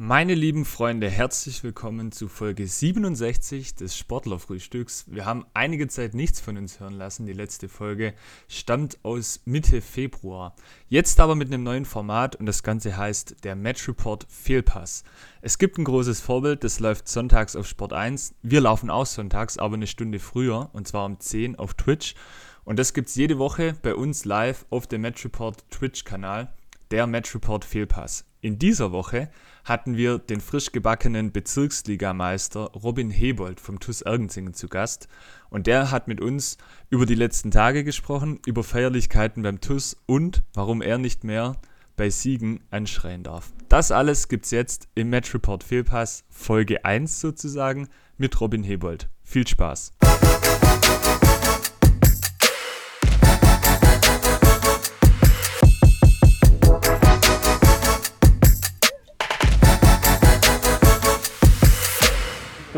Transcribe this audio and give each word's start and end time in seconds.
Meine 0.00 0.34
lieben 0.34 0.64
Freunde, 0.64 1.10
herzlich 1.10 1.64
willkommen 1.64 2.12
zu 2.12 2.28
Folge 2.28 2.68
67 2.68 3.74
des 3.74 3.96
Sportlerfrühstücks. 3.96 5.06
Wir 5.08 5.24
haben 5.26 5.44
einige 5.54 5.88
Zeit 5.88 6.14
nichts 6.14 6.38
von 6.38 6.56
uns 6.56 6.78
hören 6.78 6.94
lassen. 6.94 7.26
Die 7.26 7.32
letzte 7.32 7.68
Folge 7.68 8.14
stammt 8.46 9.00
aus 9.02 9.40
Mitte 9.44 9.80
Februar. 9.80 10.54
Jetzt 10.88 11.18
aber 11.18 11.34
mit 11.34 11.48
einem 11.48 11.64
neuen 11.64 11.84
Format 11.84 12.36
und 12.36 12.46
das 12.46 12.62
Ganze 12.62 12.96
heißt 12.96 13.42
der 13.42 13.56
Match 13.56 13.88
Report 13.88 14.24
Fehlpass. 14.30 15.02
Es 15.42 15.58
gibt 15.58 15.78
ein 15.78 15.84
großes 15.84 16.20
Vorbild, 16.20 16.62
das 16.62 16.78
läuft 16.78 17.08
sonntags 17.08 17.56
auf 17.56 17.66
Sport 17.66 17.92
1. 17.92 18.36
Wir 18.40 18.60
laufen 18.60 18.90
auch 18.90 19.06
sonntags, 19.06 19.58
aber 19.58 19.74
eine 19.74 19.88
Stunde 19.88 20.20
früher 20.20 20.70
und 20.74 20.86
zwar 20.86 21.06
um 21.06 21.18
10 21.18 21.56
auf 21.56 21.74
Twitch. 21.74 22.14
Und 22.62 22.78
das 22.78 22.94
gibt 22.94 23.08
es 23.08 23.16
jede 23.16 23.40
Woche 23.40 23.74
bei 23.82 23.96
uns 23.96 24.24
live 24.24 24.64
auf 24.70 24.86
dem 24.86 25.00
Match 25.00 25.24
Report 25.24 25.68
Twitch-Kanal, 25.72 26.54
der 26.92 27.08
Match 27.08 27.34
Report 27.34 27.64
Fehlpass. 27.64 28.27
In 28.40 28.58
dieser 28.58 28.92
Woche 28.92 29.30
hatten 29.64 29.96
wir 29.96 30.18
den 30.18 30.40
frisch 30.40 30.70
gebackenen 30.70 31.32
Bezirksligameister 31.32 32.70
Robin 32.72 33.10
Hebold 33.10 33.60
vom 33.60 33.80
TUS 33.80 34.02
Ergenzingen 34.02 34.54
zu 34.54 34.68
Gast. 34.68 35.08
Und 35.50 35.66
der 35.66 35.90
hat 35.90 36.06
mit 36.06 36.20
uns 36.20 36.56
über 36.88 37.04
die 37.04 37.16
letzten 37.16 37.50
Tage 37.50 37.82
gesprochen, 37.82 38.38
über 38.46 38.62
Feierlichkeiten 38.62 39.42
beim 39.42 39.60
TUS 39.60 39.96
und 40.06 40.44
warum 40.54 40.82
er 40.82 40.98
nicht 40.98 41.24
mehr 41.24 41.56
bei 41.96 42.10
Siegen 42.10 42.60
anschreien 42.70 43.24
darf. 43.24 43.52
Das 43.68 43.90
alles 43.90 44.28
gibt's 44.28 44.52
jetzt 44.52 44.88
im 44.94 45.10
Match 45.10 45.34
Report 45.34 45.64
Fehlpass 45.64 46.22
Folge 46.30 46.84
1 46.84 47.20
sozusagen 47.20 47.88
mit 48.18 48.40
Robin 48.40 48.62
Hebold. 48.62 49.08
Viel 49.24 49.48
Spaß! 49.48 49.92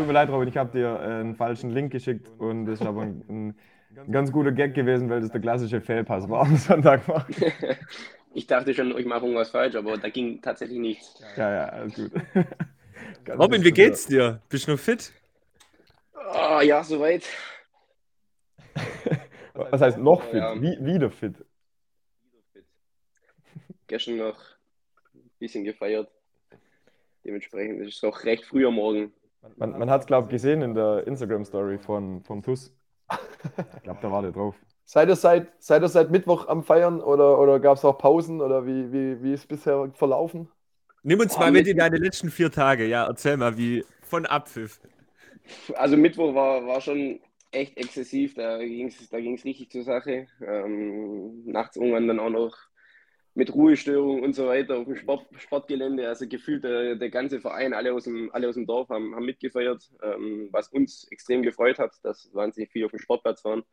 Tut 0.01 0.07
mir 0.07 0.13
leid, 0.13 0.29
Robin, 0.29 0.47
ich 0.47 0.57
habe 0.57 0.71
dir 0.71 0.99
äh, 0.99 1.19
einen 1.19 1.35
falschen 1.35 1.69
Link 1.69 1.91
geschickt 1.91 2.27
und 2.39 2.65
das 2.65 2.81
ist 2.81 2.87
aber 2.87 3.03
ein, 3.03 3.23
ein 3.29 4.11
ganz 4.11 4.31
guter 4.31 4.51
Gag 4.51 4.73
gewesen, 4.73 5.11
weil 5.11 5.21
das 5.21 5.29
der 5.29 5.41
klassische 5.41 5.79
Failpass 5.79 6.27
war 6.27 6.41
am 6.41 6.55
Sonntag. 6.57 7.07
War. 7.07 7.27
Ich 8.33 8.47
dachte 8.47 8.73
schon, 8.73 8.97
ich 8.97 9.05
mache 9.05 9.25
irgendwas 9.25 9.51
falsch, 9.51 9.75
aber 9.75 9.99
da 9.99 10.09
ging 10.09 10.41
tatsächlich 10.41 10.79
nichts. 10.79 11.21
Ja, 11.37 11.53
ja, 11.53 11.65
alles 11.65 11.93
gut. 11.93 12.11
Robin, 13.37 13.63
wie 13.63 13.69
geht's 13.69 14.07
dir? 14.07 14.41
Bist 14.49 14.65
du 14.67 14.71
noch 14.71 14.79
fit? 14.79 15.13
Oh, 16.15 16.61
ja, 16.61 16.83
soweit. 16.83 17.29
Was 19.53 19.81
heißt 19.81 19.99
noch 19.99 20.23
fit? 20.23 20.39
Ja. 20.39 20.59
Wie, 20.59 20.83
wieder 20.83 21.11
fit? 21.11 21.45
Gestern 23.85 24.17
noch 24.17 24.39
ein 25.13 25.29
bisschen 25.37 25.63
gefeiert. 25.63 26.09
Dementsprechend 27.23 27.81
ist 27.81 27.97
es 27.97 28.03
auch 28.03 28.23
recht 28.23 28.45
früh 28.45 28.65
am 28.65 28.73
Morgen. 28.73 29.13
Man, 29.57 29.77
man 29.77 29.89
hat 29.89 30.01
es, 30.01 30.07
glaube 30.07 30.27
ich, 30.27 30.31
gesehen 30.31 30.61
in 30.61 30.73
der 30.73 31.05
Instagram-Story 31.07 31.77
von, 31.79 32.23
vom 32.23 32.41
TUS. 32.41 32.73
Ich 33.77 33.83
glaube, 33.83 33.99
da 34.01 34.11
war 34.11 34.21
der 34.21 34.31
drauf. 34.31 34.55
Seid 34.85 35.09
ihr 35.09 35.15
seit, 35.15 35.51
seid 35.57 35.81
ihr 35.81 35.87
seit 35.87 36.11
Mittwoch 36.11 36.47
am 36.47 36.63
Feiern 36.63 37.01
oder, 37.01 37.39
oder 37.39 37.59
gab 37.59 37.77
es 37.77 37.85
auch 37.85 37.97
Pausen 37.97 38.39
oder 38.39 38.65
wie, 38.65 38.91
wie, 38.91 39.23
wie 39.23 39.33
ist 39.33 39.47
bisher 39.47 39.89
verlaufen? 39.93 40.49
Nimm 41.03 41.19
uns 41.19 41.37
mal 41.37 41.51
mit 41.51 41.67
in 41.67 41.77
deine 41.77 41.97
letzten 41.97 42.29
vier 42.29 42.51
Tage. 42.51 42.85
Ja, 42.85 43.05
erzähl 43.07 43.37
mal, 43.37 43.57
wie 43.57 43.83
von 44.01 44.25
Abpfiff. 44.25 44.79
Also 45.75 45.97
Mittwoch 45.97 46.35
war, 46.35 46.67
war 46.67 46.81
schon 46.81 47.19
echt 47.51 47.77
exzessiv. 47.77 48.35
Da 48.35 48.59
ging 48.59 48.87
es 48.87 49.09
da 49.09 49.19
ging's 49.19 49.43
richtig 49.43 49.71
zur 49.71 49.83
Sache. 49.83 50.27
Ähm, 50.45 51.45
nachts 51.45 51.77
irgendwann 51.77 52.07
dann 52.07 52.19
auch 52.19 52.29
noch 52.29 52.55
mit 53.33 53.53
Ruhestörungen 53.53 54.23
und 54.23 54.35
so 54.35 54.47
weiter 54.47 54.77
auf 54.77 54.85
dem 54.85 54.95
Sport, 54.95 55.25
Sportgelände. 55.37 56.07
Also 56.07 56.27
gefühlt 56.27 56.63
der, 56.63 56.95
der, 56.95 57.09
ganze 57.09 57.39
Verein, 57.39 57.73
alle 57.73 57.93
aus 57.93 58.03
dem, 58.03 58.29
alle 58.33 58.49
aus 58.49 58.55
dem 58.55 58.65
Dorf 58.65 58.89
haben, 58.89 59.15
haben 59.15 59.25
mitgefeiert, 59.25 59.89
ähm, 60.03 60.49
was 60.51 60.67
uns 60.69 61.07
extrem 61.11 61.41
gefreut 61.41 61.79
hat, 61.79 61.93
dass 62.03 62.33
wahnsinnig 62.33 62.71
viel 62.71 62.85
auf 62.85 62.91
dem 62.91 62.99
Sportplatz 62.99 63.45
waren. 63.45 63.63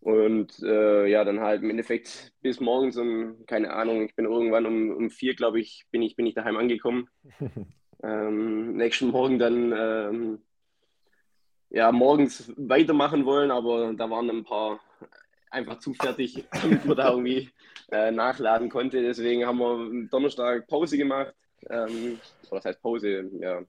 Und 0.00 0.60
äh, 0.62 1.06
ja, 1.06 1.24
dann 1.24 1.40
halt 1.40 1.62
im 1.62 1.70
Endeffekt 1.70 2.32
bis 2.40 2.58
morgens 2.60 2.96
um, 2.96 3.46
keine 3.46 3.72
Ahnung, 3.72 4.04
ich 4.04 4.14
bin 4.16 4.24
irgendwann 4.24 4.66
um, 4.66 4.90
um 4.90 5.10
vier, 5.10 5.34
glaube 5.34 5.60
ich, 5.60 5.86
bin 5.90 6.02
ich, 6.02 6.16
bin 6.16 6.26
ich 6.26 6.34
daheim 6.34 6.56
angekommen. 6.56 7.08
ähm, 8.02 8.74
nächsten 8.74 9.08
Morgen 9.08 9.38
dann 9.38 9.72
ähm, 9.76 10.38
ja, 11.70 11.90
morgens 11.90 12.52
weitermachen 12.56 13.24
wollen, 13.24 13.50
aber 13.50 13.94
da 13.94 14.10
waren 14.10 14.28
ein 14.28 14.44
paar 14.44 14.80
einfach 15.52 15.78
zu 15.78 15.94
fertig, 15.94 16.44
damit 16.62 16.84
man 16.84 16.96
da 16.96 17.10
irgendwie 17.10 17.50
äh, 17.90 18.10
nachladen 18.10 18.68
konnte. 18.68 19.02
Deswegen 19.02 19.46
haben 19.46 19.58
wir 19.58 20.08
Donnerstag 20.10 20.66
Pause 20.66 20.96
gemacht. 20.96 21.34
Ähm, 21.70 22.18
oder 22.50 22.60
das 22.60 22.64
heißt 22.64 22.82
Pause, 22.82 23.30
ja, 23.38 23.62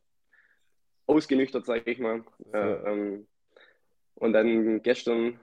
ausgenüchtert, 1.05 1.65
sage 1.65 1.91
ich 1.91 1.99
mal. 1.99 2.23
Äh, 2.53 2.57
ähm, 2.57 3.27
und 4.15 4.33
dann 4.33 4.81
gestern, 4.81 5.39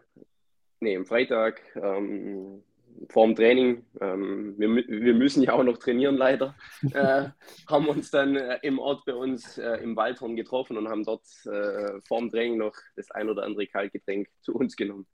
nee, 0.80 0.96
am 0.96 1.06
Freitag, 1.06 1.62
ähm, 1.76 2.62
vor 3.08 3.26
dem 3.26 3.36
Training, 3.36 3.84
ähm, 4.00 4.54
wir, 4.58 4.68
wir 4.68 5.14
müssen 5.14 5.42
ja 5.42 5.52
auch 5.52 5.62
noch 5.62 5.78
trainieren 5.78 6.16
leider, 6.16 6.54
äh, 6.92 7.28
haben 7.68 7.88
uns 7.88 8.10
dann 8.10 8.36
äh, 8.36 8.58
im 8.62 8.78
Ort 8.78 9.04
bei 9.04 9.14
uns 9.14 9.58
äh, 9.58 9.76
im 9.76 9.96
Waldhorn 9.96 10.36
getroffen 10.36 10.76
und 10.76 10.88
haben 10.88 11.04
dort 11.04 11.24
äh, 11.46 12.00
vor 12.06 12.18
dem 12.18 12.30
Training 12.30 12.58
noch 12.58 12.74
das 12.96 13.10
ein 13.12 13.28
oder 13.28 13.44
andere 13.44 13.66
Kaltgetränk 13.66 14.28
zu 14.40 14.54
uns 14.54 14.76
genommen. 14.76 15.06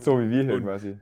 So 0.00 0.18
wie 0.18 0.30
wir 0.30 0.44
hier 0.44 0.54
und, 0.54 0.64
quasi. 0.64 0.96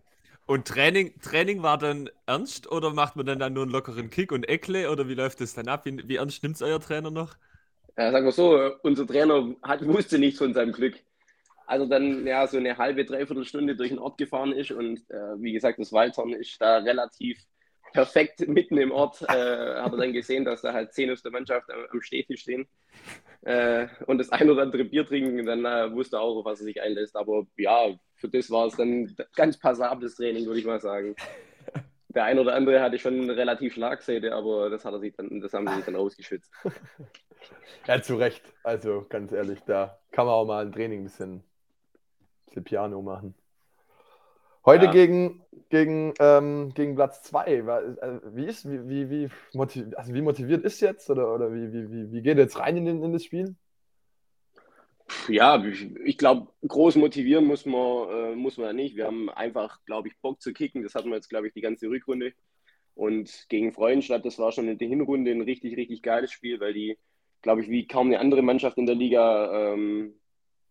Und 0.47 0.67
Training, 0.67 1.19
Training 1.21 1.63
war 1.63 1.79
dann 1.79 2.11
ernst 2.27 2.71
oder 2.71 2.93
macht 2.93 3.17
man 3.17 3.27
dann, 3.27 3.39
dann 3.39 3.53
nur 3.53 3.63
einen 3.63 3.73
lockeren 3.73 4.11
Kick 4.11 4.33
und 4.33 4.49
Eckle 4.49 4.91
oder 4.91 5.09
wie 5.09 5.15
läuft 5.15 5.41
das 5.41 5.55
dann 5.55 5.69
ab? 5.69 5.85
Wie, 5.85 6.09
wie 6.09 6.17
ernst 6.17 6.43
nimmt 6.43 6.57
es 6.57 6.63
euer 6.63 6.81
Trainer 6.81 7.11
noch? 7.11 7.37
Ja, 7.97 8.11
sagen 8.11 8.25
wir 8.25 8.33
so, 8.33 8.71
unser 8.83 9.07
Trainer 9.07 9.55
hat, 9.63 9.87
wusste 9.87 10.19
nichts 10.19 10.39
von 10.39 10.55
seinem 10.55 10.73
Glück. 10.73 10.97
Also 11.67 11.87
dann 11.87 12.27
ja 12.27 12.47
so 12.47 12.57
eine 12.57 12.77
halbe, 12.79 13.05
dreiviertel 13.05 13.45
Stunde 13.45 13.77
durch 13.77 13.91
den 13.91 14.01
Ort 14.01 14.19
gefahren 14.19 14.53
ist 14.53 14.73
und 14.73 14.99
äh, 15.11 15.41
wie 15.41 15.53
gesagt, 15.53 15.79
das 15.79 15.93
Waldhorn 15.93 16.33
ist 16.33 16.61
da 16.61 16.79
relativ 16.79 17.39
perfekt 17.93 18.49
mitten 18.49 18.77
im 18.79 18.91
Ort. 18.91 19.23
Äh, 19.23 19.27
hat 19.83 19.93
er 19.93 19.99
dann 19.99 20.13
gesehen, 20.13 20.45
dass 20.45 20.63
da 20.63 20.73
halt 20.73 20.93
zehn 20.93 21.11
aus 21.11 21.23
der 21.23 21.31
Mannschaft 21.31 21.71
am, 21.71 21.87
am 21.93 22.03
Stehtisch 22.03 22.41
stehen 22.41 22.67
äh, 23.43 23.87
und 24.07 24.19
das 24.19 24.31
ein 24.31 24.51
oder 24.51 24.63
andere 24.63 24.85
Bier 24.85 25.07
trinken, 25.07 25.47
dann 25.47 25.65
äh, 25.65 25.95
wusste 25.95 26.17
er 26.17 26.23
auch, 26.23 26.39
auf 26.39 26.45
was 26.45 26.61
er 26.61 26.65
sich 26.65 26.83
einlässt. 26.83 27.17
Aber 27.17 27.47
ja, 27.57 27.95
für 28.21 28.29
das 28.29 28.51
war 28.51 28.67
es 28.67 28.77
dann 28.77 29.15
ganz 29.35 29.59
passables 29.59 30.17
Training, 30.17 30.47
würde 30.47 30.61
ich 30.61 30.67
mal 30.67 30.81
sagen. 30.81 31.17
Der 32.09 32.25
ein 32.25 32.39
oder 32.39 32.55
andere 32.55 32.81
hatte 32.81 32.99
schon 32.99 33.21
eine 33.21 33.37
relativ 33.37 33.75
Schlagseite, 33.75 34.35
aber 34.35 34.69
das, 34.69 34.85
hat 34.85 34.93
er 34.93 35.01
sich 35.01 35.15
dann, 35.17 35.41
das 35.41 35.53
haben 35.53 35.67
sie 35.67 35.77
sich 35.77 35.85
dann 35.85 35.97
ausgeschützt. 35.97 36.53
Ja, 37.87 38.03
zu 38.03 38.17
Recht. 38.17 38.43
Also 38.63 39.07
ganz 39.09 39.33
ehrlich, 39.33 39.61
da 39.65 39.99
kann 40.11 40.27
man 40.27 40.35
auch 40.35 40.45
mal 40.45 40.67
ein 40.67 40.73
Training 40.73 41.01
ein 41.01 41.05
bisschen, 41.05 41.43
bisschen 42.47 42.65
Piano 42.65 43.01
machen. 43.01 43.35
Heute 44.67 44.85
ja. 44.85 44.91
gegen, 44.91 45.43
gegen, 45.71 46.13
ähm, 46.21 46.75
gegen 46.75 46.97
Platz 46.97 47.23
2. 47.23 47.47
Äh, 47.47 47.63
wie, 48.35 48.45
ist, 48.45 48.71
wie, 48.71 48.87
wie, 48.91 49.11
wie, 49.11 49.31
motiviert, 49.55 49.97
also 49.97 50.13
wie 50.13 50.21
motiviert 50.21 50.65
ist 50.65 50.81
jetzt 50.81 51.09
oder, 51.09 51.35
oder 51.35 51.55
wie, 51.55 51.73
wie, 51.73 52.13
wie 52.13 52.23
geht 52.23 52.37
jetzt 52.37 52.59
rein 52.59 52.77
in, 52.77 53.03
in 53.03 53.13
das 53.13 53.25
Spiel? 53.25 53.57
Ja, 55.29 55.63
ich 56.05 56.19
glaube, 56.19 56.49
groß 56.67 56.97
motivieren 56.97 57.45
muss 57.45 57.67
man, 57.67 58.09
äh, 58.11 58.35
muss 58.35 58.57
man 58.59 58.77
nicht. 58.77 58.97
Wir 58.97 59.07
haben 59.07 59.29
einfach, 59.31 59.85
glaube 59.85 60.09
ich, 60.09 60.19
Bock 60.19 60.41
zu 60.41 60.53
kicken. 60.53 60.83
Das 60.83 60.95
hatten 60.95 61.09
wir 61.09 61.17
jetzt, 61.17 61.29
glaube 61.29 61.49
ich, 61.49 61.53
die 61.53 61.61
ganze 61.61 61.89
Rückrunde. 61.89 62.33
Und 62.95 63.47
gegen 63.49 63.73
Freudenstadt, 63.73 64.25
das 64.25 64.39
war 64.39 64.53
schon 64.53 64.69
in 64.69 64.79
der 64.79 64.89
Hinrunde 64.89 65.31
ein 65.31 65.41
richtig, 65.41 65.77
richtig 65.77 66.03
geiles 66.03 66.33
Spiel, 66.33 66.61
weil 66.61 66.75
die, 66.75 66.99
glaube 67.43 67.63
ich, 67.63 67.69
wie 67.69 67.87
kaum 67.87 68.09
eine 68.09 68.21
andere 68.21 68.43
Mannschaft 68.43 68.79
in 68.79 68.87
der 68.87 68.95
Liga 68.95 69.73
ähm, 69.73 70.15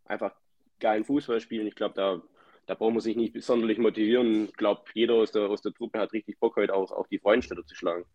einfach 0.05 0.33
geilen 0.79 1.05
Fußball 1.05 1.39
spielen. 1.41 1.67
Ich 1.67 1.75
glaube, 1.75 1.95
da, 1.95 2.21
da 2.65 2.75
braucht 2.75 2.93
man 2.93 3.01
sich 3.01 3.15
nicht 3.15 3.41
sonderlich 3.41 3.77
motivieren. 3.77 4.45
Ich 4.45 4.55
glaube, 4.55 4.83
jeder 4.93 5.15
aus 5.15 5.31
der, 5.31 5.49
aus 5.49 5.61
der 5.61 5.73
Truppe 5.73 5.99
hat 5.99 6.13
richtig 6.13 6.39
Bock, 6.39 6.55
heute 6.55 6.75
auch, 6.75 6.91
auch 6.91 7.07
die 7.07 7.19
Freudenstädter 7.19 7.65
zu 7.65 7.75
schlagen. 7.75 8.05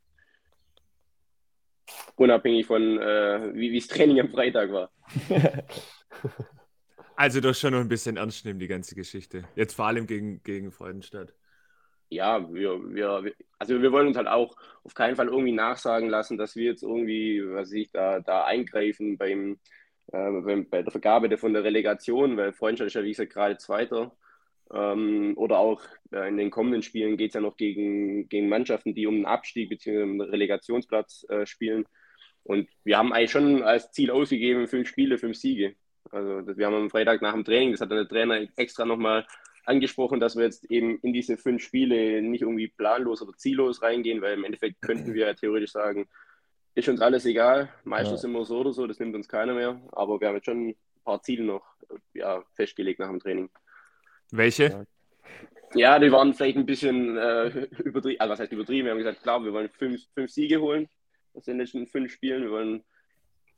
Unabhängig 2.17 2.67
von, 2.67 2.99
äh, 2.99 3.51
wie 3.55 3.77
es 3.77 3.89
Training 3.89 4.21
am 4.21 4.31
Freitag 4.31 4.73
war. 4.73 4.91
Also 7.17 7.41
doch 7.41 7.55
schon 7.55 7.73
noch 7.73 7.81
ein 7.81 7.89
bisschen 7.89 8.17
ernst 8.17 8.45
nehmen, 8.45 8.59
die 8.59 8.67
ganze 8.67 8.95
Geschichte. 8.95 9.45
Jetzt 9.55 9.75
vor 9.75 9.87
allem 9.87 10.07
gegen, 10.07 10.43
gegen 10.43 10.73
Freudenstadt. 10.73 11.33
Ja, 12.11 12.53
wir, 12.53 12.95
wir, 12.95 13.33
also 13.59 13.81
wir 13.81 13.93
wollen 13.93 14.09
uns 14.09 14.17
halt 14.17 14.29
auch 14.29 14.57
auf 14.83 14.95
keinen 14.95 15.17
Fall 15.17 15.29
irgendwie 15.29 15.53
nachsagen 15.53 16.09
lassen, 16.09 16.39
dass 16.39 16.57
wir 16.57 16.65
jetzt 16.65 16.83
irgendwie, 16.83 17.43
was 17.45 17.73
ich, 17.73 17.91
da, 17.93 18.21
da 18.21 18.45
eingreifen 18.45 19.17
beim, 19.17 19.59
äh, 20.13 20.63
bei 20.71 20.83
der 20.83 20.91
Vergabe 20.91 21.37
von 21.39 21.53
der 21.53 21.65
Relegation, 21.65 22.37
weil 22.37 22.53
Freundschaft 22.53 22.89
ist 22.89 22.95
ja, 22.95 23.05
wie 23.05 23.11
gesagt, 23.11 23.33
gerade 23.33 23.59
Zweiter. 23.59 24.13
Ähm, 24.73 25.35
oder 25.37 25.59
auch 25.59 25.83
äh, 26.13 26.29
in 26.29 26.37
den 26.37 26.51
kommenden 26.51 26.83
Spielen 26.83 27.17
geht 27.17 27.31
es 27.31 27.35
ja 27.35 27.41
noch 27.41 27.57
gegen, 27.57 28.29
gegen 28.29 28.49
Mannschaften, 28.49 28.95
die 28.95 29.07
um 29.07 29.17
den 29.17 29.27
Abstieg 29.27 29.69
bzw. 29.69 30.03
um 30.03 30.19
den 30.19 30.31
Relegationsplatz 30.31 31.27
äh, 31.29 31.47
spielen. 31.47 31.85
Und 32.43 32.69
wir 32.85 32.99
haben 32.99 33.13
eigentlich 33.13 33.31
schon 33.31 33.63
als 33.63 33.93
Ziel 33.93 34.11
ausgegeben, 34.11 34.69
fünf 34.69 34.89
Spiele, 34.89 35.19
fünf 35.19 35.37
Siege. 35.37 35.77
Also 36.11 36.57
wir 36.57 36.67
haben 36.67 36.75
am 36.75 36.91
Freitag 36.91 37.23
nach 37.23 37.33
dem 37.33 37.45
Training, 37.45 37.73
das 37.73 37.81
hat 37.81 37.91
der 37.91 38.09
Trainer 38.09 38.47
extra 38.57 38.85
nochmal 38.85 39.27
angesprochen, 39.65 40.21
dass 40.21 40.37
wir 40.37 40.45
jetzt 40.45 40.71
eben 40.71 40.99
in 41.01 41.13
diese 41.13 41.37
fünf 41.37 41.63
Spiele 41.63 42.21
nicht 42.23 42.43
irgendwie 42.43 42.69
planlos 42.69 43.23
oder 43.23 43.33
ziellos 43.37 43.83
reingehen, 43.83 44.21
weil 44.21 44.35
im 44.35 44.45
Endeffekt 44.45 44.83
könnten 44.83 45.15
wir 45.15 45.27
ja 45.29 45.35
theoretisch 45.35 45.73
sagen, 45.73 46.07
ist 46.75 46.89
uns 46.89 47.01
alles 47.01 47.25
egal. 47.25 47.71
Meistens 47.85 48.21
Ja. 48.21 48.29
sind 48.29 48.33
wir 48.33 48.45
so 48.45 48.59
oder 48.61 48.73
so, 48.73 48.87
das 48.87 48.99
nimmt 48.99 49.15
uns 49.15 49.29
keiner 49.29 49.55
mehr. 49.55 49.81
Aber 49.93 50.21
wir 50.21 50.29
haben 50.29 50.35
jetzt 50.35 50.47
schon 50.47 50.69
ein 50.69 50.77
paar 51.05 51.23
Ziele 51.23 51.45
noch 51.45 51.65
ja, 52.13 52.43
festgelegt 52.55 53.01
nach 53.01 53.09
dem 53.09 53.21
Training. 53.21 53.49
Welche? 54.33 54.87
Ja, 55.75 55.99
die 55.99 56.13
waren 56.13 56.35
vielleicht 56.35 56.57
ein 56.57 56.67
bisschen 56.67 57.17
äh, 57.17 57.49
übertrieben. 57.85 58.21
Also, 58.21 58.33
was 58.33 58.41
heißt 58.41 58.53
übertrieben? 58.53 58.87
Wir 58.87 58.93
haben 58.93 58.99
gesagt, 58.99 59.23
klar, 59.23 59.43
wir 59.45 59.53
wollen 59.53 59.69
fünf, 59.71 60.03
fünf 60.15 60.31
Siege 60.31 60.61
holen 60.61 60.89
aus 61.33 61.45
den 61.45 61.59
letzten 61.59 61.87
fünf 61.87 62.13
Spielen. 62.13 62.43
Wir 62.43 62.51
wollen 62.51 62.85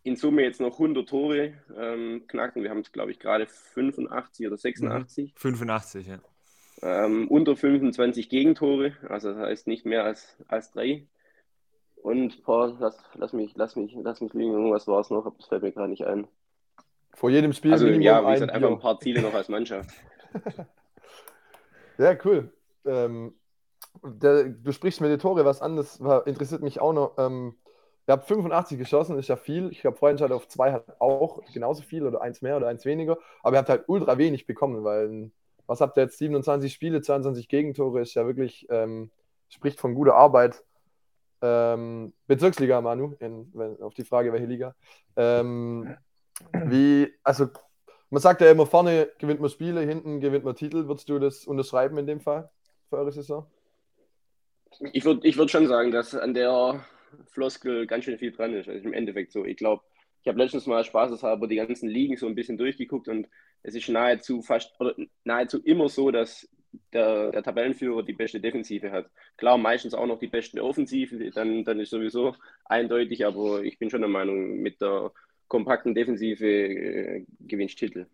in 0.07 0.17
Summe 0.17 0.43
jetzt 0.43 0.61
noch 0.61 0.75
100 0.75 1.09
Tore 1.09 1.55
ähm, 1.77 2.25
knacken. 2.29 2.63
Wir 2.63 2.71
haben, 2.71 2.83
glaube 2.85 3.11
ich, 3.11 3.19
gerade 3.19 3.47
85 3.47 4.47
oder 4.47 4.57
86. 4.57 5.33
85, 5.37 6.07
ja. 6.07 6.19
Ähm, 6.83 7.29
unter 7.29 7.57
25 7.57 8.29
Gegentore, 8.29 8.93
also 9.09 9.33
das 9.33 9.39
heißt 9.39 9.67
nicht 9.67 9.87
mehr 9.87 10.05
als, 10.05 10.37
als 10.47 10.71
drei. 10.73 11.07
Und 11.97 12.45
boah, 12.45 12.77
lass, 12.79 13.03
lass 13.15 13.33
mich, 13.33 13.53
lass 13.57 13.77
mich, 13.77 13.97
lass 14.01 14.21
mich 14.21 14.33
lügen, 14.35 14.53
irgendwas 14.53 14.87
war 14.87 15.01
es 15.01 15.11
noch, 15.11 15.35
das 15.37 15.47
fällt 15.47 15.63
mir 15.63 15.73
gerade 15.73 15.89
nicht 15.89 16.07
ein. 16.07 16.29
Vor 17.15 17.31
jedem 17.31 17.53
Spiel 17.55 17.73
Also 17.73 17.89
ja, 17.89 18.23
wie 18.23 18.27
ein 18.27 18.35
gesagt, 18.35 18.53
einfach 18.53 18.69
Bier. 18.69 18.77
ein 18.77 18.81
paar 18.81 19.01
Ziele 19.01 19.23
noch 19.23 19.35
als 19.35 19.49
Mannschaft. 19.49 19.91
Ja, 21.99 22.15
cool. 22.27 22.53
Ähm, 22.85 23.35
der, 24.05 24.45
du 24.45 24.73
sprichst 24.73 25.01
mit 25.01 25.11
den 25.11 25.19
Tore 25.19 25.47
was 25.47 25.63
an, 25.63 25.77
das 25.77 25.99
war, 26.03 26.27
interessiert 26.27 26.63
mich 26.63 26.79
auch 26.79 26.93
noch. 26.93 27.17
Ähm, 27.17 27.55
ihr 28.07 28.13
habt 28.13 28.27
85 28.27 28.79
geschossen, 28.79 29.19
ist 29.19 29.29
ja 29.29 29.37
viel. 29.37 29.71
Ich 29.71 29.81
glaube, 29.81 29.97
Freundschaftschaft 29.97 30.43
auf 30.43 30.49
zwei 30.49 30.73
hat 30.73 31.01
auch 31.01 31.43
genauso 31.53 31.83
viel 31.83 32.07
oder 32.07 32.21
eins 32.21 32.43
mehr 32.43 32.57
oder 32.57 32.69
eins 32.69 32.85
weniger. 32.85 33.19
Aber 33.43 33.57
ihr 33.57 33.59
habt 33.59 33.69
halt 33.69 33.85
ultra 33.89 34.19
wenig 34.19 34.47
bekommen, 34.47 34.85
weil 34.85 35.31
was 35.67 35.81
habt 35.81 35.97
ihr 35.97 36.05
jetzt? 36.05 36.19
27 36.19 36.73
Spiele, 36.73 37.01
22 37.01 37.49
Gegentore 37.49 38.01
ist 38.01 38.15
ja 38.15 38.27
wirklich, 38.27 38.67
ähm, 38.71 39.11
spricht 39.49 39.81
von 39.81 39.95
guter 39.95 40.15
Arbeit. 40.15 40.63
Ähm, 41.43 42.13
Bezirksliga, 42.27 42.81
Manu, 42.81 43.15
in, 43.19 43.51
wenn, 43.53 43.81
auf 43.83 43.95
die 43.95 44.05
Frage, 44.05 44.33
welche 44.33 44.47
Liga. 44.47 44.75
Ähm, 45.17 45.97
wie, 46.53 47.13
also 47.23 47.49
man 48.11 48.23
sagt 48.23 48.41
ja 48.41 48.51
immer, 48.51 48.67
vorne 48.67 49.11
gewinnt 49.19 49.41
man 49.41 49.51
Spiele, 49.51 49.81
hinten 49.81 50.21
gewinnt 50.21 50.45
man 50.45 50.55
Titel. 50.55 50.87
Würdest 50.87 51.09
du 51.09 51.19
das 51.19 51.45
unterschreiben 51.45 51.99
in 51.99 52.07
dem 52.07 52.21
Fall 52.21 52.51
für 52.89 52.99
eure 52.99 53.13
Saison? 53.13 53.47
Ich 54.93 55.05
würde 55.05 55.27
ich 55.27 55.37
würd 55.37 55.51
schon 55.51 55.67
sagen, 55.67 55.91
dass 55.91 56.15
an 56.15 56.35
der 56.35 56.85
Floskel 57.27 57.87
ganz 57.87 58.05
schön 58.05 58.19
viel 58.19 58.33
dran 58.33 58.55
ist. 58.55 58.69
Also 58.69 58.85
im 58.87 58.93
Endeffekt 58.93 59.33
so. 59.33 59.45
Ich 59.45 59.57
glaube, 59.57 59.83
ich 60.23 60.29
habe 60.29 60.39
letztens 60.39 60.67
mal 60.67 60.85
spaßeshalber 60.85 61.47
die 61.47 61.57
ganzen 61.57 61.89
Ligen 61.89 62.17
so 62.17 62.27
ein 62.27 62.35
bisschen 62.35 62.59
durchgeguckt 62.59 63.09
und 63.09 63.29
es 63.63 63.75
ist 63.75 63.89
nahezu 63.89 64.43
fast 64.43 64.75
oder 64.81 64.95
nahezu 65.25 65.63
immer 65.63 65.89
so, 65.89 66.11
dass 66.11 66.49
der, 66.93 67.31
der 67.31 67.43
Tabellenführer 67.43 68.03
die 68.03 68.13
beste 68.13 68.41
Defensive 68.41 68.91
hat. 68.91 69.11
Klar, 69.37 69.59
meistens 69.59 69.95
auch 69.95 70.07
noch 70.07 70.19
die 70.19 70.27
beste 70.27 70.63
Offensive, 70.63 71.31
dann, 71.31 71.65
dann 71.65 71.81
ist 71.81 71.91
sowieso 71.91 72.35
eindeutig, 72.65 73.25
aber 73.25 73.63
ich 73.63 73.79
bin 73.79 73.91
schon 73.91 74.03
der 74.03 74.11
Meinung, 74.11 74.59
mit 74.59 74.81
der 74.81 75.13
kompakten 75.49 75.95
Defensive 75.95 76.47
äh, 76.47 77.25
gewinnst 77.41 77.79
Titel. 77.79 78.07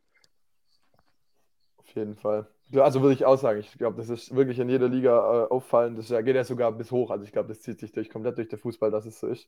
Auf 1.78 1.94
jeden 1.94 2.16
Fall. 2.16 2.46
Ja, 2.73 2.85
also 2.85 3.03
würde 3.03 3.15
ich 3.15 3.25
auch 3.27 3.37
sagen, 3.37 3.61
ich 3.61 3.77
glaube, 3.77 3.99
das 3.99 4.09
ist 4.09 4.35
wirklich 4.35 4.59
in 4.59 4.69
jeder 4.71 4.89
Liga 4.89 5.45
äh, 5.45 5.49
auffallend. 5.51 5.99
Das 5.99 6.09
geht 6.09 6.35
ja 6.35 6.43
sogar 6.43 6.73
bis 6.73 6.91
hoch. 6.91 7.11
Also 7.11 7.25
ich 7.25 7.31
glaube, 7.33 7.49
das 7.49 7.61
zieht 7.61 7.79
sich 7.79 7.93
durch 7.93 8.09
komplett 8.09 8.39
durch 8.39 8.49
den 8.49 8.59
Fußball, 8.59 8.91
dass 8.91 9.05
es 9.05 9.21
so 9.21 9.27
ist. 9.29 9.47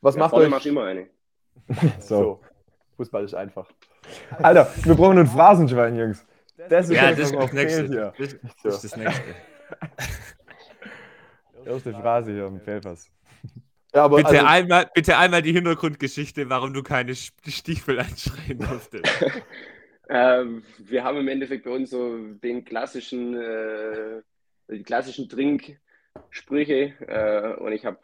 Was 0.00 0.14
Ja, 0.14 0.20
macht 0.20 0.34
euch 0.34 0.48
machst 0.48 0.64
du 0.64 0.70
immer 0.70 0.84
eine. 0.84 1.08
So. 2.00 2.40
Fußball 2.96 3.24
ist 3.24 3.34
einfach. 3.34 3.68
Alter, 4.38 4.72
wir 4.84 4.94
brauchen 4.94 5.18
ein 5.18 5.26
Phrasenschwein, 5.26 5.96
Jungs. 5.96 6.24
Das 6.68 6.88
ist 6.88 6.94
Ja, 6.94 7.10
das, 7.10 7.18
das 7.18 7.32
ist 7.32 7.40
das 7.40 7.52
nächste. 7.52 7.86
hier. 7.88 8.12
Das, 8.16 8.30
So. 8.30 8.38
das 8.62 8.84
ist 8.84 8.84
das 8.84 8.96
nächste. 8.96 9.34
Erste 11.66 11.92
Phrase 11.92 12.32
hier 12.32 12.46
im 12.46 12.60
Fehlpass. 12.60 13.10
Ja, 13.92 14.04
aber 14.04 14.18
Bitte, 14.18 14.28
also, 14.28 14.46
einmal, 14.46 14.90
bitte 14.94 15.16
einmal 15.16 15.42
die 15.42 15.52
Hintergrundgeschichte, 15.52 16.48
warum 16.48 16.72
du 16.72 16.82
keine 16.84 17.14
Stiefel 17.16 17.98
anschreien 17.98 18.58
durftest. 18.58 19.04
Ähm, 20.12 20.64
wir 20.78 21.04
haben 21.04 21.18
im 21.18 21.28
Endeffekt 21.28 21.64
bei 21.64 21.70
uns 21.70 21.90
so 21.90 22.18
den 22.18 22.64
klassischen, 22.64 23.36
äh, 23.36 24.22
die 24.68 24.82
klassischen 24.82 25.28
Trinksprüche 25.28 26.94
äh, 27.06 27.54
und 27.60 27.72
ich 27.72 27.84
habe 27.84 27.98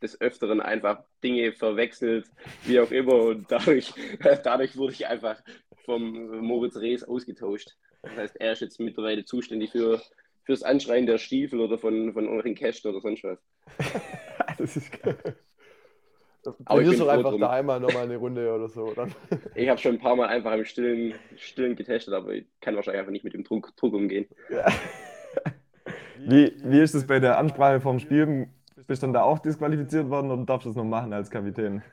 des 0.00 0.20
Öfteren 0.20 0.60
einfach 0.60 1.02
Dinge 1.24 1.52
verwechselt, 1.52 2.30
wie 2.64 2.78
auch 2.78 2.92
immer 2.92 3.14
und 3.14 3.50
dadurch, 3.50 3.92
dadurch 4.44 4.76
wurde 4.76 4.92
ich 4.92 5.08
einfach 5.08 5.42
vom 5.84 6.38
Moritz 6.38 6.76
Rees 6.76 7.02
ausgetauscht. 7.02 7.76
Das 8.02 8.16
heißt, 8.16 8.36
er 8.36 8.52
ist 8.52 8.60
jetzt 8.60 8.78
mittlerweile 8.78 9.24
zuständig 9.24 9.72
für 9.72 10.00
fürs 10.44 10.62
Anschreien 10.62 11.04
der 11.04 11.18
Stiefel 11.18 11.60
oder 11.60 11.78
von, 11.78 12.12
von 12.14 12.24
irgendwelchen 12.24 12.54
Kästen 12.54 12.90
oder 12.90 13.00
sonst 13.00 13.24
was. 13.24 13.38
Das 14.56 14.76
ist 14.76 15.02
geil. 15.02 15.36
Aber 16.64 16.80
ich 16.82 16.88
probierst 16.88 16.98
bin 16.98 16.98
doch 17.06 17.08
einfach 17.08 17.30
drum. 17.30 17.40
daheim 17.40 17.66
mal 17.66 17.80
nochmal 17.80 18.04
eine 18.04 18.16
Runde 18.16 18.54
oder 18.54 18.68
so. 18.68 18.92
Dann. 18.94 19.12
Ich 19.54 19.68
habe 19.68 19.78
schon 19.80 19.92
ein 19.96 19.98
paar 20.00 20.16
Mal 20.16 20.26
einfach 20.28 20.52
im 20.54 20.64
Stillen, 20.64 21.14
Stillen 21.36 21.76
getestet, 21.76 22.14
aber 22.14 22.32
ich 22.34 22.46
kann 22.60 22.76
wahrscheinlich 22.76 23.00
einfach 23.00 23.12
nicht 23.12 23.24
mit 23.24 23.34
dem 23.34 23.44
Druck, 23.44 23.76
Druck 23.76 23.94
umgehen. 23.94 24.26
Wie, 26.20 26.52
wie 26.64 26.80
ist 26.80 26.94
es 26.94 27.06
bei 27.06 27.20
der 27.20 27.38
Ansprache 27.38 27.80
vom 27.80 28.00
Spiel? 28.00 28.48
Bist 28.88 29.02
du 29.02 29.06
dann 29.06 29.12
da 29.14 29.22
auch 29.22 29.38
disqualifiziert 29.38 30.10
worden 30.10 30.30
oder 30.30 30.44
darfst 30.44 30.64
du 30.66 30.70
das 30.70 30.76
noch 30.76 30.84
machen 30.84 31.12
als 31.12 31.30
Kapitän? 31.30 31.82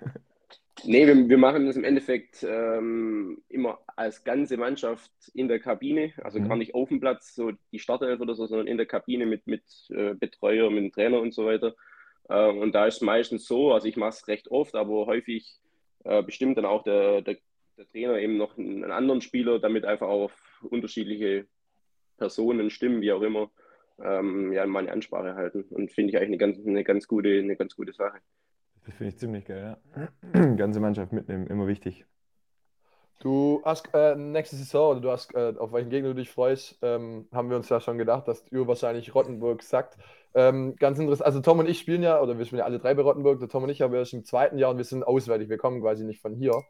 Nee, 0.83 1.07
wir, 1.07 1.29
wir 1.29 1.37
machen 1.37 1.65
das 1.65 1.77
im 1.77 1.85
Endeffekt 1.85 2.43
ähm, 2.47 3.41
immer 3.47 3.79
als 3.95 4.23
ganze 4.25 4.57
Mannschaft 4.57 5.09
in 5.33 5.47
der 5.47 5.59
Kabine, 5.59 6.11
also 6.21 6.37
Mhm. 6.37 6.49
gar 6.49 6.57
nicht 6.57 6.75
auf 6.75 6.89
dem 6.89 6.99
Platz, 6.99 7.33
so 7.33 7.53
die 7.71 7.79
Startelf 7.79 8.19
oder 8.19 8.35
so, 8.35 8.45
sondern 8.45 8.67
in 8.67 8.75
der 8.77 8.85
Kabine 8.85 9.25
mit, 9.25 9.47
mit 9.47 9.63
äh, 9.89 10.13
Betreuer, 10.15 10.69
mit 10.69 10.83
dem 10.83 10.91
Trainer 10.91 11.21
und 11.21 11.33
so 11.33 11.45
weiter. 11.45 11.75
Ähm, 12.29 12.59
und 12.59 12.73
da 12.73 12.85
ist 12.87 12.95
es 12.95 13.01
meistens 13.01 13.45
so, 13.45 13.73
also 13.73 13.87
ich 13.87 13.97
mache 13.97 14.09
es 14.11 14.27
recht 14.27 14.49
oft, 14.49 14.75
aber 14.75 15.05
häufig 15.05 15.59
äh, 16.03 16.23
bestimmt 16.23 16.57
dann 16.57 16.65
auch 16.65 16.83
der, 16.83 17.21
der, 17.21 17.37
der 17.77 17.87
Trainer 17.87 18.17
eben 18.17 18.37
noch 18.37 18.57
einen, 18.57 18.91
anderen 18.91 19.21
Spieler, 19.21 19.59
damit 19.59 19.85
einfach 19.85 20.07
auch 20.07 20.25
auf 20.25 20.61
unterschiedliche 20.69 21.47
Personen, 22.17 22.69
Stimmen, 22.69 23.01
wie 23.01 23.11
auch 23.11 23.21
immer, 23.21 23.51
ähm, 24.03 24.53
ja, 24.53 24.65
meine 24.65 24.91
Ansprache 24.91 25.35
halten. 25.35 25.63
Und 25.69 25.91
finde 25.91 26.11
ich 26.11 26.17
eigentlich 26.17 26.29
eine 26.29 26.37
ganz, 26.37 26.65
eine 26.65 26.83
ganz 26.83 27.07
gute, 27.07 27.29
eine 27.39 27.55
ganz 27.55 27.75
gute 27.75 27.93
Sache. 27.93 28.19
Das 28.85 28.95
finde 28.95 29.09
ich 29.09 29.17
ziemlich 29.17 29.45
geil, 29.45 29.77
ja. 29.95 30.55
Ganze 30.55 30.79
Mannschaft 30.79 31.11
mitnehmen, 31.11 31.47
immer 31.47 31.67
wichtig. 31.67 32.05
Du 33.19 33.61
hast 33.63 33.89
äh, 33.93 34.15
nächste 34.15 34.55
Saison, 34.55 34.91
oder 34.91 34.99
du 34.99 35.11
hast, 35.11 35.33
äh, 35.33 35.53
auf 35.57 35.71
welchen 35.71 35.89
Gegner 35.89 36.09
du 36.09 36.15
dich 36.15 36.29
freust, 36.29 36.77
ähm, 36.81 37.27
haben 37.31 37.49
wir 37.49 37.57
uns 37.57 37.69
ja 37.69 37.79
schon 37.79 37.97
gedacht, 37.97 38.27
dass 38.27 38.43
du 38.45 38.67
wahrscheinlich 38.67 39.15
Rottenburg 39.15 39.63
sagt. 39.63 39.97
Ähm, 40.33 40.75
ganz 40.75 40.99
interessant, 40.99 41.25
also 41.25 41.39
Tom 41.39 41.59
und 41.59 41.69
ich 41.69 41.79
spielen 41.79 42.03
ja, 42.03 42.21
oder 42.21 42.37
wir 42.37 42.45
spielen 42.45 42.59
ja 42.59 42.65
alle 42.65 42.77
drei 42.77 42.93
bei 42.93 43.01
Rottenburg, 43.01 43.39
der 43.39 43.47
Tom 43.47 43.63
und 43.63 43.69
ich 43.69 43.81
haben 43.81 43.93
erst 43.93 44.13
im 44.13 44.25
zweiten 44.25 44.57
Jahr 44.57 44.71
und 44.71 44.77
wir 44.77 44.83
sind 44.83 45.03
auswärtig, 45.03 45.49
wir 45.49 45.57
kommen 45.57 45.81
quasi 45.81 46.03
nicht 46.03 46.21
von 46.21 46.35
hier. 46.35 46.61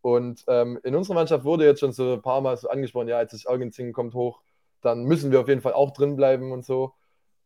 Und 0.00 0.42
ähm, 0.48 0.80
in 0.82 0.96
unserer 0.96 1.14
Mannschaft 1.14 1.44
wurde 1.44 1.66
jetzt 1.66 1.80
schon 1.80 1.92
so 1.92 2.14
ein 2.14 2.22
paar 2.22 2.40
Mal 2.40 2.56
so 2.56 2.68
angesprochen, 2.70 3.08
ja, 3.08 3.20
jetzt 3.20 3.34
ist 3.34 3.46
Argentinien 3.46 3.92
kommt 3.92 4.14
hoch, 4.14 4.40
dann 4.80 5.04
müssen 5.04 5.30
wir 5.30 5.40
auf 5.40 5.48
jeden 5.48 5.60
Fall 5.60 5.74
auch 5.74 5.90
drin 5.92 6.16
bleiben 6.16 6.50
und 6.52 6.64
so. 6.64 6.94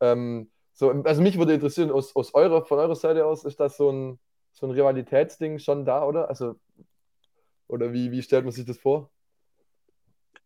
Ähm, 0.01 0.49
so 0.73 0.91
also 0.91 1.23
mich 1.23 1.39
würde 1.39 1.55
interessieren, 1.55 1.91
aus, 1.91 2.15
aus 2.15 2.35
eurer, 2.35 2.65
von 2.65 2.79
eurer 2.79 2.95
Seite 2.95 3.27
aus, 3.27 3.45
ist 3.45 3.59
das 3.59 3.77
so 3.77 3.91
ein, 3.91 4.19
so 4.53 4.67
ein 4.67 4.71
Rivalitätsding 4.71 5.59
schon 5.59 5.85
da, 5.85 6.05
oder? 6.05 6.29
Also 6.29 6.55
oder 7.75 7.93
wie, 7.93 8.13
wie 8.13 8.23
stellt 8.23 8.45
man 8.45 8.53
sich 8.53 8.65
das 8.65 8.79
vor? 8.79 9.11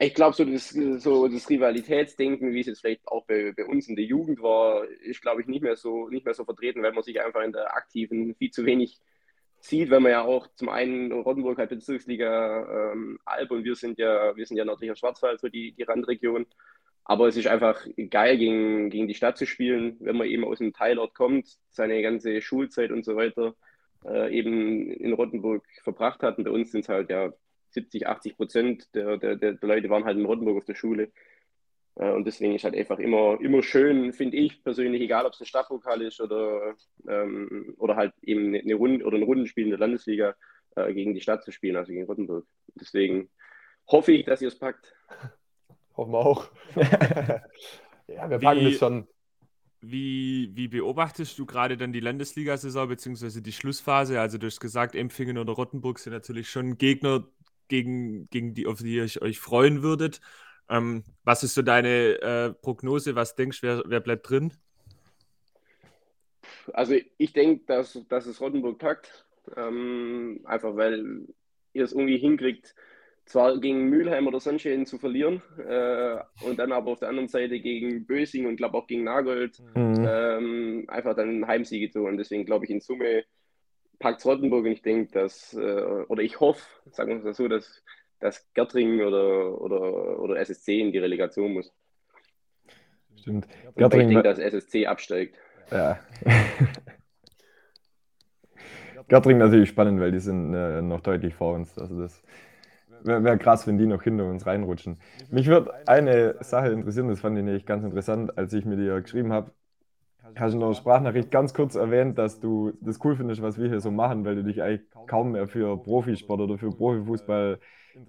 Ich 0.01 0.15
glaube, 0.15 0.35
so 0.35 0.45
das, 0.45 0.71
so 0.71 1.29
das 1.29 1.51
Rivalitätsdenken, 1.51 2.55
wie 2.55 2.61
es 2.61 2.69
jetzt 2.69 2.81
vielleicht 2.81 3.07
auch 3.07 3.27
bei, 3.27 3.53
bei 3.55 3.67
uns 3.67 3.89
in 3.89 3.97
der 3.97 4.05
Jugend 4.05 4.41
war, 4.41 4.85
ist, 4.85 5.21
glaube 5.21 5.43
ich, 5.43 5.49
nicht 5.49 5.63
mehr, 5.63 5.77
so, 5.77 6.09
nicht 6.09 6.25
mehr 6.25 6.35
so 6.35 6.45
vertreten, 6.45 6.83
weil 6.83 6.93
man 6.93 7.03
sich 7.03 7.21
einfach 7.21 7.43
in 7.43 7.53
der 7.53 7.77
aktiven 7.77 8.35
viel 8.37 8.51
zu 8.51 8.65
wenig 8.65 8.99
sieht, 9.61 9.91
weil 9.91 10.01
man 10.01 10.13
ja 10.13 10.23
auch 10.23 10.47
zum 10.55 10.69
einen 10.69 11.13
Rottenburg 11.13 11.59
hat 11.59 11.71
Bezirksliga 11.71 12.93
ähm, 12.93 13.19
Alb 13.25 13.51
und 13.51 13.65
wir 13.65 13.75
sind 13.75 13.99
ja, 13.99 14.37
wir 14.37 14.47
sind 14.47 14.57
ja 14.57 14.65
nördlicher 14.65 14.97
Schwarzwald, 14.97 15.41
so 15.41 15.49
die, 15.49 15.73
die 15.73 15.83
Randregion. 15.83 16.47
Aber 17.05 17.27
es 17.27 17.37
ist 17.37 17.49
einfach 17.49 17.85
geil, 18.09 18.39
gegen, 18.39 18.91
gegen 18.91 19.09
die 19.09 19.15
Stadt 19.15 19.37
zu 19.37 19.47
spielen, 19.47 19.97
wenn 20.01 20.17
man 20.17 20.29
eben 20.29 20.45
aus 20.45 20.61
einem 20.61 20.73
Teilort 20.73 21.15
kommt, 21.15 21.59
seine 21.71 22.01
ganze 22.03 22.41
Schulzeit 22.41 22.93
und 22.93 23.05
so 23.05 23.17
weiter 23.17 23.57
äh, 24.05 24.37
eben 24.37 24.91
in 24.91 25.13
Rottenburg 25.13 25.65
verbracht 25.83 26.23
hat. 26.23 26.39
Und 26.39 26.45
bei 26.45 26.51
uns 26.51 26.73
sind 26.73 26.83
es 26.83 26.89
halt 26.89 27.11
ja 27.11 27.33
70, 27.71 28.07
80 28.07 28.37
Prozent 28.37 28.95
der, 28.95 29.19
der, 29.19 29.37
der 29.37 29.59
Leute 29.61 29.91
waren 29.91 30.05
halt 30.05 30.17
in 30.19 30.25
Rottenburg 30.25 30.59
auf 30.59 30.65
der 30.65 30.75
Schule. 30.75 31.11
Äh, 31.97 32.11
und 32.13 32.27
deswegen 32.27 32.55
ist 32.55 32.65
halt 32.65 32.77
einfach 32.77 32.99
immer, 32.99 33.41
immer 33.41 33.63
schön, 33.63 34.13
finde 34.13 34.37
ich 34.37 34.63
persönlich, 34.63 35.03
egal 35.03 35.27
ob 35.27 35.33
es 35.33 35.41
ein 35.41 35.47
Stadtpokal 35.47 36.03
ist 36.03 36.21
oder, 36.21 36.75
ähm, 37.09 37.75
oder 37.79 37.97
halt 37.97 38.13
eben 38.23 38.55
eine 38.55 38.75
Runde 38.75 39.05
oder 39.05 39.17
ein 39.17 39.25
Rundenspiel 39.25 39.65
in 39.65 39.71
der 39.71 39.79
Landesliga 39.79 40.35
äh, 40.77 40.93
gegen 40.95 41.15
die 41.15 41.21
Stadt 41.21 41.45
zu 41.45 41.53
spielen, 41.53 41.77
also 41.77 41.93
gegen 41.93 42.07
Rottenburg. 42.07 42.47
Deswegen 42.75 43.31
hoffe 43.89 44.13
ich, 44.13 44.25
dass 44.25 44.43
ihr 44.43 44.49
es 44.49 44.59
packt. 44.59 44.95
Hoffen 45.97 46.13
wir 46.13 46.19
auch. 46.19 46.49
ja, 48.07 48.31
wir 48.31 48.39
packen 48.39 48.61
Wie- 48.61 48.71
das 48.71 48.79
schon. 48.79 49.09
Wie, 49.81 50.51
wie 50.55 50.69
beobachtest 50.69 51.39
du 51.39 51.47
gerade 51.47 51.77
dann 51.77 51.93
die 51.93 52.01
Landesliga-Saison 52.01 52.89
beziehungsweise 52.89 53.43
die 53.43 53.53
Schlussphase? 53.53 54.21
Also 54.21 54.39
du 54.39 54.47
hast 54.47 54.61
gesagt, 54.61 54.95
Empfingen 54.95 55.39
oder 55.39 55.53
Rottenburg 55.53 55.99
sind 56.01 56.13
natürlich 56.13 56.51
schon 56.51 56.79
Gegner, 56.79 57.25
gegen, 57.69 58.29
gegen 58.31 58.55
die, 58.55 58.67
auf 58.67 58.79
die 58.79 58.97
ihr 58.97 59.05
euch, 59.05 59.23
euch 59.23 59.39
freuen 59.39 59.83
würdet. 59.83 60.21
Ähm, 60.69 61.05
was 61.25 61.45
ist 61.45 61.55
so 61.55 61.63
deine 61.63 62.21
äh, 62.21 62.53
Prognose? 62.53 63.15
Was 63.15 63.37
denkst 63.37 63.61
du, 63.61 63.67
wer, 63.67 63.83
wer 63.87 64.01
bleibt 64.01 64.29
drin? 64.29 64.53
also 66.73 66.95
ich 67.17 67.33
denke, 67.33 67.65
dass, 67.67 67.99
dass 68.09 68.27
es 68.27 68.41
Rottenburg 68.41 68.79
packt. 68.79 69.25
Ähm, 69.57 70.41
einfach 70.45 70.77
weil 70.77 71.27
ihr 71.73 71.85
es 71.85 71.93
irgendwie 71.93 72.19
hinkriegt, 72.19 72.75
zwar 73.29 73.59
gegen 73.59 73.91
Mülheim 73.91 74.27
oder 74.27 74.41
Sonnenschein 74.41 74.87
zu 74.87 74.99
verlieren 74.99 75.43
äh, 75.59 76.17
und 76.45 76.59
dann 76.59 76.73
aber 76.73 76.93
auf 76.93 77.01
der 77.01 77.11
anderen 77.11 77.29
Seite 77.29 77.61
gegen 77.61 78.07
Bösing 78.07 78.47
und 78.47 78.57
glaube 78.57 78.79
auch 78.79 78.87
gegen 78.87 79.05
Nagold 79.05 79.61
mhm. 79.75 80.07
ähm, 80.09 80.85
einfach 80.89 81.15
dann 81.15 81.47
Heimsiege 81.47 81.91
zu. 81.91 82.05
Und 82.05 82.17
deswegen 82.17 82.47
glaube 82.47 82.65
ich 82.65 82.71
in 82.71 82.81
Summe 82.81 83.25
packt 83.99 84.25
Rottenburg 84.25 84.65
und 84.65 84.73
ich 84.73 84.83
denke, 84.83 85.13
dass, 85.13 85.53
äh, 85.55 85.59
oder 86.09 86.23
ich 86.23 86.41
hoffe, 86.41 86.63
sagen 86.91 87.11
wir 87.11 87.19
es 87.19 87.25
mal 87.25 87.35
so, 87.35 87.49
dass, 87.49 87.83
dass 88.21 88.51
Gertring 88.55 89.01
oder, 89.03 89.61
oder, 89.61 90.21
oder 90.21 90.39
SSC 90.39 90.81
in 90.81 90.93
die 90.93 90.99
Relegation 90.99 91.53
muss. 91.53 91.73
Stimmt. 93.17 93.47
Gertring, 93.77 94.03
ich 94.03 94.09
denke, 94.09 94.23
dass 94.23 94.39
SSC 94.39 94.87
absteigt. 94.87 95.37
Ja. 95.71 95.99
Gertring 99.09 99.39
natürlich 99.39 99.69
spannend, 99.69 100.01
weil 100.01 100.13
die 100.13 100.21
sind 100.21 100.55
äh, 100.55 100.81
noch 100.81 101.01
deutlich 101.01 101.35
vor 101.35 101.55
uns. 101.55 101.79
Also 101.79 102.01
das 102.01 102.23
wäre 103.03 103.25
wär 103.25 103.39
krass, 103.39 103.67
wenn 103.67 103.79
die 103.79 103.87
noch 103.87 104.03
hinter 104.03 104.27
uns 104.27 104.47
reinrutschen. 104.47 104.99
Mich 105.31 105.47
würde 105.47 105.73
eine 105.87 106.37
Sache 106.41 106.69
interessieren, 106.69 107.09
das 107.09 107.21
fand 107.21 107.39
ich 107.39 107.45
nämlich 107.45 107.67
ganz 107.67 107.85
interessant, 107.85 108.37
als 108.37 108.53
ich 108.53 108.65
mit 108.65 108.79
dir 108.79 109.01
geschrieben 109.01 109.33
habe. 109.33 109.53
Hast 110.37 110.53
du 110.53 110.61
in 110.61 110.67
der 110.67 110.75
Sprachnachricht 110.75 111.31
ganz 111.31 111.55
kurz 111.55 111.75
erwähnt, 111.75 112.19
dass 112.19 112.39
du 112.39 112.73
das 112.81 113.03
cool 113.05 113.17
findest, 113.17 113.41
was 113.41 113.59
wir 113.59 113.69
hier 113.69 113.81
so 113.81 113.91
machen, 113.91 114.25
weil 114.25 114.37
du 114.37 114.45
dich 114.45 114.63
eigentlich 114.63 114.87
kaum 115.07 115.33
mehr 115.33 115.49
für 115.49 115.83
Profisport 115.83 116.41
oder 116.41 116.59
für 116.59 116.71
Profifußball 116.71 117.59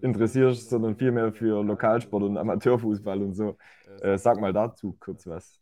interessierst, 0.01 0.69
sondern 0.69 0.98
vielmehr 0.98 1.31
für 1.31 1.63
Lokalsport 1.63 2.24
und 2.24 2.38
Amateurfußball 2.38 3.22
und 3.22 3.34
so. 3.34 3.58
Äh, 4.01 4.17
sag 4.17 4.39
mal 4.39 4.53
dazu 4.53 4.96
kurz 5.00 5.25
was. 5.27 5.60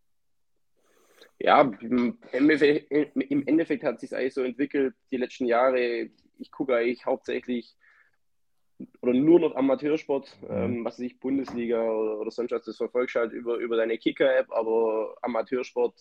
Ja, 1.40 1.62
im 1.82 2.18
Endeffekt, 2.32 2.92
im 2.92 3.48
Endeffekt 3.48 3.84
hat 3.84 4.00
sich 4.00 4.16
eigentlich 4.16 4.34
so 4.34 4.44
entwickelt 4.44 4.96
die 5.12 5.18
letzten 5.18 5.46
Jahre. 5.46 6.10
Ich 6.40 6.52
gucke 6.52 6.76
eigentlich 6.76 7.06
hauptsächlich 7.06 7.76
oder 9.02 9.14
nur 9.14 9.40
noch 9.40 9.56
Amateursport, 9.56 10.36
mhm. 10.42 10.48
ähm, 10.50 10.86
was 10.86 10.96
weiß 10.96 11.06
ich, 11.06 11.20
Bundesliga 11.20 11.82
oder, 11.82 12.20
oder 12.20 12.32
sonst 12.32 12.52
was, 12.52 12.66
das 12.66 12.78
verfolgst 12.78 13.16
halt 13.16 13.32
über, 13.32 13.58
über 13.58 13.78
deine 13.78 13.98
Kicker-App, 13.98 14.52
aber 14.52 15.16
Amateursport, 15.22 15.96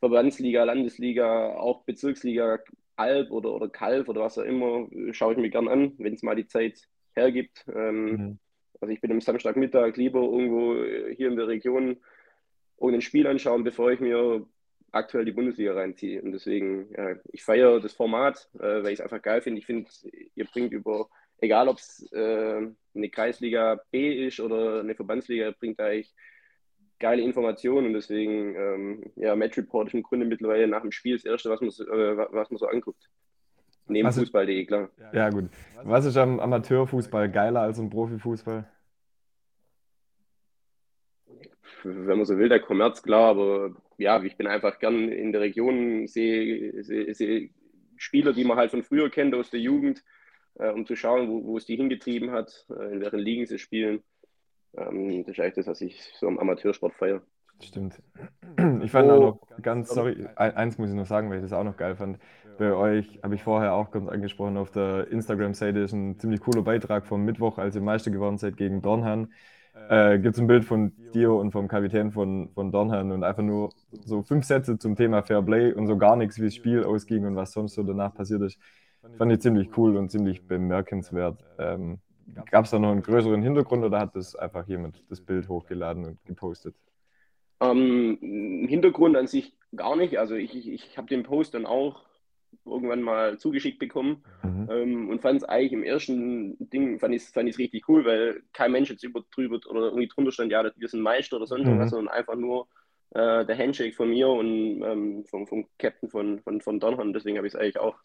Verbandsliga, 0.00 0.64
Landesliga, 0.64 1.54
auch 1.54 1.84
Bezirksliga, 1.84 2.58
Alp 2.96 3.30
oder, 3.30 3.54
oder 3.54 3.68
Kalf 3.68 4.08
oder 4.08 4.22
was 4.22 4.38
auch 4.38 4.44
immer, 4.44 4.88
schaue 5.12 5.32
ich 5.32 5.38
mir 5.38 5.50
gern 5.50 5.68
an, 5.68 5.94
wenn 5.98 6.14
es 6.14 6.22
mal 6.22 6.36
die 6.36 6.46
Zeit 6.46 6.88
hergibt. 7.14 7.64
Ähm, 7.74 8.10
mhm. 8.10 8.38
Also 8.80 8.92
ich 8.92 9.00
bin 9.00 9.12
am 9.12 9.20
Samstagmittag 9.20 9.96
lieber 9.96 10.20
irgendwo 10.20 10.74
hier 11.14 11.28
in 11.28 11.36
der 11.36 11.48
Region 11.48 11.96
irgendein 12.78 13.00
Spiel 13.02 13.26
anschauen, 13.26 13.64
bevor 13.64 13.92
ich 13.92 14.00
mir 14.00 14.46
aktuell 14.92 15.24
die 15.24 15.32
Bundesliga 15.32 15.74
reinziehe. 15.74 16.22
Und 16.22 16.32
deswegen, 16.32 16.92
ja, 16.96 17.16
ich 17.32 17.42
feiere 17.42 17.80
das 17.80 17.94
Format, 17.94 18.48
äh, 18.54 18.82
weil 18.82 18.92
ich 18.92 18.98
es 18.98 19.00
einfach 19.00 19.22
geil 19.22 19.40
finde. 19.40 19.58
Ich 19.60 19.66
finde, 19.66 19.90
ihr 20.34 20.44
bringt 20.44 20.72
über 20.72 21.08
egal 21.44 21.68
ob 21.68 21.78
es 21.78 22.10
äh, 22.12 22.66
eine 22.94 23.08
Kreisliga 23.10 23.80
B 23.90 24.26
ist 24.26 24.40
oder 24.40 24.80
eine 24.80 24.94
Verbandsliga, 24.94 25.52
bringt 25.58 25.80
eigentlich 25.80 26.14
geile 26.98 27.22
Informationen 27.22 27.88
und 27.88 27.92
deswegen, 27.92 28.54
ähm, 28.54 29.12
ja, 29.16 29.36
Match 29.36 29.58
Report 29.58 29.88
ist 29.88 29.94
im 29.94 30.02
Grunde 30.02 30.26
mittlerweile 30.26 30.66
nach 30.66 30.82
dem 30.82 30.92
Spiel 30.92 31.16
das 31.16 31.24
Erste, 31.24 31.50
was 31.50 31.60
man, 31.60 31.70
äh, 31.70 32.16
was 32.30 32.50
man 32.50 32.58
so 32.58 32.66
anguckt. 32.66 33.08
Neben 33.86 34.10
Fußball.de, 34.10 34.64
klar. 34.64 34.88
Ja, 35.12 35.28
gut. 35.28 35.50
Was 35.82 36.06
ist 36.06 36.16
am 36.16 36.40
Amateurfußball 36.40 37.30
geiler 37.30 37.60
als 37.60 37.78
im 37.78 37.90
Profifußball? 37.90 38.66
Wenn 41.82 42.16
man 42.16 42.24
so 42.24 42.38
will, 42.38 42.48
der 42.48 42.60
Kommerz, 42.60 43.02
klar, 43.02 43.28
aber 43.28 43.76
ja, 43.98 44.22
ich 44.22 44.38
bin 44.38 44.46
einfach 44.46 44.78
gern 44.78 45.10
in 45.10 45.32
der 45.32 45.42
Region, 45.42 46.06
sehe, 46.06 46.82
sehe, 46.82 47.14
sehe 47.14 47.50
Spieler, 47.96 48.32
die 48.32 48.44
man 48.44 48.56
halt 48.56 48.70
von 48.70 48.82
früher 48.82 49.10
kennt 49.10 49.34
aus 49.34 49.50
der 49.50 49.60
Jugend, 49.60 50.02
äh, 50.56 50.70
um 50.70 50.86
zu 50.86 50.96
schauen, 50.96 51.28
wo, 51.28 51.44
wo 51.44 51.56
es 51.56 51.66
die 51.66 51.76
hingetrieben 51.76 52.30
hat, 52.30 52.66
äh, 52.70 52.92
in 52.92 53.00
welchen 53.00 53.18
Ligen 53.18 53.46
sie 53.46 53.58
spielen. 53.58 54.02
Ähm, 54.76 55.24
das 55.24 55.36
ist 55.36 55.40
eigentlich 55.40 55.54
das, 55.54 55.66
was 55.66 55.80
ich 55.80 56.02
so 56.18 56.26
am 56.26 56.38
Amateursport 56.38 56.94
feiere. 56.94 57.22
Stimmt. 57.62 58.02
Ich 58.82 58.90
fand 58.90 59.08
oh, 59.08 59.12
auch 59.12 59.20
noch 59.20 59.62
ganz, 59.62 59.88
sorry, 59.88 60.26
eins 60.36 60.76
muss 60.76 60.90
ich 60.90 60.96
noch 60.96 61.06
sagen, 61.06 61.30
weil 61.30 61.36
ich 61.36 61.42
das 61.42 61.52
auch 61.52 61.64
noch 61.64 61.76
geil 61.76 61.96
fand. 61.96 62.18
Bei 62.58 62.72
euch 62.72 63.20
habe 63.22 63.34
ich 63.34 63.42
vorher 63.42 63.74
auch 63.74 63.90
ganz 63.90 64.08
angesprochen, 64.08 64.56
auf 64.56 64.70
der 64.70 65.08
Instagram-Seite 65.08 65.80
ist 65.80 65.92
ein 65.92 66.18
ziemlich 66.18 66.40
cooler 66.40 66.62
Beitrag 66.62 67.06
vom 67.06 67.24
Mittwoch, 67.24 67.58
als 67.58 67.74
ihr 67.74 67.82
Meister 67.82 68.10
geworden 68.10 68.38
seid 68.38 68.56
gegen 68.56 68.82
Dornhan. 68.82 69.32
Äh, 69.88 70.18
Gibt 70.18 70.34
es 70.34 70.40
ein 70.40 70.46
Bild 70.46 70.64
von 70.64 70.92
dir 71.14 71.32
und 71.32 71.50
vom 71.50 71.66
Kapitän 71.66 72.12
von, 72.12 72.50
von 72.54 72.70
Dornhan 72.70 73.10
und 73.10 73.24
einfach 73.24 73.42
nur 73.42 73.70
so 74.04 74.22
fünf 74.22 74.44
Sätze 74.44 74.78
zum 74.78 74.94
Thema 74.94 75.22
Fair 75.22 75.42
Play 75.42 75.72
und 75.72 75.86
so 75.86 75.96
gar 75.96 76.16
nichts, 76.16 76.38
wie 76.38 76.44
das 76.44 76.54
Spiel 76.54 76.84
ausging 76.84 77.26
und 77.26 77.34
was 77.34 77.52
sonst 77.52 77.74
so 77.74 77.82
danach 77.82 78.14
passiert 78.14 78.42
ist. 78.42 78.58
Fand 79.18 79.32
ich 79.32 79.40
ziemlich 79.40 79.76
cool 79.76 79.96
und 79.96 80.10
ziemlich 80.10 80.46
bemerkenswert. 80.46 81.44
Ähm, 81.58 81.98
Gab 82.50 82.64
es 82.64 82.70
da 82.70 82.78
noch 82.78 82.90
einen 82.90 83.02
größeren 83.02 83.42
Hintergrund 83.42 83.84
oder 83.84 84.00
hat 84.00 84.16
das 84.16 84.34
einfach 84.34 84.66
jemand 84.66 85.02
das 85.08 85.20
Bild 85.20 85.48
hochgeladen 85.48 86.04
und 86.04 86.24
gepostet? 86.24 86.74
Ähm, 87.60 88.66
Hintergrund 88.68 89.16
an 89.16 89.26
sich 89.26 89.54
gar 89.76 89.96
nicht. 89.96 90.18
Also 90.18 90.34
ich, 90.34 90.56
ich, 90.56 90.72
ich 90.72 90.98
habe 90.98 91.08
den 91.08 91.22
Post 91.22 91.54
dann 91.54 91.66
auch 91.66 92.02
irgendwann 92.64 93.02
mal 93.02 93.38
zugeschickt 93.38 93.78
bekommen 93.78 94.24
mhm. 94.42 94.68
ähm, 94.70 95.08
und 95.10 95.20
fand 95.20 95.42
es 95.42 95.44
eigentlich 95.44 95.72
im 95.72 95.82
ersten 95.82 96.56
Ding, 96.70 96.98
fand 96.98 97.14
ich 97.14 97.22
es 97.22 97.30
fand 97.30 97.58
richtig 97.58 97.88
cool, 97.88 98.04
weil 98.04 98.42
kein 98.52 98.72
Mensch 98.72 98.90
jetzt 98.90 99.04
über, 99.04 99.22
drüber 99.34 99.58
oder 99.68 99.86
irgendwie 99.86 100.08
drunter 100.08 100.32
stand, 100.32 100.52
ja, 100.52 100.64
wir 100.76 100.88
sind 100.88 101.00
Meister 101.00 101.36
oder 101.36 101.46
sonst 101.46 101.66
mhm. 101.66 101.78
was, 101.78 101.90
sondern 101.90 102.14
einfach 102.14 102.36
nur 102.36 102.68
äh, 103.10 103.44
der 103.44 103.58
Handshake 103.58 103.94
von 103.94 104.08
mir 104.08 104.28
und 104.28 104.82
ähm, 104.82 105.24
vom, 105.26 105.46
vom 105.46 105.66
Captain 105.78 106.08
von, 106.08 106.40
von, 106.40 106.60
von 106.60 106.80
Donhorn. 106.80 107.12
Deswegen 107.12 107.36
habe 107.36 107.46
ich 107.46 107.54
es 107.54 107.60
eigentlich 107.60 107.78
auch 107.78 107.96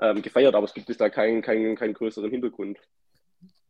ähm, 0.00 0.22
gefeiert, 0.22 0.54
aber 0.54 0.64
es 0.64 0.74
gibt 0.74 0.90
es 0.90 0.96
da 0.96 1.08
keinen, 1.08 1.42
keinen, 1.42 1.76
keinen 1.76 1.94
größeren 1.94 2.30
Hintergrund. 2.30 2.78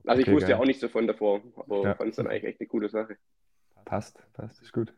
Also 0.07 0.21
okay, 0.21 0.31
ich 0.31 0.35
wusste 0.35 0.49
geil. 0.49 0.57
ja 0.57 0.63
auch 0.63 0.67
nicht 0.67 0.81
so 0.81 0.89
von 0.89 1.07
davor, 1.07 1.41
aber 1.57 1.83
ja. 1.83 1.95
fand 1.95 2.11
es 2.11 2.17
dann 2.17 2.27
eigentlich 2.27 2.45
echt 2.45 2.61
eine 2.61 2.69
coole 2.69 2.89
Sache. 2.89 3.17
Passt, 3.85 4.23
passt, 4.33 4.61
ist 4.63 4.73
gut. 4.73 4.93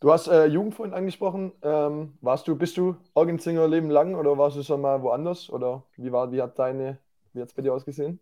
Du 0.00 0.10
hast 0.10 0.28
äh, 0.28 0.46
Jugend 0.46 0.94
angesprochen. 0.94 1.52
Ähm, 1.62 2.14
warst 2.22 2.48
du, 2.48 2.56
bist 2.56 2.78
du 2.78 2.96
Orgenzinger 3.12 3.68
Leben 3.68 3.90
lang 3.90 4.14
oder 4.14 4.38
warst 4.38 4.56
du 4.56 4.62
schon 4.62 4.80
mal 4.80 5.02
woanders? 5.02 5.50
Oder 5.50 5.84
wie 5.96 6.10
war, 6.10 6.32
wie 6.32 6.40
hat 6.40 6.58
deine, 6.58 6.98
wie 7.34 7.42
hat 7.42 7.48
es 7.48 7.54
bei 7.54 7.60
dir 7.60 7.74
ausgesehen? 7.74 8.18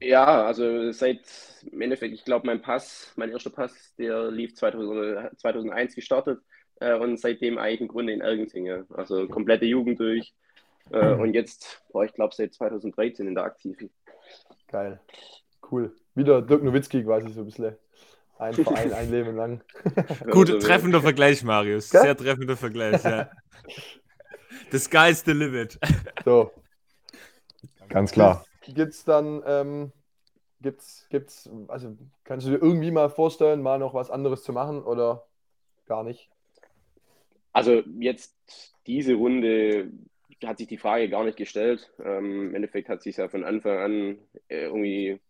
Ja, 0.00 0.44
also 0.44 0.92
seit 0.92 1.20
im 1.70 1.80
Endeffekt, 1.80 2.14
ich 2.14 2.24
glaube, 2.24 2.46
mein 2.46 2.62
Pass, 2.62 3.12
mein 3.16 3.30
erster 3.30 3.50
Pass, 3.50 3.94
der 3.96 4.30
lief 4.30 4.54
2000, 4.54 5.38
2001 5.40 5.96
gestartet 5.96 6.40
äh, 6.80 6.94
und 6.94 7.18
seitdem 7.18 7.58
eigentlich 7.58 7.80
im 7.80 7.88
Grunde 7.88 8.12
in 8.12 8.20
Ergenzinge. 8.20 8.86
Also 8.90 9.26
komplette 9.26 9.64
Jugend 9.64 9.98
durch. 9.98 10.32
Äh, 10.90 11.14
und 11.14 11.32
jetzt 11.32 11.82
war 11.92 12.04
ich 12.04 12.12
glaube 12.12 12.34
seit 12.34 12.52
2013 12.52 13.26
in 13.26 13.34
der 13.34 13.44
Aktiven. 13.44 13.88
Geil. 14.68 15.00
Cool. 15.70 15.94
Wieder 16.14 16.42
Dirk 16.42 16.62
Nowitzki 16.62 17.02
quasi 17.04 17.32
so 17.32 17.40
ein 17.40 17.46
bisschen. 17.46 17.76
Ein 18.38 18.54
Verein, 18.64 18.92
ein 18.92 19.10
Leben 19.10 19.36
lang. 19.36 19.62
Gut, 20.30 20.48
treffender 20.60 21.00
Vergleich, 21.00 21.44
Marius. 21.44 21.90
Gell? 21.90 22.02
Sehr 22.02 22.16
treffender 22.16 22.56
Vergleich, 22.56 23.02
ja. 23.04 23.30
The 24.70 24.78
sky's 24.78 25.24
the 25.24 25.32
limit. 25.32 25.78
So. 26.24 26.52
Ganz 27.88 28.12
klar. 28.12 28.44
Gibt 28.62 28.92
es 28.92 29.04
dann, 29.04 29.42
ähm, 29.44 29.92
gibt's, 30.60 31.06
gibt's, 31.10 31.50
also 31.68 31.96
kannst 32.24 32.46
du 32.46 32.50
dir 32.52 32.58
irgendwie 32.58 32.90
mal 32.90 33.10
vorstellen, 33.10 33.60
mal 33.60 33.78
noch 33.78 33.92
was 33.92 34.10
anderes 34.10 34.44
zu 34.44 34.52
machen 34.52 34.82
oder 34.82 35.26
gar 35.86 36.04
nicht? 36.04 36.30
Also 37.52 37.82
jetzt 37.98 38.34
diese 38.86 39.14
Runde 39.14 39.90
hat 40.46 40.58
sich 40.58 40.68
die 40.68 40.78
Frage 40.78 41.08
gar 41.08 41.24
nicht 41.24 41.36
gestellt. 41.36 41.90
Ähm, 42.04 42.48
Im 42.48 42.54
Endeffekt 42.54 42.88
hat 42.88 43.02
sich 43.02 43.16
ja 43.16 43.28
von 43.28 43.44
Anfang 43.44 43.78
an 43.78 44.18
äh, 44.48 44.64
irgendwie 44.64 45.20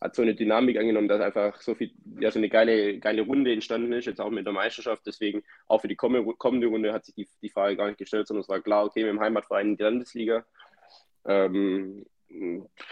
hat 0.00 0.14
so 0.14 0.22
eine 0.22 0.34
Dynamik 0.34 0.78
angenommen, 0.78 1.08
dass 1.08 1.20
einfach 1.20 1.60
so 1.60 1.74
viel, 1.74 1.92
ja, 2.20 2.30
so 2.30 2.38
eine 2.38 2.48
geile, 2.48 2.98
geile 2.98 3.22
Runde 3.22 3.52
entstanden 3.52 3.92
ist, 3.92 4.06
jetzt 4.06 4.20
auch 4.20 4.30
mit 4.30 4.46
der 4.46 4.54
Meisterschaft. 4.54 5.02
Deswegen 5.06 5.42
auch 5.66 5.82
für 5.82 5.88
die 5.88 5.96
kommende 5.96 6.66
Runde 6.66 6.92
hat 6.92 7.04
sich 7.04 7.14
die, 7.14 7.28
die 7.42 7.50
Frage 7.50 7.76
gar 7.76 7.86
nicht 7.86 7.98
gestellt, 7.98 8.26
sondern 8.26 8.40
es 8.42 8.48
war 8.48 8.60
klar, 8.60 8.86
okay, 8.86 9.02
mit 9.02 9.10
dem 9.10 9.20
Heimatverein 9.20 9.68
in 9.68 9.76
die 9.76 9.82
Landesliga. 9.82 10.46
Ähm, 11.26 12.06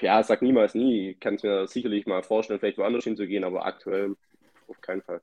ja, 0.00 0.23
sag 0.23 0.42
niemals 0.42 0.75
nie. 0.75 1.14
Kann 1.14 1.37
es 1.37 1.42
mir 1.42 1.66
sicherlich 1.66 2.04
mal 2.06 2.23
vorstellen, 2.23 2.61
vielleicht 2.61 2.78
woanders 2.78 3.04
hinzugehen, 3.04 3.44
aber 3.44 3.64
aktuell 3.64 4.14
auf 4.66 4.80
keinen 4.82 5.02
Fall. 5.02 5.23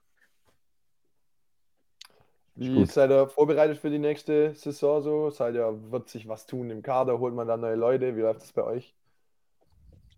Wie 2.56 2.86
seid 2.86 3.12
ihr 3.12 3.28
vorbereitet 3.28 3.78
für 3.78 3.90
die 3.90 4.00
nächste 4.00 4.54
Saison 4.56 5.02
so? 5.02 5.30
Seid 5.30 5.56
ihr, 5.56 5.92
wird 5.92 6.08
sich 6.08 6.28
was 6.28 6.46
tun 6.46 6.70
im 6.70 6.82
Kader? 6.82 7.20
Holt 7.20 7.34
man 7.34 7.48
dann 7.48 7.62
neue 7.62 7.76
Leute? 7.76 8.16
Wie 8.16 8.22
läuft 8.22 8.42
das 8.42 8.54
bei 8.54 8.64
euch? 8.64 8.96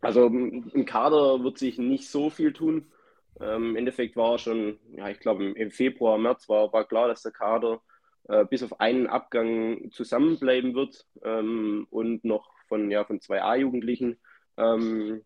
Also 0.02 0.28
im 0.28 0.86
Kader 0.86 1.44
wird 1.44 1.58
sich 1.58 1.80
nicht 1.80 2.10
so 2.10 2.30
viel 2.30 2.54
tun. 2.54 2.92
Ähm, 3.40 3.72
Im 3.72 3.76
Endeffekt 3.76 4.16
war 4.16 4.38
schon, 4.38 4.80
ja, 4.92 5.10
ich 5.10 5.20
glaube 5.20 5.46
im 5.46 5.72
Februar, 5.72 6.18
März 6.18 6.48
war, 6.50 6.72
war 6.74 6.86
klar, 6.88 7.08
dass 7.08 7.24
der 7.24 7.32
Kader 7.32 7.82
äh, 8.28 8.46
bis 8.46 8.64
auf 8.64 8.80
einen 8.80 9.08
Abgang 9.08 9.92
zusammenbleiben 9.92 10.76
wird 10.76 11.06
ähm, 11.24 11.88
und 11.90 12.24
noch 12.24 12.52
von, 12.68 12.92
ja, 12.92 13.04
von 13.06 13.22
zwei 13.22 13.42
A-Jugendlichen 13.42 14.18
ähm, 14.58 15.24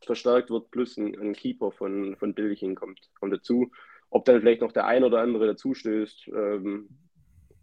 verstärkt 0.00 0.50
wird, 0.50 0.70
plus 0.70 0.96
ein, 0.96 1.18
ein, 1.18 1.32
Keeper 1.32 1.70
von, 1.72 2.16
von 2.16 2.34
Billchen 2.34 2.74
kommt, 2.74 3.00
kommt 3.18 3.32
dazu. 3.32 3.70
Ob 4.14 4.24
dann 4.26 4.40
vielleicht 4.40 4.60
noch 4.60 4.70
der 4.70 4.86
ein 4.86 5.02
oder 5.02 5.20
andere 5.20 5.48
dazustößt, 5.48 6.28
ähm, 6.28 6.88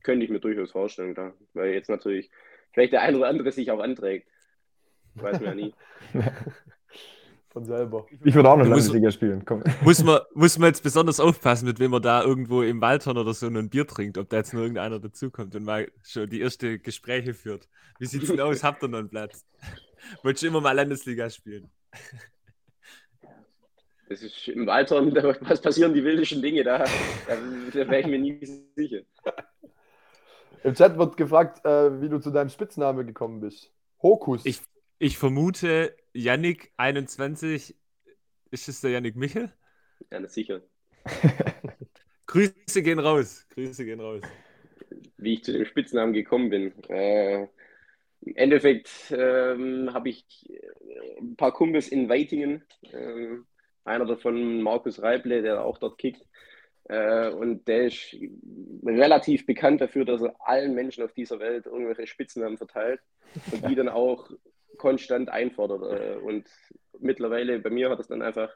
könnte 0.04 0.26
ich 0.26 0.30
mir 0.30 0.42
durchaus 0.42 0.72
vorstellen, 0.72 1.14
klar. 1.14 1.34
Weil 1.54 1.72
jetzt 1.72 1.90
natürlich 1.90 2.30
vielleicht 2.74 2.92
der 2.92 3.04
ein 3.04 3.16
oder 3.16 3.30
andere 3.30 3.54
sich 3.54 3.72
auch 3.72 3.80
anträgt. 3.80 4.28
Weiß 5.16 5.40
man 5.40 5.46
ja 5.46 5.56
nie. 5.56 5.74
Von 7.52 7.64
selber. 7.64 8.06
Ich 8.26 8.36
würde 8.36 8.50
auch 8.50 8.58
noch 8.58 8.68
Landesliga 8.68 9.12
spielen. 9.12 9.46
Komm. 9.46 9.64
Muss 9.82 10.04
man, 10.04 10.20
muss 10.34 10.58
man 10.58 10.68
jetzt 10.68 10.84
besonders 10.84 11.22
aufpassen, 11.22 11.68
mit 11.68 11.80
wem 11.80 11.92
man 11.92 12.02
da 12.02 12.22
irgendwo 12.22 12.64
im 12.64 12.82
Waldhorn 12.82 13.18
oder 13.18 13.34
so 13.34 13.48
ein 13.48 13.70
Bier 13.70 13.88
trinkt, 13.88 14.18
ob 14.18 14.28
da 14.28 14.36
jetzt 14.38 14.54
nur 14.54 14.64
irgendeiner 14.64 15.00
dazukommt 15.00 15.56
und 15.56 15.64
mal 15.64 15.90
schon 16.04 16.30
die 16.30 16.42
erste 16.42 16.80
Gespräche 16.80 17.34
führt. 17.34 17.70
Wie 17.98 18.08
sieht's 18.08 18.28
denn 18.28 18.42
aus? 18.42 18.62
Habt 18.62 18.84
ihr 18.84 18.90
noch 18.90 19.00
einen 19.00 19.10
Platz? 19.10 19.46
Wolltest 20.24 20.44
du 20.44 20.48
immer 20.48 20.60
mal 20.60 20.74
Landesliga 20.74 21.30
spielen? 21.30 21.72
Das 24.12 24.22
ist 24.22 24.50
im 24.50 24.68
Alter, 24.68 25.02
da 25.12 25.24
was 25.40 25.62
passieren 25.62 25.94
die 25.94 26.04
wildesten 26.04 26.42
Dinge, 26.42 26.66
da, 26.66 26.80
da, 26.80 27.38
da 27.74 27.90
wäre 27.90 28.02
ich 28.02 28.08
mir 28.08 28.20
nie 28.20 28.46
sicher. 28.76 29.04
Im 30.66 30.74
Chat 30.74 30.98
wird 30.98 31.16
gefragt, 31.16 31.66
äh, 31.66 32.02
wie 32.02 32.10
du 32.10 32.20
zu 32.20 32.30
deinem 32.30 32.50
Spitznamen 32.50 33.08
gekommen 33.08 33.40
bist. 33.40 33.72
Hokus. 34.04 34.46
Ich, 34.46 34.60
ich 35.00 35.18
vermute, 35.18 35.96
Yannick 36.12 36.74
21, 36.76 37.74
ist 38.52 38.68
es 38.68 38.82
der 38.82 38.92
Yannick 38.92 39.16
Michel? 39.16 39.50
Ja, 40.12 40.20
na 40.20 40.28
sicher. 40.28 40.62
Grüße 42.28 42.84
gehen 42.84 43.00
raus. 43.00 43.48
Grüße 43.54 43.86
gehen 43.86 44.02
raus. 44.02 44.24
Wie 45.16 45.36
ich 45.36 45.44
zu 45.46 45.54
dem 45.54 45.64
Spitznamen 45.64 46.12
gekommen 46.12 46.50
bin. 46.50 46.74
Äh, 46.90 47.44
Im 48.24 48.36
Endeffekt 48.36 48.90
ähm, 49.12 49.90
habe 49.94 50.10
ich 50.10 50.50
äh, 50.50 51.22
ein 51.22 51.38
paar 51.38 51.54
Kumpels 51.54 51.88
in 51.88 52.10
Weitingen. 52.10 52.66
Ähm, 52.92 53.46
einer 53.84 54.06
davon 54.06 54.62
Markus 54.62 55.02
Reible, 55.02 55.42
der 55.42 55.64
auch 55.64 55.78
dort 55.78 55.98
kickt. 55.98 56.26
Äh, 56.86 57.30
und 57.30 57.68
der 57.68 57.86
ist 57.86 58.16
relativ 58.86 59.46
bekannt 59.46 59.82
dafür, 59.82 60.06
dass 60.06 60.22
er 60.22 60.36
allen 60.40 60.74
Menschen 60.74 61.04
auf 61.04 61.14
dieser 61.14 61.40
Welt 61.40 61.66
irgendwelche 61.66 62.08
Spitznamen 62.08 62.58
verteilt 62.58 63.00
und 63.52 63.68
die 63.70 63.76
dann 63.76 63.90
auch 63.90 64.30
konstant 64.78 65.30
einfordert. 65.30 66.00
Äh, 66.00 66.18
und 66.18 66.48
mittlerweile 67.00 67.60
bei 67.60 67.70
mir 67.70 67.90
hat 67.90 68.00
es 68.00 68.08
dann 68.08 68.22
einfach 68.22 68.50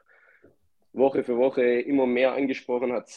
Woche 0.92 1.24
für 1.24 1.36
Woche 1.36 1.62
immer 1.62 2.06
mehr 2.06 2.32
angesprochen, 2.32 2.92
hat 2.92 3.10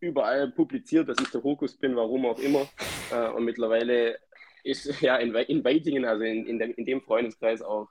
überall 0.00 0.50
publiziert, 0.50 1.08
dass 1.08 1.18
ich 1.20 1.30
der 1.30 1.42
Hokus 1.42 1.76
bin, 1.76 1.94
warum 1.94 2.26
auch 2.26 2.38
immer. 2.38 2.66
Äh, 3.12 3.28
und 3.30 3.44
mittlerweile 3.44 4.18
ist 4.64 5.00
ja 5.00 5.16
in, 5.16 5.34
We 5.34 5.42
in 5.42 5.64
Weitingen, 5.64 6.04
also 6.04 6.24
in, 6.24 6.46
in, 6.46 6.58
dem, 6.58 6.72
in 6.74 6.84
dem 6.84 7.00
Freundeskreis 7.00 7.62
auch 7.62 7.88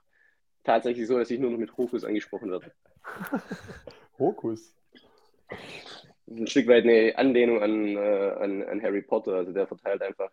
tatsächlich 0.64 1.06
so, 1.06 1.18
dass 1.18 1.30
ich 1.30 1.40
nur 1.40 1.50
noch 1.50 1.58
mit 1.58 1.76
Hokus 1.76 2.04
angesprochen 2.04 2.50
werde. 2.50 2.72
Hokus. 4.18 4.74
Ein 6.28 6.46
Stück 6.46 6.68
weit 6.68 6.84
eine 6.84 7.16
Anlehnung 7.16 7.62
an, 7.62 7.96
äh, 7.96 8.30
an, 8.38 8.62
an 8.62 8.82
Harry 8.82 9.02
Potter. 9.02 9.34
Also 9.34 9.52
der 9.52 9.66
verteilt 9.66 10.02
einfach 10.02 10.30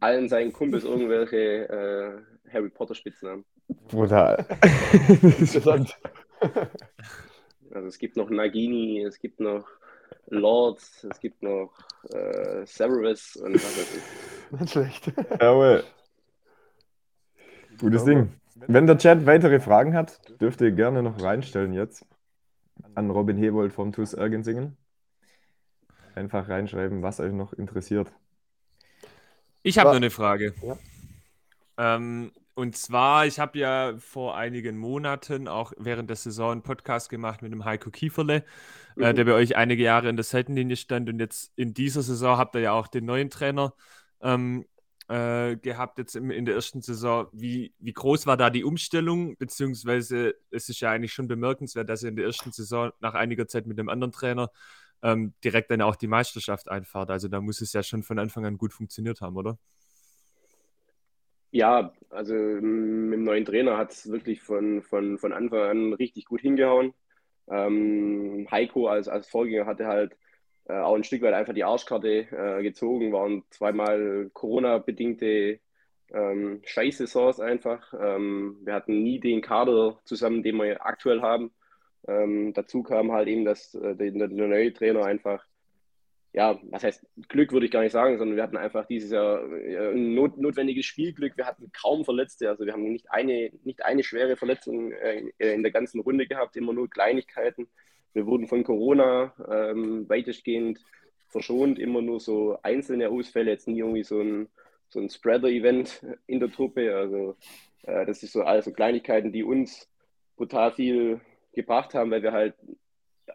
allen 0.00 0.28
seinen 0.28 0.52
Kumpels 0.52 0.84
irgendwelche 0.84 1.68
äh, 1.68 2.52
Harry 2.52 2.70
Potter 2.70 2.94
Spitznamen. 2.94 3.44
Brutal. 3.88 4.46
Interessant. 5.22 5.96
Also 7.72 7.86
es 7.86 7.98
gibt 7.98 8.16
noch 8.16 8.30
Nagini, 8.30 9.04
es 9.04 9.18
gibt 9.18 9.40
noch 9.40 9.66
Lord, 10.26 10.80
es 10.80 11.20
gibt 11.20 11.42
noch 11.42 11.72
äh, 12.10 12.64
Severus 12.66 13.36
und 13.36 13.54
was 13.54 13.78
weiß 13.78 13.96
ich. 13.96 14.50
Nicht 14.60 14.72
schlecht. 14.72 15.12
Jawohl. 15.40 15.84
Gutes 17.78 18.04
Ding. 18.04 18.39
Wenn 18.66 18.86
der 18.86 18.98
Chat 18.98 19.26
weitere 19.26 19.60
Fragen 19.60 19.94
hat, 19.94 20.20
dürft 20.40 20.60
ihr 20.60 20.72
gerne 20.72 21.02
noch 21.02 21.22
reinstellen 21.22 21.72
jetzt 21.72 22.04
an 22.94 23.10
Robin 23.10 23.36
Hewold 23.36 23.72
vom 23.72 23.92
TuS 23.92 24.14
Ergensingen. 24.14 24.76
Einfach 26.14 26.48
reinschreiben, 26.48 27.02
was 27.02 27.20
euch 27.20 27.32
noch 27.32 27.52
interessiert. 27.52 28.10
Ich 29.62 29.78
habe 29.78 29.90
noch 29.90 29.96
eine 29.96 30.10
Frage. 30.10 30.54
Ja. 30.62 30.76
Ähm, 31.96 32.32
und 32.54 32.76
zwar, 32.76 33.26
ich 33.26 33.38
habe 33.38 33.58
ja 33.58 33.94
vor 33.98 34.36
einigen 34.36 34.76
Monaten 34.76 35.48
auch 35.48 35.72
während 35.78 36.10
der 36.10 36.16
Saison 36.16 36.52
einen 36.52 36.62
Podcast 36.62 37.08
gemacht 37.08 37.42
mit 37.42 37.52
dem 37.52 37.64
Heiko 37.64 37.90
Kieferle, 37.90 38.44
äh, 38.98 39.12
Mhm. 39.12 39.16
der 39.16 39.24
bei 39.24 39.32
euch 39.32 39.56
einige 39.56 39.82
Jahre 39.82 40.08
in 40.08 40.16
der 40.16 40.24
Seitenlinie 40.24 40.76
stand. 40.76 41.08
Und 41.08 41.20
jetzt 41.20 41.52
in 41.56 41.74
dieser 41.74 42.02
Saison 42.02 42.36
habt 42.38 42.54
ihr 42.54 42.60
ja 42.62 42.72
auch 42.72 42.88
den 42.88 43.04
neuen 43.04 43.30
Trainer 43.30 43.72
ähm, 44.22 44.66
äh, 45.10 45.56
gehabt, 45.56 45.98
jetzt 45.98 46.14
im, 46.14 46.30
in 46.30 46.44
der 46.44 46.54
ersten 46.54 46.82
Saison. 46.82 47.26
Wie, 47.32 47.74
wie 47.80 47.92
groß 47.92 48.26
war 48.26 48.36
da 48.36 48.48
die 48.48 48.62
Umstellung? 48.62 49.36
Beziehungsweise 49.38 50.36
es 50.52 50.68
ist 50.68 50.80
ja 50.80 50.92
eigentlich 50.92 51.12
schon 51.12 51.26
bemerkenswert, 51.26 51.88
dass 51.88 52.04
ihr 52.04 52.10
in 52.10 52.16
der 52.16 52.26
ersten 52.26 52.52
Saison 52.52 52.92
nach 53.00 53.14
einiger 53.14 53.48
Zeit 53.48 53.66
mit 53.66 53.76
dem 53.76 53.88
anderen 53.88 54.12
Trainer 54.12 54.52
ähm, 55.02 55.34
direkt 55.42 55.72
dann 55.72 55.82
auch 55.82 55.96
die 55.96 56.06
Meisterschaft 56.06 56.70
einfahrt. 56.70 57.10
Also 57.10 57.26
da 57.26 57.40
muss 57.40 57.60
es 57.60 57.72
ja 57.72 57.82
schon 57.82 58.04
von 58.04 58.20
Anfang 58.20 58.46
an 58.46 58.56
gut 58.56 58.72
funktioniert 58.72 59.20
haben, 59.20 59.36
oder? 59.36 59.58
Ja, 61.50 61.92
also 62.10 62.34
mm, 62.34 63.08
mit 63.08 63.18
dem 63.18 63.24
neuen 63.24 63.44
Trainer 63.44 63.78
hat 63.78 63.90
es 63.90 64.08
wirklich 64.08 64.40
von, 64.40 64.80
von, 64.80 65.18
von 65.18 65.32
Anfang 65.32 65.60
an 65.60 65.92
richtig 65.94 66.26
gut 66.26 66.40
hingehauen. 66.40 66.94
Ähm, 67.48 68.46
Heiko 68.48 68.86
als, 68.86 69.08
als 69.08 69.28
Vorgänger 69.28 69.66
hatte 69.66 69.88
halt 69.88 70.16
äh, 70.70 70.80
auch 70.80 70.94
ein 70.94 71.04
Stück 71.04 71.22
weit 71.22 71.34
einfach 71.34 71.54
die 71.54 71.64
Arschkarte 71.64 72.26
äh, 72.30 72.62
gezogen, 72.62 73.12
waren 73.12 73.42
zweimal 73.50 74.30
Corona-bedingte 74.32 75.60
ähm, 76.12 76.62
Scheißsaisons 76.64 77.40
einfach. 77.40 77.92
Ähm, 77.98 78.58
wir 78.62 78.74
hatten 78.74 79.02
nie 79.02 79.20
den 79.20 79.40
Kader 79.40 79.98
zusammen, 80.04 80.42
den 80.42 80.56
wir 80.56 80.84
aktuell 80.84 81.22
haben. 81.22 81.52
Ähm, 82.08 82.52
dazu 82.54 82.82
kam 82.82 83.12
halt 83.12 83.28
eben, 83.28 83.44
dass 83.44 83.74
äh, 83.74 83.94
der, 83.96 84.12
der 84.12 84.28
neue 84.28 84.72
Trainer 84.72 85.04
einfach 85.04 85.44
ja, 86.32 86.60
was 86.62 86.84
heißt 86.84 87.04
Glück 87.28 87.52
würde 87.52 87.66
ich 87.66 87.72
gar 87.72 87.82
nicht 87.82 87.92
sagen, 87.92 88.18
sondern 88.18 88.36
wir 88.36 88.42
hatten 88.42 88.56
einfach 88.56 88.86
dieses 88.86 89.10
Jahr 89.10 89.42
äh, 89.52 89.92
ein 89.92 90.14
not, 90.14 90.38
notwendiges 90.38 90.86
Spielglück. 90.86 91.36
Wir 91.36 91.46
hatten 91.46 91.72
kaum 91.72 92.04
Verletzte, 92.04 92.48
also 92.48 92.64
wir 92.64 92.72
haben 92.72 92.84
nicht 92.84 93.10
eine, 93.10 93.50
nicht 93.64 93.84
eine 93.84 94.04
schwere 94.04 94.36
Verletzung 94.36 94.92
äh, 94.92 95.24
in 95.38 95.62
der 95.62 95.72
ganzen 95.72 96.00
Runde 96.00 96.26
gehabt, 96.26 96.56
immer 96.56 96.72
nur 96.72 96.88
Kleinigkeiten. 96.88 97.68
Wir 98.12 98.26
wurden 98.26 98.46
von 98.46 98.64
Corona 98.64 99.32
ähm, 99.50 100.08
weitestgehend 100.08 100.80
verschont, 101.28 101.78
immer 101.78 102.02
nur 102.02 102.20
so 102.20 102.58
einzelne 102.62 103.08
Ausfälle, 103.08 103.50
jetzt 103.50 103.68
nie 103.68 103.78
irgendwie 103.78 104.02
so 104.02 104.20
ein, 104.20 104.48
so 104.88 105.00
ein 105.00 105.08
Spreader-Event 105.08 106.04
in 106.26 106.40
der 106.40 106.50
Truppe. 106.50 106.96
Also 106.96 107.36
äh, 107.82 108.04
das 108.06 108.22
ist 108.22 108.32
so 108.32 108.42
also 108.42 108.72
Kleinigkeiten, 108.72 109.32
die 109.32 109.44
uns 109.44 109.88
brutal 110.36 110.72
viel 110.72 111.20
gebracht 111.52 111.94
haben, 111.94 112.10
weil 112.10 112.22
wir 112.22 112.32
halt 112.32 112.54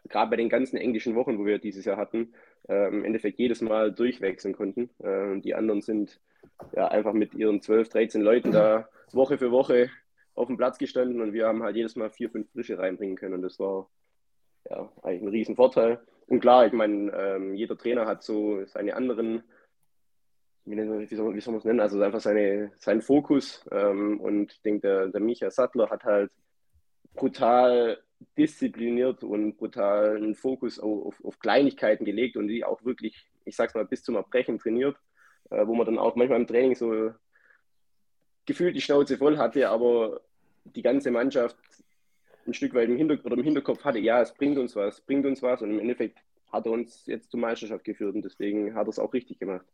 gerade 0.09 0.29
bei 0.29 0.35
den 0.35 0.49
ganzen 0.49 0.77
englischen 0.77 1.15
Wochen, 1.15 1.37
wo 1.39 1.45
wir 1.45 1.57
dieses 1.57 1.85
Jahr 1.85 1.97
hatten, 1.97 2.33
äh, 2.67 2.87
im 2.87 3.05
Endeffekt 3.05 3.39
jedes 3.39 3.61
Mal 3.61 3.93
durchwechseln 3.93 4.53
konnten. 4.53 4.89
Äh, 4.99 5.39
die 5.39 5.55
anderen 5.55 5.81
sind 5.81 6.19
ja 6.75 6.87
einfach 6.89 7.13
mit 7.13 7.33
ihren 7.33 7.61
12, 7.61 7.89
13 7.89 8.21
Leuten 8.21 8.51
da 8.51 8.89
Woche 9.11 9.37
für 9.37 9.51
Woche 9.51 9.89
auf 10.33 10.47
dem 10.47 10.57
Platz 10.57 10.77
gestanden 10.77 11.21
und 11.21 11.33
wir 11.33 11.47
haben 11.47 11.63
halt 11.63 11.75
jedes 11.75 11.95
Mal 11.95 12.09
vier, 12.09 12.29
fünf 12.29 12.51
Frische 12.51 12.77
reinbringen 12.77 13.15
können. 13.15 13.35
Und 13.35 13.41
das 13.41 13.59
war 13.59 13.89
ja 14.69 14.89
eigentlich 15.03 15.21
ein 15.21 15.27
riesen 15.29 15.55
Vorteil. 15.55 15.99
Und 16.27 16.39
klar, 16.39 16.65
ich 16.65 16.73
meine, 16.73 17.11
ähm, 17.11 17.55
jeder 17.55 17.77
Trainer 17.77 18.05
hat 18.05 18.23
so 18.23 18.65
seine 18.65 18.95
anderen, 18.95 19.43
wie, 20.65 20.75
wie 20.75 21.15
soll 21.15 21.33
man 21.33 21.57
es 21.57 21.65
nennen, 21.65 21.79
also 21.79 22.01
einfach 22.01 22.19
seine, 22.19 22.71
seinen 22.77 23.01
Fokus. 23.01 23.63
Ähm, 23.71 24.19
und 24.19 24.53
ich 24.53 24.61
denke, 24.61 24.81
der, 24.81 25.07
der 25.07 25.21
Micha 25.21 25.51
Sattler 25.51 25.89
hat 25.89 26.03
halt 26.03 26.31
brutal 27.13 27.99
diszipliniert 28.37 29.23
und 29.23 29.57
brutal 29.57 30.17
einen 30.17 30.35
Fokus 30.35 30.79
auf, 30.79 31.05
auf, 31.05 31.25
auf 31.25 31.39
Kleinigkeiten 31.39 32.05
gelegt 32.05 32.37
und 32.37 32.47
die 32.47 32.63
auch 32.63 32.83
wirklich, 32.83 33.29
ich 33.45 33.55
sag's 33.55 33.75
mal, 33.75 33.85
bis 33.85 34.03
zum 34.03 34.15
Erbrechen 34.15 34.57
trainiert, 34.57 34.97
äh, 35.51 35.65
wo 35.67 35.75
man 35.75 35.85
dann 35.85 35.99
auch 35.99 36.15
manchmal 36.15 36.39
im 36.39 36.47
Training 36.47 36.75
so 36.75 37.11
gefühlt 38.45 38.75
die 38.75 38.81
Schnauze 38.81 39.17
voll 39.17 39.37
hatte, 39.37 39.69
aber 39.69 40.21
die 40.63 40.81
ganze 40.81 41.11
Mannschaft 41.11 41.57
ein 42.47 42.53
Stück 42.53 42.73
weit 42.73 42.89
im, 42.89 42.97
Hinter 42.97 43.23
im 43.25 43.43
Hinterkopf 43.43 43.83
hatte, 43.83 43.99
ja, 43.99 44.21
es 44.21 44.33
bringt 44.33 44.57
uns 44.57 44.75
was, 44.75 44.95
es 44.95 45.01
bringt 45.01 45.25
uns 45.25 45.41
was 45.41 45.61
und 45.61 45.71
im 45.71 45.79
Endeffekt 45.79 46.19
hat 46.51 46.65
er 46.65 46.71
uns 46.71 47.05
jetzt 47.05 47.31
zur 47.31 47.39
Meisterschaft 47.39 47.83
geführt 47.83 48.15
und 48.15 48.23
deswegen 48.23 48.75
hat 48.75 48.87
er 48.87 48.89
es 48.89 48.99
auch 48.99 49.13
richtig 49.13 49.39
gemacht. 49.39 49.65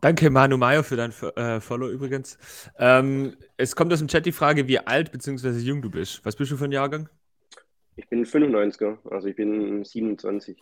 Danke, 0.00 0.30
Manu 0.30 0.56
Meyer, 0.56 0.82
für 0.82 0.96
dein 0.96 1.12
äh, 1.36 1.60
Follow 1.60 1.88
übrigens. 1.88 2.38
Ähm, 2.78 3.36
es 3.56 3.76
kommt 3.76 3.92
aus 3.92 3.98
dem 3.98 4.08
Chat 4.08 4.26
die 4.26 4.32
Frage, 4.32 4.66
wie 4.66 4.78
alt 4.78 5.12
bzw. 5.12 5.50
jung 5.58 5.82
du 5.82 5.90
bist. 5.90 6.24
Was 6.24 6.36
bist 6.36 6.50
du 6.50 6.56
für 6.56 6.64
ein 6.64 6.72
Jahrgang? 6.72 7.08
Ich 7.96 8.08
bin 8.08 8.24
95er, 8.24 8.98
also 9.10 9.28
ich 9.28 9.36
bin 9.36 9.84
27. 9.84 10.58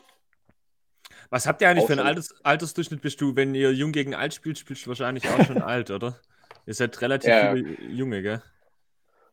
Was 1.30 1.46
habt 1.46 1.62
ihr 1.62 1.68
eigentlich 1.68 1.84
Auch 1.84 1.86
für 1.86 1.94
einen. 1.94 2.06
Alters 2.06 2.34
Altersdurchschnitt 2.44 3.00
bist 3.00 3.20
du? 3.20 3.36
Wenn 3.36 3.54
ihr 3.54 3.72
jung 3.72 3.92
gegen 3.92 4.14
alt 4.14 4.34
spielt, 4.34 4.58
spielst 4.58 4.84
du 4.84 4.88
wahrscheinlich 4.88 5.28
auch 5.28 5.44
schon 5.44 5.62
alt, 5.62 5.90
oder? 5.90 6.20
Ihr 6.66 6.74
seid 6.74 7.00
relativ 7.00 7.30
Ja. 7.30 7.54
viele 7.54 7.76
Junge, 7.92 8.22
gell? 8.22 8.42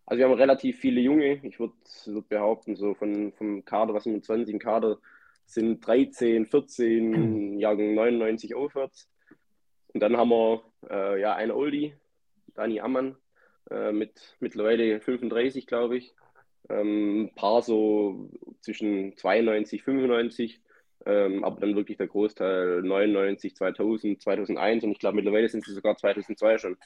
Also 0.05 0.19
wir 0.19 0.25
haben 0.25 0.33
relativ 0.33 0.79
viele 0.79 1.01
Junge. 1.01 1.39
Ich 1.43 1.59
würde 1.59 1.73
würd 2.05 2.29
behaupten, 2.29 2.75
so 2.75 2.95
von, 2.95 3.31
vom 3.33 3.63
Kader, 3.63 3.93
was 3.93 4.05
sind 4.05 4.13
wir 4.13 4.21
20 4.23 4.55
im 4.55 4.59
Kader, 4.59 4.97
sind 5.45 5.85
13, 5.85 6.47
14, 6.47 7.59
Jahrgang 7.59 7.93
99 7.93 8.55
aufwärts. 8.55 9.07
Und 9.93 10.01
dann 10.01 10.17
haben 10.17 10.29
wir 10.29 10.63
äh, 10.89 11.21
ja 11.21 11.35
einen 11.35 11.51
Oldie, 11.51 11.93
Dani 12.55 12.79
Ammann, 12.79 13.17
äh, 13.69 13.91
mit 13.91 14.35
mittlerweile 14.39 14.99
35, 14.99 15.67
glaube 15.67 15.97
ich. 15.97 16.13
Ähm, 16.69 17.25
ein 17.25 17.35
paar 17.35 17.61
so 17.61 18.31
zwischen 18.61 19.15
92, 19.17 19.83
95, 19.83 20.61
ähm, 21.05 21.43
aber 21.43 21.59
dann 21.59 21.75
wirklich 21.75 21.97
der 21.97 22.07
Großteil 22.07 22.81
99, 22.81 23.55
2000, 23.55 24.21
2001 24.21 24.83
und 24.83 24.91
ich 24.91 24.99
glaube 24.99 25.15
mittlerweile 25.15 25.49
sind 25.49 25.65
sie 25.65 25.73
sogar 25.73 25.95
2002 25.95 26.57
schon. 26.57 26.77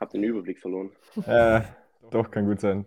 Hab 0.00 0.10
den 0.10 0.22
Überblick 0.22 0.58
verloren. 0.58 0.90
Äh, 1.26 1.62
doch, 2.10 2.30
kann 2.30 2.46
gut 2.46 2.60
sein. 2.60 2.86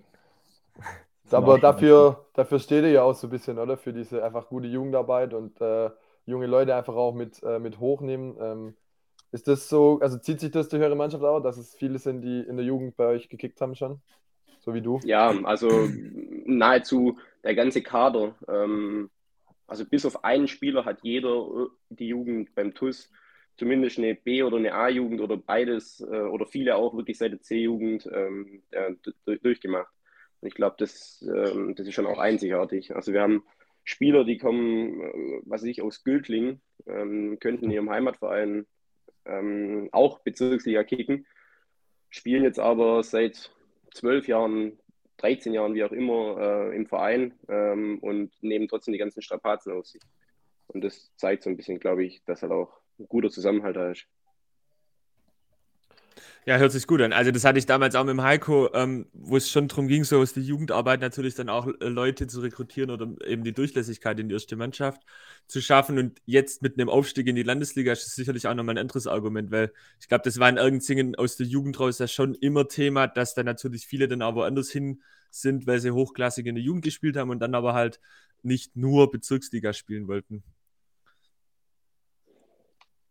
Aber 1.29 1.59
dafür, 1.59 2.25
dafür 2.33 2.59
steht 2.59 2.83
ihr 2.83 2.91
ja 2.91 3.03
auch 3.03 3.13
so 3.13 3.27
ein 3.27 3.29
bisschen, 3.29 3.57
oder? 3.57 3.77
Für 3.77 3.93
diese 3.93 4.23
einfach 4.23 4.47
gute 4.47 4.67
Jugendarbeit 4.67 5.33
und 5.33 5.59
äh, 5.61 5.89
junge 6.25 6.47
Leute 6.47 6.75
einfach 6.75 6.95
auch 6.95 7.13
mit, 7.13 7.41
äh, 7.43 7.59
mit 7.59 7.79
hochnehmen. 7.79 8.35
Ähm, 8.39 8.73
ist 9.31 9.47
das 9.47 9.69
so, 9.69 9.99
also 10.01 10.17
zieht 10.17 10.39
sich 10.41 10.51
das 10.51 10.69
durch 10.69 10.83
eure 10.83 10.95
Mannschaft 10.95 11.23
auch, 11.23 11.39
dass 11.39 11.57
es 11.57 11.73
viele 11.75 11.99
sind, 11.99 12.21
die 12.21 12.41
in 12.41 12.57
der 12.57 12.65
Jugend 12.65 12.97
bei 12.97 13.05
euch 13.05 13.29
gekickt 13.29 13.61
haben 13.61 13.75
schon? 13.75 14.01
So 14.59 14.73
wie 14.73 14.81
du? 14.81 14.99
Ja, 15.03 15.29
also 15.43 15.89
nahezu 16.45 17.17
der 17.43 17.55
ganze 17.55 17.81
Kader. 17.81 18.35
Ähm, 18.47 19.09
also 19.67 19.85
bis 19.85 20.05
auf 20.05 20.23
einen 20.23 20.47
Spieler 20.47 20.85
hat 20.85 20.99
jeder 21.01 21.29
äh, 21.29 21.67
die 21.89 22.07
Jugend 22.07 22.53
beim 22.55 22.73
TUS 22.73 23.09
zumindest 23.61 23.99
eine 23.99 24.15
B- 24.15 24.41
oder 24.41 24.57
eine 24.57 24.73
A-Jugend 24.73 25.21
oder 25.21 25.37
beides 25.37 25.99
äh, 26.01 26.05
oder 26.05 26.47
viele 26.47 26.77
auch 26.77 26.95
wirklich 26.95 27.19
seit 27.19 27.31
der 27.31 27.41
C-Jugend 27.41 28.09
ähm, 28.11 28.63
durchgemacht. 29.43 29.93
Und 30.39 30.47
ich 30.47 30.55
glaube, 30.55 30.77
das, 30.79 31.23
ähm, 31.31 31.75
das 31.75 31.85
ist 31.85 31.93
schon 31.93 32.07
auch 32.07 32.17
einzigartig. 32.17 32.95
Also 32.95 33.13
wir 33.13 33.21
haben 33.21 33.43
Spieler, 33.83 34.23
die 34.23 34.39
kommen, 34.39 34.99
äh, 34.99 35.41
was 35.45 35.61
weiß 35.61 35.69
ich, 35.69 35.83
aus 35.83 36.03
Gültling, 36.03 36.59
ähm, 36.87 37.37
könnten 37.39 37.65
in 37.65 37.71
ihrem 37.71 37.91
Heimatverein 37.91 38.65
ähm, 39.25 39.89
auch 39.91 40.21
Bezirksliga 40.21 40.83
kicken, 40.83 41.27
spielen 42.09 42.43
jetzt 42.43 42.59
aber 42.59 43.03
seit 43.03 43.51
zwölf 43.93 44.27
Jahren, 44.27 44.79
13 45.17 45.53
Jahren, 45.53 45.75
wie 45.75 45.83
auch 45.83 45.91
immer, 45.91 46.71
äh, 46.71 46.75
im 46.75 46.87
Verein 46.87 47.35
ähm, 47.47 47.99
und 47.99 48.31
nehmen 48.41 48.67
trotzdem 48.67 48.93
die 48.93 48.97
ganzen 48.97 49.21
Strapazen 49.21 49.71
auf 49.71 49.85
sich. 49.85 50.01
Und 50.65 50.83
das 50.83 51.15
zeigt 51.15 51.43
so 51.43 51.51
ein 51.51 51.57
bisschen, 51.57 51.79
glaube 51.79 52.03
ich, 52.03 52.23
dass 52.23 52.41
halt 52.41 52.51
auch 52.51 52.80
guter 53.07 53.29
Zusammenhalt 53.29 53.75
da 53.75 53.91
ist. 53.91 54.07
Ja, 56.47 56.57
hört 56.57 56.71
sich 56.71 56.87
gut 56.87 57.01
an. 57.01 57.13
Also 57.13 57.29
das 57.29 57.43
hatte 57.43 57.59
ich 57.59 57.67
damals 57.67 57.93
auch 57.93 58.03
mit 58.03 58.13
dem 58.13 58.23
Heiko, 58.23 58.73
ähm, 58.73 59.05
wo 59.13 59.37
es 59.37 59.47
schon 59.51 59.67
darum 59.67 59.87
ging, 59.87 60.03
so 60.03 60.19
aus 60.19 60.33
der 60.33 60.41
Jugendarbeit 60.41 60.99
natürlich 60.99 61.35
dann 61.35 61.49
auch 61.49 61.67
äh, 61.67 61.87
Leute 61.87 62.25
zu 62.25 62.39
rekrutieren 62.39 62.89
oder 62.89 63.13
eben 63.27 63.43
die 63.43 63.53
Durchlässigkeit 63.53 64.19
in 64.19 64.27
die 64.27 64.33
erste 64.33 64.55
Mannschaft 64.55 65.03
zu 65.45 65.61
schaffen. 65.61 65.99
Und 65.99 66.19
jetzt 66.25 66.63
mit 66.63 66.79
einem 66.79 66.89
Aufstieg 66.89 67.27
in 67.27 67.35
die 67.35 67.43
Landesliga 67.43 67.91
ist 67.91 68.07
das 68.07 68.15
sicherlich 68.15 68.47
auch 68.47 68.55
nochmal 68.55 68.73
ein 68.73 68.79
anderes 68.81 69.05
Argument, 69.05 69.51
weil 69.51 69.71
ich 69.99 70.07
glaube, 70.07 70.23
das 70.23 70.39
war 70.39 70.49
in 70.49 70.57
Irgendzingen 70.57 71.15
aus 71.15 71.35
der 71.37 71.45
Jugend 71.45 71.79
raus 71.79 71.99
ja 71.99 72.07
schon 72.07 72.33
immer 72.33 72.67
Thema, 72.67 73.05
dass 73.05 73.35
da 73.35 73.43
natürlich 73.43 73.85
viele 73.85 74.07
dann 74.07 74.23
auch 74.23 74.33
woanders 74.33 74.71
hin 74.71 75.03
sind, 75.29 75.67
weil 75.67 75.79
sie 75.79 75.91
hochklassig 75.91 76.47
in 76.47 76.55
der 76.55 76.63
Jugend 76.63 76.83
gespielt 76.83 77.17
haben 77.17 77.29
und 77.29 77.39
dann 77.39 77.53
aber 77.53 77.75
halt 77.75 77.99
nicht 78.41 78.75
nur 78.75 79.11
Bezirksliga 79.11 79.73
spielen 79.73 80.07
wollten. 80.07 80.43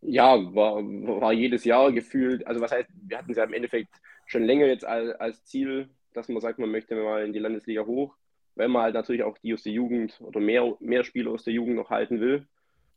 Ja, 0.02 0.36
war, 0.54 0.76
war 0.76 1.32
jedes 1.32 1.64
Jahr 1.64 1.92
gefühlt, 1.92 2.46
also 2.46 2.60
was 2.60 2.72
heißt, 2.72 2.88
wir 3.06 3.18
hatten 3.18 3.32
es 3.32 3.36
ja 3.36 3.44
im 3.44 3.52
Endeffekt 3.52 3.90
schon 4.26 4.44
länger 4.44 4.66
jetzt 4.66 4.84
als, 4.84 5.10
als 5.20 5.44
Ziel, 5.44 5.90
dass 6.14 6.28
man 6.28 6.40
sagt, 6.40 6.58
man 6.58 6.70
möchte 6.70 6.94
mal 6.94 7.24
in 7.24 7.32
die 7.32 7.38
Landesliga 7.38 7.84
hoch, 7.84 8.16
weil 8.54 8.68
man 8.68 8.82
halt 8.82 8.94
natürlich 8.94 9.22
auch 9.22 9.36
die 9.38 9.52
aus 9.52 9.62
der 9.62 9.72
Jugend 9.72 10.18
oder 10.20 10.40
mehr, 10.40 10.74
mehr 10.80 11.04
Spieler 11.04 11.32
aus 11.32 11.44
der 11.44 11.52
Jugend 11.52 11.76
noch 11.76 11.90
halten 11.90 12.20
will. 12.20 12.46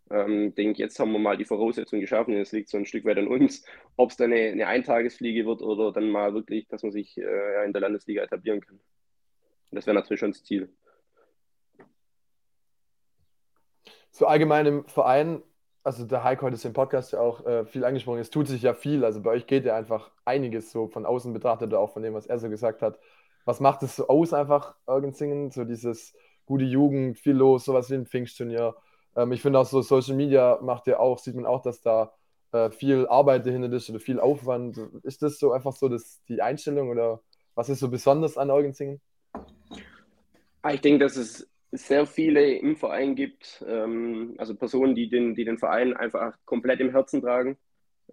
Ähm, 0.09 0.53
denke, 0.55 0.79
jetzt 0.79 0.99
haben 0.99 1.11
wir 1.11 1.19
mal 1.19 1.37
die 1.37 1.45
Voraussetzungen 1.45 2.01
geschaffen. 2.01 2.35
Es 2.35 2.51
liegt 2.51 2.69
so 2.69 2.77
ein 2.77 2.85
Stück 2.85 3.05
weit 3.05 3.17
an 3.17 3.27
uns, 3.27 3.65
ob 3.95 4.11
es 4.11 4.17
dann 4.17 4.31
eine, 4.31 4.51
eine 4.51 4.67
Eintagesfliege 4.67 5.45
wird 5.45 5.61
oder 5.61 5.91
dann 5.91 6.09
mal 6.09 6.33
wirklich, 6.33 6.67
dass 6.67 6.83
man 6.83 6.91
sich 6.91 7.17
äh, 7.17 7.65
in 7.65 7.73
der 7.73 7.81
Landesliga 7.81 8.23
etablieren 8.23 8.61
kann. 8.61 8.79
Das 9.71 9.87
wäre 9.87 9.95
natürlich 9.95 10.19
schon 10.19 10.31
das 10.31 10.43
Ziel. 10.43 10.69
So 14.11 14.27
allgemein 14.27 14.65
im 14.67 14.85
Verein 14.85 15.41
also 15.83 16.05
der 16.05 16.23
Heiko 16.23 16.45
hat 16.45 16.53
es 16.53 16.65
im 16.65 16.73
Podcast 16.73 17.11
ja 17.13 17.19
auch 17.19 17.45
äh, 17.45 17.65
viel 17.65 17.83
angesprochen, 17.83 18.19
es 18.19 18.29
tut 18.29 18.47
sich 18.47 18.61
ja 18.61 18.73
viel. 18.73 19.03
Also 19.03 19.21
bei 19.21 19.31
euch 19.31 19.47
geht 19.47 19.65
ja 19.65 19.75
einfach 19.75 20.11
einiges 20.25 20.71
so 20.71 20.87
von 20.87 21.05
außen 21.05 21.33
betrachtet 21.33 21.67
oder 21.69 21.79
auch 21.79 21.91
von 21.91 22.03
dem, 22.03 22.13
was 22.13 22.25
er 22.25 22.39
so 22.39 22.49
gesagt 22.49 22.81
hat. 22.81 22.99
Was 23.45 23.59
macht 23.59 23.83
es 23.83 23.97
so 23.97 24.07
aus, 24.07 24.33
einfach 24.33 24.75
Irgendsingen? 24.87 25.51
So 25.51 25.65
dieses 25.65 26.13
gute 26.45 26.63
Jugend, 26.63 27.19
viel 27.19 27.35
los, 27.35 27.65
sowas 27.65 27.89
wie 27.89 27.95
ein 27.95 28.05
Pfingstturnier. 28.05 28.75
Ähm, 29.15 29.33
ich 29.33 29.41
finde 29.41 29.59
auch 29.59 29.65
so 29.65 29.81
Social 29.81 30.15
Media 30.15 30.59
macht 30.61 30.87
ja 30.87 30.99
auch, 30.99 31.19
sieht 31.19 31.35
man 31.35 31.45
auch, 31.45 31.61
dass 31.61 31.81
da 31.81 32.13
äh, 32.53 32.69
viel 32.71 33.07
Arbeit 33.07 33.45
dahinter 33.45 33.71
ist 33.73 33.89
oder 33.89 33.99
viel 33.99 34.19
Aufwand. 34.19 34.79
Ist 35.03 35.21
das 35.21 35.37
so 35.37 35.51
einfach 35.51 35.73
so 35.73 35.89
das, 35.89 36.21
die 36.29 36.41
Einstellung 36.41 36.89
oder 36.89 37.21
was 37.55 37.67
ist 37.67 37.79
so 37.79 37.89
besonders 37.89 38.37
an 38.37 38.49
Irgendsingen? 38.49 39.01
Ich 40.71 40.81
denke, 40.81 41.03
dass 41.03 41.17
es 41.17 41.49
sehr 41.73 42.05
viele 42.05 42.53
im 42.55 42.75
Verein 42.75 43.15
gibt, 43.15 43.63
ähm, 43.67 44.35
also 44.37 44.55
Personen, 44.55 44.93
die 44.93 45.09
den, 45.09 45.35
die 45.35 45.43
den 45.43 45.57
Verein 45.57 45.93
einfach 45.93 46.37
komplett 46.45 46.79
im 46.79 46.91
Herzen 46.91 47.21
tragen, 47.21 47.57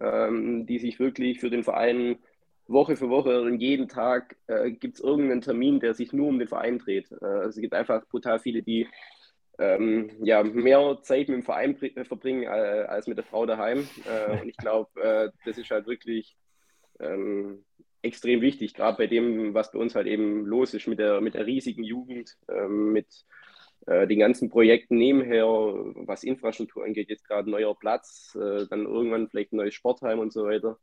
ähm, 0.01 0.67
die 0.67 0.79
sich 0.79 0.99
wirklich 0.99 1.41
für 1.41 1.51
den 1.51 1.63
Verein 1.63 2.19
Woche 2.67 2.97
für 2.97 3.11
Woche 3.11 3.43
und 3.43 3.61
jeden 3.61 3.89
Tag 3.89 4.37
äh, 4.47 4.71
gibt 4.71 4.95
es 4.95 5.01
irgendeinen 5.01 5.41
Termin, 5.41 5.81
der 5.81 5.93
sich 5.93 6.13
nur 6.13 6.29
um 6.29 6.39
den 6.39 6.49
Verein 6.49 6.79
dreht. 6.79 7.11
Äh, 7.13 7.25
also 7.25 7.49
es 7.51 7.57
gibt 7.57 7.75
einfach 7.75 8.07
brutal 8.07 8.39
viele, 8.39 8.63
die 8.63 8.87
ähm, 9.59 10.11
ja, 10.23 10.43
mehr 10.43 10.99
Zeit 11.03 11.29
mit 11.29 11.37
dem 11.37 11.43
Verein 11.43 11.77
äh, 11.83 12.05
verbringen 12.05 12.45
äh, 12.45 12.47
als 12.47 13.07
mit 13.07 13.19
der 13.19 13.25
Frau 13.25 13.45
daheim. 13.45 13.87
Äh, 14.09 14.41
und 14.41 14.49
ich 14.49 14.57
glaube, 14.57 15.01
äh, 15.03 15.31
das 15.45 15.59
ist 15.59 15.71
halt 15.71 15.87
wirklich 15.87 16.37
ähm, 16.99 17.65
extrem 18.03 18.41
wichtig, 18.41 18.73
gerade 18.75 18.97
bei 18.97 19.07
dem, 19.07 19.53
was 19.53 19.73
bei 19.73 19.79
uns 19.79 19.95
halt 19.95 20.07
eben 20.07 20.47
los 20.47 20.73
ist 20.73 20.87
mit 20.87 20.99
der, 20.99 21.21
mit 21.21 21.35
der 21.35 21.47
riesigen 21.47 21.85
Jugend, 21.85 22.39
ähm, 22.49 22.93
mit 22.93 23.27
äh, 23.87 24.07
den 24.07 24.19
ganzen 24.19 24.51
Projekten 24.51 24.97
nebenher, 24.97 25.47
was 25.47 26.25
Infrastruktur 26.25 26.85
angeht, 26.85 27.09
jetzt 27.09 27.27
gerade 27.27 27.51
neuer 27.51 27.75
Platz, 27.79 28.37
äh, 28.37 28.67
dann 28.69 28.85
irgendwann 28.85 29.29
vielleicht 29.29 29.53
ein 29.53 29.57
neues 29.57 29.75
Sportheim 29.75 30.19
und 30.19 30.33
so 30.33 30.45
weiter. 30.45 30.79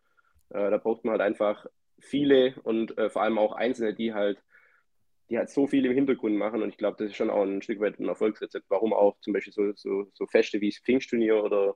Äh, 0.49 0.71
da 0.71 0.77
braucht 0.77 1.03
man 1.05 1.13
halt 1.13 1.21
einfach 1.21 1.65
viele 1.99 2.55
und 2.63 2.97
äh, 2.97 3.10
vor 3.10 3.21
allem 3.21 3.38
auch 3.38 3.53
Einzelne, 3.53 3.93
die 3.93 4.13
halt, 4.13 4.41
die 5.29 5.38
halt 5.38 5.49
so 5.49 5.67
viel 5.67 5.86
im 5.86 5.93
Hintergrund 5.93 6.36
machen. 6.36 6.63
Und 6.63 6.69
ich 6.69 6.77
glaube, 6.77 6.97
das 6.97 7.12
ist 7.12 7.17
schon 7.17 7.29
auch 7.29 7.43
ein 7.43 7.62
Stück 7.62 7.79
weit 7.79 7.99
ein 7.99 8.07
Erfolgsrezept, 8.07 8.65
warum 8.69 8.93
auch 8.93 9.19
zum 9.21 9.33
Beispiel 9.33 9.53
so, 9.53 9.71
so, 9.75 10.10
so 10.13 10.25
Feste 10.27 10.62
wie 10.62 10.69
das 10.69 10.79
Pfingstturnier 10.79 11.43
oder, 11.43 11.75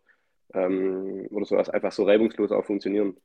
ähm, 0.54 1.28
oder 1.30 1.46
sowas 1.46 1.70
einfach 1.70 1.92
so 1.92 2.04
reibungslos 2.04 2.52
auch 2.52 2.66
funktionieren. 2.66 3.18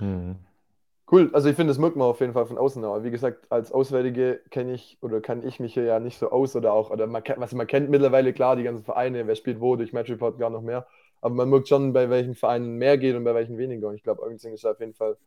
Mhm. 0.00 0.36
Cool, 1.12 1.28
also 1.34 1.50
ich 1.50 1.56
finde, 1.56 1.70
das 1.72 1.78
merkt 1.78 1.94
man 1.96 2.08
auf 2.08 2.20
jeden 2.20 2.32
Fall 2.32 2.46
von 2.46 2.56
außen. 2.56 2.82
Aber 2.84 3.04
wie 3.04 3.10
gesagt, 3.10 3.44
als 3.52 3.70
Auswärtige 3.70 4.40
kenne 4.50 4.72
ich 4.72 4.96
oder 5.02 5.20
kann 5.20 5.46
ich 5.46 5.60
mich 5.60 5.74
hier 5.74 5.84
ja 5.84 6.00
nicht 6.00 6.18
so 6.18 6.30
aus 6.30 6.56
oder 6.56 6.72
auch, 6.72 6.90
oder 6.90 7.06
man, 7.06 7.22
was 7.36 7.52
man 7.52 7.66
kennt 7.66 7.90
mittlerweile 7.90 8.32
klar, 8.32 8.56
die 8.56 8.62
ganzen 8.62 8.82
Vereine, 8.82 9.26
wer 9.26 9.34
spielt 9.34 9.60
wo, 9.60 9.76
durch 9.76 9.92
Match 9.92 10.10
Report 10.10 10.38
gar 10.38 10.48
noch 10.48 10.62
mehr. 10.62 10.86
Aber 11.20 11.34
man 11.34 11.50
merkt 11.50 11.68
schon, 11.68 11.92
bei 11.92 12.08
welchen 12.08 12.34
Vereinen 12.34 12.76
mehr 12.78 12.96
geht 12.96 13.14
und 13.14 13.24
bei 13.24 13.34
welchen 13.34 13.58
weniger. 13.58 13.88
Und 13.88 13.94
ich 13.96 14.02
glaube, 14.02 14.22
Irgendsing 14.22 14.54
ist 14.54 14.64
auf 14.64 14.80
jeden 14.80 14.94
Fall, 14.94 15.18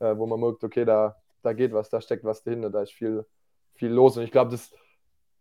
äh, 0.00 0.14
wo 0.16 0.26
man 0.26 0.38
merkt, 0.40 0.62
okay, 0.62 0.84
da, 0.84 1.16
da 1.42 1.54
geht 1.54 1.72
was, 1.72 1.88
da 1.88 2.02
steckt 2.02 2.24
was 2.24 2.42
dahinter, 2.42 2.68
da 2.68 2.82
ist 2.82 2.92
viel, 2.92 3.24
viel 3.76 3.90
los. 3.90 4.18
Und 4.18 4.24
ich 4.24 4.32
glaube, 4.32 4.50
das, 4.50 4.70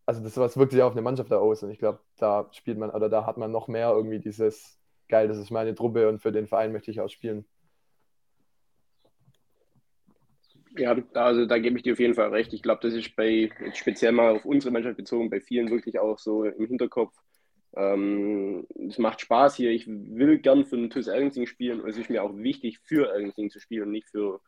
also 0.06 0.22
das 0.24 0.38
was 0.38 0.58
wirkt 0.58 0.72
sich 0.72 0.82
auf 0.82 0.94
eine 0.94 1.02
Mannschaft 1.02 1.30
da 1.32 1.40
aus. 1.40 1.62
Und 1.64 1.72
ich 1.72 1.80
glaube, 1.80 2.00
da 2.18 2.48
spielt 2.54 2.78
man, 2.78 2.90
oder 2.92 3.10
da 3.10 3.26
hat 3.26 3.38
man 3.38 3.52
noch 3.52 3.68
mehr 3.68 3.92
irgendwie 3.92 4.20
dieses, 4.20 4.80
geil, 5.10 5.28
das 5.28 5.38
ist 5.38 5.52
meine 5.52 5.76
Truppe 5.76 6.08
und 6.08 6.22
für 6.22 6.32
den 6.32 6.48
Verein 6.48 6.72
möchte 6.72 6.90
ich 6.92 7.02
auch 7.02 7.10
spielen. 7.10 7.46
Ja, 10.78 10.96
also 11.14 11.46
da 11.46 11.58
gebe 11.58 11.78
ich 11.78 11.84
dir 11.84 11.94
auf 11.94 12.00
jeden 12.00 12.14
Fall 12.14 12.30
recht. 12.30 12.54
Ich 12.54 12.62
glaube, 12.62 12.82
das 12.84 12.94
ist 12.94 13.16
bei, 13.16 13.50
speziell 13.74 14.12
mal 14.12 14.36
auf 14.36 14.46
unsere 14.46 14.72
Mannschaft 14.72 14.98
bezogen, 14.98 15.30
bei 15.30 15.42
vielen 15.42 15.70
wirklich 15.72 16.00
auch 16.00 16.20
so 16.20 16.44
im 16.44 16.68
Hinterkopf. 16.68 17.16
Ähm, 17.76 18.68
es 18.88 18.98
macht 18.98 19.22
Spaß 19.22 19.56
hier. 19.56 19.72
Ich 19.72 19.88
will 19.88 20.38
gern 20.40 20.66
für 20.66 20.78
den 20.78 20.90
TuS 20.90 21.08
Ergensing 21.08 21.48
spielen 21.48 21.82
und 21.82 21.90
es 21.90 21.98
ist 21.98 22.10
mir 22.10 22.24
auch 22.24 22.36
wichtig, 22.36 22.80
für 22.84 23.12
Ergensing 23.12 23.50
zu 23.50 23.60
spielen 23.60 23.84
und 23.84 23.92
nicht 23.92 24.10
für 24.10 24.42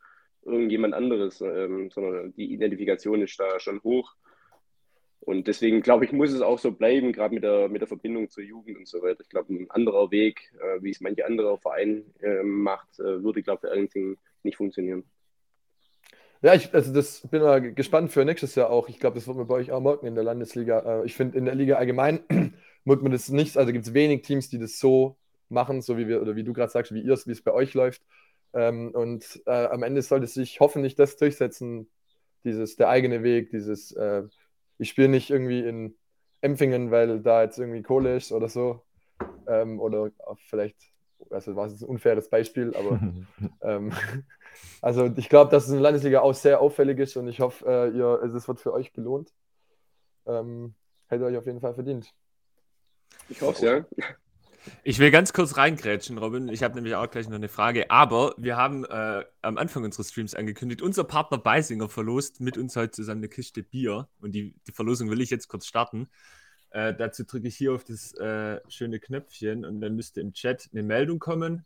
irgendjemand 0.43 0.93
anderes, 0.93 1.41
ähm, 1.41 1.89
sondern 1.91 2.33
die 2.33 2.53
Identifikation 2.53 3.21
ist 3.21 3.39
da 3.39 3.59
schon 3.59 3.81
hoch. 3.83 4.15
Und 5.21 5.47
deswegen 5.47 5.81
glaube 5.81 6.05
ich, 6.05 6.11
muss 6.11 6.31
es 6.31 6.41
auch 6.41 6.57
so 6.57 6.71
bleiben, 6.71 7.13
gerade 7.13 7.35
mit 7.35 7.43
der, 7.43 7.69
mit 7.69 7.81
der 7.81 7.87
Verbindung 7.87 8.29
zur 8.29 8.43
Jugend 8.43 8.77
und 8.77 8.87
so 8.87 9.03
weiter. 9.03 9.21
Ich 9.21 9.29
glaube, 9.29 9.53
ein 9.53 9.69
anderer 9.69 10.09
Weg, 10.09 10.51
äh, 10.59 10.81
wie 10.81 10.89
es 10.89 10.99
manche 10.99 11.25
andere 11.25 11.59
Vereine 11.59 12.03
äh, 12.21 12.41
macht, 12.41 12.99
äh, 12.99 13.23
würde, 13.23 13.43
glaube 13.43 13.57
ich, 13.57 13.69
für 13.69 13.75
Ergensing 13.75 14.17
nicht 14.43 14.57
funktionieren. 14.57 15.03
Ja, 16.41 16.55
ich 16.55 16.73
also 16.73 16.91
das 16.91 17.27
bin 17.27 17.41
mal 17.43 17.73
gespannt 17.73 18.11
für 18.11 18.25
nächstes 18.25 18.55
Jahr 18.55 18.69
auch. 18.71 18.89
Ich 18.89 18.99
glaube, 18.99 19.15
das 19.15 19.27
wird 19.27 19.37
man 19.37 19.47
bei 19.47 19.55
euch 19.55 19.71
auch 19.71 19.79
merken 19.79 20.07
in 20.07 20.15
der 20.15 20.23
Landesliga. 20.23 21.01
Äh, 21.01 21.05
ich 21.05 21.15
finde, 21.15 21.37
in 21.37 21.45
der 21.45 21.53
Liga 21.55 21.75
allgemein 21.75 22.21
merkt 22.83 23.03
man 23.03 23.11
das 23.11 23.29
nicht. 23.29 23.57
Also 23.57 23.71
gibt 23.71 23.85
es 23.85 23.93
wenig 23.93 24.23
Teams, 24.23 24.49
die 24.49 24.57
das 24.57 24.79
so 24.79 25.17
machen, 25.49 25.81
so 25.81 25.97
wie 25.97 26.07
wir, 26.07 26.21
oder 26.21 26.35
wie 26.35 26.43
du 26.43 26.53
gerade 26.53 26.71
sagst, 26.71 26.93
wie 26.93 27.01
ihr 27.01 27.13
es, 27.13 27.27
wie 27.27 27.31
es 27.31 27.43
bei 27.43 27.51
euch 27.53 27.73
läuft. 27.75 28.01
Ähm, 28.53 28.91
und 28.93 29.41
äh, 29.45 29.51
am 29.67 29.83
Ende 29.83 30.01
sollte 30.01 30.25
sich 30.27 30.59
hoffentlich 30.59 30.95
das 30.95 31.15
durchsetzen, 31.17 31.89
dieses, 32.43 32.75
der 32.75 32.89
eigene 32.89 33.21
Weg, 33.23 33.51
dieses, 33.51 33.91
äh, 33.91 34.23
ich 34.79 34.89
spiele 34.89 35.09
nicht 35.09 35.29
irgendwie 35.29 35.59
in 35.61 35.95
Empfingen, 36.41 36.89
weil 36.89 37.19
da 37.21 37.43
jetzt 37.43 37.59
irgendwie 37.59 37.83
Kohle 37.83 38.15
ist 38.15 38.31
oder 38.31 38.49
so. 38.49 38.81
Ähm, 39.47 39.79
oder 39.79 40.11
vielleicht 40.49 40.90
also 41.29 41.55
war 41.55 41.67
es 41.67 41.81
ein 41.81 41.87
unfaires 41.87 42.29
Beispiel, 42.29 42.75
aber 42.75 42.99
ähm, 43.61 43.91
also 44.81 45.11
ich 45.15 45.29
glaube, 45.29 45.51
dass 45.51 45.63
es 45.63 45.69
in 45.69 45.75
der 45.75 45.83
Landesliga 45.83 46.21
auch 46.21 46.33
sehr 46.33 46.61
auffällig 46.61 46.99
ist 46.99 47.15
und 47.17 47.27
ich 47.27 47.39
hoffe, 47.39 47.65
äh, 47.67 47.97
ihr, 47.97 48.21
es 48.35 48.47
wird 48.47 48.59
für 48.59 48.73
euch 48.73 48.93
belohnt. 48.93 49.33
Ähm, 50.25 50.75
hätte 51.07 51.25
euch 51.25 51.37
auf 51.37 51.45
jeden 51.45 51.61
Fall 51.61 51.73
verdient. 51.73 52.13
Ich 53.29 53.41
hoffe 53.41 53.53
es, 53.53 53.61
ja. 53.61 54.05
Ich 54.83 54.99
will 54.99 55.09
ganz 55.09 55.33
kurz 55.33 55.57
reingrätschen, 55.57 56.17
Robin. 56.17 56.47
Ich 56.47 56.61
habe 56.61 56.75
nämlich 56.75 56.95
auch 56.95 57.09
gleich 57.09 57.27
noch 57.27 57.35
eine 57.35 57.49
Frage. 57.49 57.89
Aber 57.89 58.35
wir 58.37 58.57
haben 58.57 58.85
äh, 58.85 59.23
am 59.41 59.57
Anfang 59.57 59.83
unseres 59.83 60.09
Streams 60.09 60.35
angekündigt, 60.35 60.81
unser 60.81 61.03
Partner 61.03 61.37
Beisinger 61.37 61.89
verlost 61.89 62.41
mit 62.41 62.57
uns 62.57 62.75
heute 62.75 62.91
zusammen 62.91 63.21
eine 63.21 63.29
Kiste 63.29 63.63
Bier. 63.63 64.07
Und 64.19 64.33
die, 64.33 64.55
die 64.67 64.71
Verlosung 64.71 65.09
will 65.09 65.21
ich 65.21 65.31
jetzt 65.31 65.47
kurz 65.47 65.65
starten. 65.65 66.09
Äh, 66.71 66.93
dazu 66.93 67.23
drücke 67.25 67.47
ich 67.47 67.55
hier 67.55 67.73
auf 67.73 67.83
das 67.83 68.13
äh, 68.13 68.59
schöne 68.69 68.99
Knöpfchen 68.99 69.65
und 69.65 69.81
dann 69.81 69.95
müsste 69.95 70.21
im 70.21 70.33
Chat 70.33 70.69
eine 70.71 70.83
Meldung 70.83 71.19
kommen. 71.19 71.65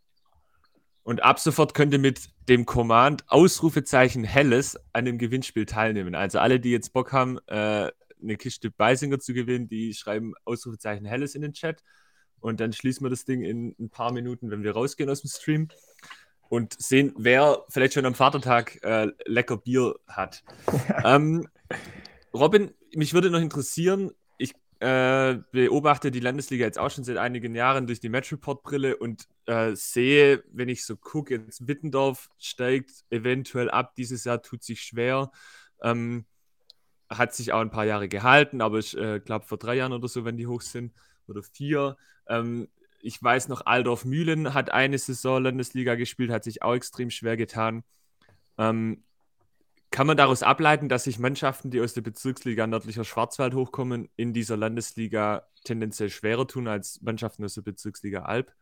Und 1.04 1.22
ab 1.22 1.38
sofort 1.38 1.74
könnt 1.74 1.92
ihr 1.92 2.00
mit 2.00 2.30
dem 2.48 2.66
Command 2.66 3.24
Ausrufezeichen 3.28 4.24
Helles 4.24 4.76
an 4.92 5.04
dem 5.04 5.18
Gewinnspiel 5.18 5.64
teilnehmen. 5.64 6.16
Also 6.16 6.40
alle, 6.40 6.58
die 6.58 6.72
jetzt 6.72 6.92
Bock 6.92 7.12
haben, 7.12 7.38
äh, 7.46 7.92
eine 8.20 8.36
Kiste 8.36 8.70
Beisinger 8.70 9.20
zu 9.20 9.32
gewinnen, 9.32 9.68
die 9.68 9.94
schreiben 9.94 10.34
Ausrufezeichen 10.44 11.06
Helles 11.06 11.36
in 11.36 11.42
den 11.42 11.52
Chat. 11.52 11.84
Und 12.40 12.58
dann 12.58 12.72
schließen 12.72 13.04
wir 13.04 13.10
das 13.10 13.24
Ding 13.24 13.42
in 13.42 13.76
ein 13.78 13.90
paar 13.90 14.12
Minuten, 14.12 14.50
wenn 14.50 14.64
wir 14.64 14.72
rausgehen 14.72 15.08
aus 15.08 15.20
dem 15.20 15.30
Stream 15.30 15.68
und 16.48 16.80
sehen, 16.80 17.12
wer 17.16 17.64
vielleicht 17.68 17.94
schon 17.94 18.06
am 18.06 18.14
Vatertag 18.14 18.82
äh, 18.82 19.08
lecker 19.26 19.58
Bier 19.58 19.94
hat. 20.08 20.42
ähm, 21.04 21.48
Robin, 22.34 22.72
mich 22.94 23.14
würde 23.14 23.30
noch 23.30 23.40
interessieren, 23.40 24.10
äh, 24.80 25.38
beobachte 25.52 26.10
die 26.10 26.20
Landesliga 26.20 26.64
jetzt 26.64 26.78
auch 26.78 26.90
schon 26.90 27.04
seit 27.04 27.16
einigen 27.16 27.54
Jahren 27.54 27.86
durch 27.86 28.00
die 28.00 28.08
Match-Report-Brille 28.08 28.96
und 28.96 29.26
äh, 29.46 29.74
sehe, 29.74 30.44
wenn 30.52 30.68
ich 30.68 30.84
so 30.84 30.96
gucke, 30.96 31.34
jetzt 31.34 31.66
Wittendorf 31.66 32.28
steigt 32.38 33.04
eventuell 33.10 33.70
ab. 33.70 33.94
Dieses 33.96 34.24
Jahr 34.24 34.42
tut 34.42 34.62
sich 34.62 34.82
schwer. 34.82 35.30
Ähm, 35.82 36.26
hat 37.08 37.34
sich 37.34 37.52
auch 37.52 37.60
ein 37.60 37.70
paar 37.70 37.84
Jahre 37.84 38.08
gehalten, 38.08 38.60
aber 38.60 38.78
ich 38.78 38.96
äh, 38.96 39.20
glaube 39.20 39.46
vor 39.46 39.58
drei 39.58 39.76
Jahren 39.76 39.92
oder 39.92 40.08
so, 40.08 40.24
wenn 40.24 40.36
die 40.36 40.46
hoch 40.46 40.60
sind, 40.60 40.92
oder 41.28 41.42
vier. 41.42 41.96
Ähm, 42.28 42.68
ich 43.00 43.22
weiß 43.22 43.48
noch, 43.48 43.66
Aldorf 43.66 44.04
Mühlen 44.04 44.54
hat 44.54 44.70
eine 44.70 44.98
Saison 44.98 45.42
Landesliga 45.42 45.94
gespielt, 45.94 46.30
hat 46.30 46.44
sich 46.44 46.62
auch 46.62 46.74
extrem 46.74 47.10
schwer 47.10 47.36
getan. 47.36 47.84
Ähm, 48.58 49.04
kann 49.90 50.06
man 50.06 50.16
daraus 50.16 50.42
ableiten, 50.42 50.88
dass 50.88 51.04
sich 51.04 51.18
Mannschaften, 51.18 51.70
die 51.70 51.80
aus 51.80 51.94
der 51.94 52.02
Bezirksliga 52.02 52.66
Nördlicher 52.66 53.04
Schwarzwald 53.04 53.54
hochkommen, 53.54 54.08
in 54.16 54.32
dieser 54.32 54.56
Landesliga 54.56 55.46
tendenziell 55.64 56.10
schwerer 56.10 56.46
tun 56.46 56.68
als 56.68 57.00
Mannschaften 57.02 57.44
aus 57.44 57.54
der 57.54 57.62
Bezirksliga 57.62 58.22
Alb? 58.22 58.52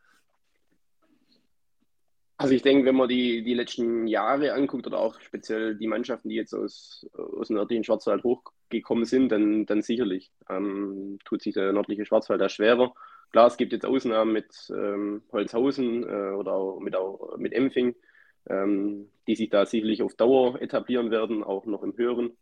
Also 2.36 2.54
ich 2.54 2.62
denke, 2.62 2.84
wenn 2.84 2.96
man 2.96 3.08
die, 3.08 3.42
die 3.42 3.54
letzten 3.54 4.06
Jahre 4.08 4.52
anguckt 4.52 4.86
oder 4.86 4.98
auch 4.98 5.20
speziell 5.20 5.76
die 5.76 5.86
Mannschaften, 5.86 6.28
die 6.28 6.34
jetzt 6.34 6.52
aus, 6.52 7.06
aus 7.12 7.46
dem 7.46 7.56
nördlichen 7.56 7.84
Schwarzwald 7.84 8.24
hochgekommen 8.24 9.04
sind, 9.04 9.30
dann, 9.30 9.66
dann 9.66 9.82
sicherlich 9.82 10.32
ähm, 10.50 11.18
tut 11.24 11.42
sich 11.42 11.54
der 11.54 11.72
nördliche 11.72 12.04
Schwarzwald 12.04 12.40
da 12.40 12.48
schwerer. 12.48 12.92
Klar, 13.30 13.46
es 13.46 13.56
gibt 13.56 13.72
jetzt 13.72 13.86
Ausnahmen 13.86 14.32
mit 14.32 14.52
ähm, 14.70 15.22
Holzhausen 15.32 16.02
äh, 16.02 16.34
oder 16.34 16.54
auch 16.54 16.80
mit, 16.80 16.96
auch 16.96 17.36
mit 17.36 17.52
Empfing, 17.52 17.94
ähm, 18.48 19.08
die 19.26 19.36
sich 19.36 19.50
da 19.50 19.66
sicherlich 19.66 20.02
auf 20.02 20.14
Dauer 20.14 20.60
etablieren 20.60 21.10
werden, 21.10 21.42
auch 21.42 21.66
noch 21.66 21.82
im 21.82 21.96
Höheren. 21.96 22.36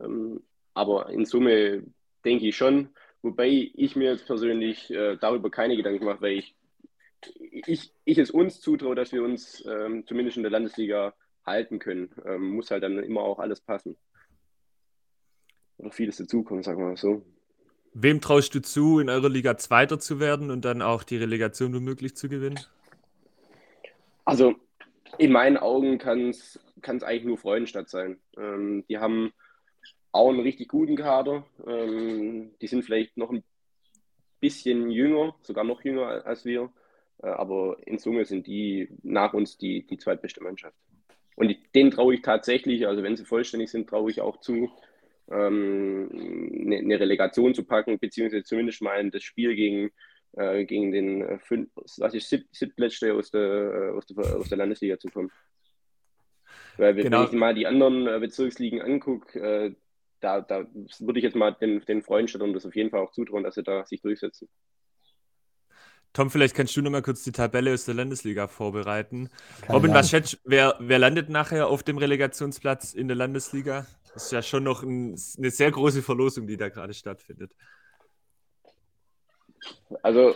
Ähm, 0.00 0.42
aber 0.74 1.10
in 1.10 1.24
Summe 1.24 1.84
denke 2.24 2.48
ich 2.48 2.56
schon, 2.56 2.88
wobei 3.22 3.70
ich 3.74 3.96
mir 3.96 4.12
jetzt 4.12 4.26
persönlich 4.26 4.90
äh, 4.90 5.16
darüber 5.16 5.50
keine 5.50 5.76
Gedanken 5.76 6.04
mache, 6.04 6.22
weil 6.22 6.32
ich, 6.32 6.54
ich, 7.38 7.92
ich 8.04 8.18
es 8.18 8.30
uns 8.30 8.60
zutraue, 8.60 8.94
dass 8.94 9.12
wir 9.12 9.22
uns 9.22 9.64
ähm, 9.66 10.06
zumindest 10.06 10.36
in 10.36 10.42
der 10.42 10.52
Landesliga 10.52 11.14
halten 11.44 11.78
können. 11.78 12.10
Ähm, 12.24 12.50
muss 12.50 12.70
halt 12.70 12.82
dann 12.82 12.98
immer 12.98 13.20
auch 13.20 13.38
alles 13.38 13.60
passen. 13.60 13.96
Oder 15.78 15.90
vieles 15.90 16.16
dazukommen, 16.16 16.62
sagen 16.62 16.78
wir 16.78 16.86
mal 16.86 16.96
so. 16.96 17.22
Wem 17.94 18.20
traust 18.20 18.54
du 18.54 18.62
zu, 18.62 19.00
in 19.00 19.10
eurer 19.10 19.28
Liga 19.28 19.56
Zweiter 19.58 19.98
zu 19.98 20.18
werden 20.18 20.50
und 20.50 20.64
dann 20.64 20.80
auch 20.80 21.02
die 21.02 21.18
Relegation 21.18 21.74
womöglich 21.74 22.16
zu 22.16 22.28
gewinnen? 22.28 22.58
Also 24.24 24.54
in 25.18 25.32
meinen 25.32 25.56
Augen 25.56 25.98
kann 25.98 26.30
es 26.30 26.58
eigentlich 26.84 27.24
nur 27.24 27.38
Freudenstadt 27.38 27.88
sein. 27.88 28.18
Ähm, 28.36 28.84
die 28.88 28.98
haben 28.98 29.32
auch 30.10 30.30
einen 30.30 30.40
richtig 30.40 30.68
guten 30.68 30.96
Kader. 30.96 31.44
Ähm, 31.66 32.52
die 32.60 32.66
sind 32.66 32.84
vielleicht 32.84 33.16
noch 33.16 33.30
ein 33.30 33.44
bisschen 34.40 34.90
jünger, 34.90 35.34
sogar 35.42 35.64
noch 35.64 35.82
jünger 35.84 36.26
als 36.26 36.44
wir. 36.44 36.72
Äh, 37.22 37.28
aber 37.28 37.78
in 37.86 37.98
Summe 37.98 38.24
sind 38.24 38.46
die 38.46 38.88
nach 39.02 39.32
uns 39.32 39.56
die, 39.56 39.86
die 39.86 39.98
zweitbeste 39.98 40.42
Mannschaft. 40.42 40.76
Und 41.36 41.54
denen 41.74 41.90
traue 41.90 42.14
ich 42.14 42.22
tatsächlich, 42.22 42.86
also 42.86 43.02
wenn 43.02 43.16
sie 43.16 43.24
vollständig 43.24 43.70
sind, 43.70 43.88
traue 43.88 44.10
ich 44.10 44.20
auch 44.20 44.38
zu, 44.40 44.70
ähm, 45.30 46.10
eine, 46.12 46.78
eine, 46.78 47.00
Relegation 47.00 47.54
zu 47.54 47.64
packen, 47.64 47.98
beziehungsweise 47.98 48.44
zumindest 48.44 48.82
mal 48.82 49.10
das 49.10 49.22
Spiel 49.22 49.54
gegen 49.54 49.90
äh, 50.36 50.64
gegen 50.64 50.92
den 50.92 51.22
äh, 51.22 51.38
fünf, 51.38 51.70
was 51.74 52.14
ich, 52.14 52.26
sieb, 52.26 52.46
siebtletzte 52.52 53.14
aus 53.14 53.30
der, 53.30 53.40
äh, 53.40 53.90
aus, 53.90 54.06
der, 54.06 54.36
aus 54.36 54.48
der 54.48 54.58
Landesliga 54.58 54.98
zu 54.98 55.08
kommen. 55.08 55.30
Weil 56.76 56.94
genau. 56.94 57.20
wenn 57.20 57.26
ich 57.26 57.32
mal 57.32 57.54
die 57.54 57.66
anderen 57.66 58.06
äh, 58.06 58.18
Bezirksligen 58.18 58.80
angucke, 58.80 59.38
äh, 59.38 59.74
da, 60.20 60.40
da 60.40 60.66
würde 61.00 61.18
ich 61.18 61.24
jetzt 61.24 61.36
mal 61.36 61.50
den, 61.52 61.84
den 61.84 62.02
Freunden 62.02 62.40
und 62.42 62.54
das 62.54 62.64
auf 62.64 62.76
jeden 62.76 62.90
Fall 62.90 63.00
auch 63.00 63.12
zutrauen, 63.12 63.44
dass 63.44 63.56
sie 63.56 63.62
da 63.62 63.84
sich 63.84 64.00
durchsetzen. 64.00 64.48
Tom, 66.12 66.30
vielleicht 66.30 66.54
kannst 66.54 66.76
du 66.76 66.82
noch 66.82 66.90
mal 66.90 67.02
kurz 67.02 67.24
die 67.24 67.32
Tabelle 67.32 67.72
aus 67.72 67.86
der 67.86 67.94
Landesliga 67.94 68.46
vorbereiten. 68.46 69.30
Keine 69.62 69.72
Robin, 69.72 69.94
was 69.94 70.10
schätzt 70.10 70.40
wer, 70.44 70.76
wer 70.78 70.98
landet 70.98 71.30
nachher 71.30 71.68
auf 71.68 71.82
dem 71.82 71.96
Relegationsplatz 71.96 72.92
in 72.92 73.08
der 73.08 73.16
Landesliga? 73.16 73.86
Das 74.12 74.24
ist 74.24 74.32
ja 74.32 74.42
schon 74.42 74.64
noch 74.64 74.82
ein, 74.82 75.18
eine 75.38 75.50
sehr 75.50 75.70
große 75.70 76.02
Verlosung, 76.02 76.46
die 76.46 76.58
da 76.58 76.68
gerade 76.68 76.92
stattfindet. 76.92 77.54
Also 80.02 80.34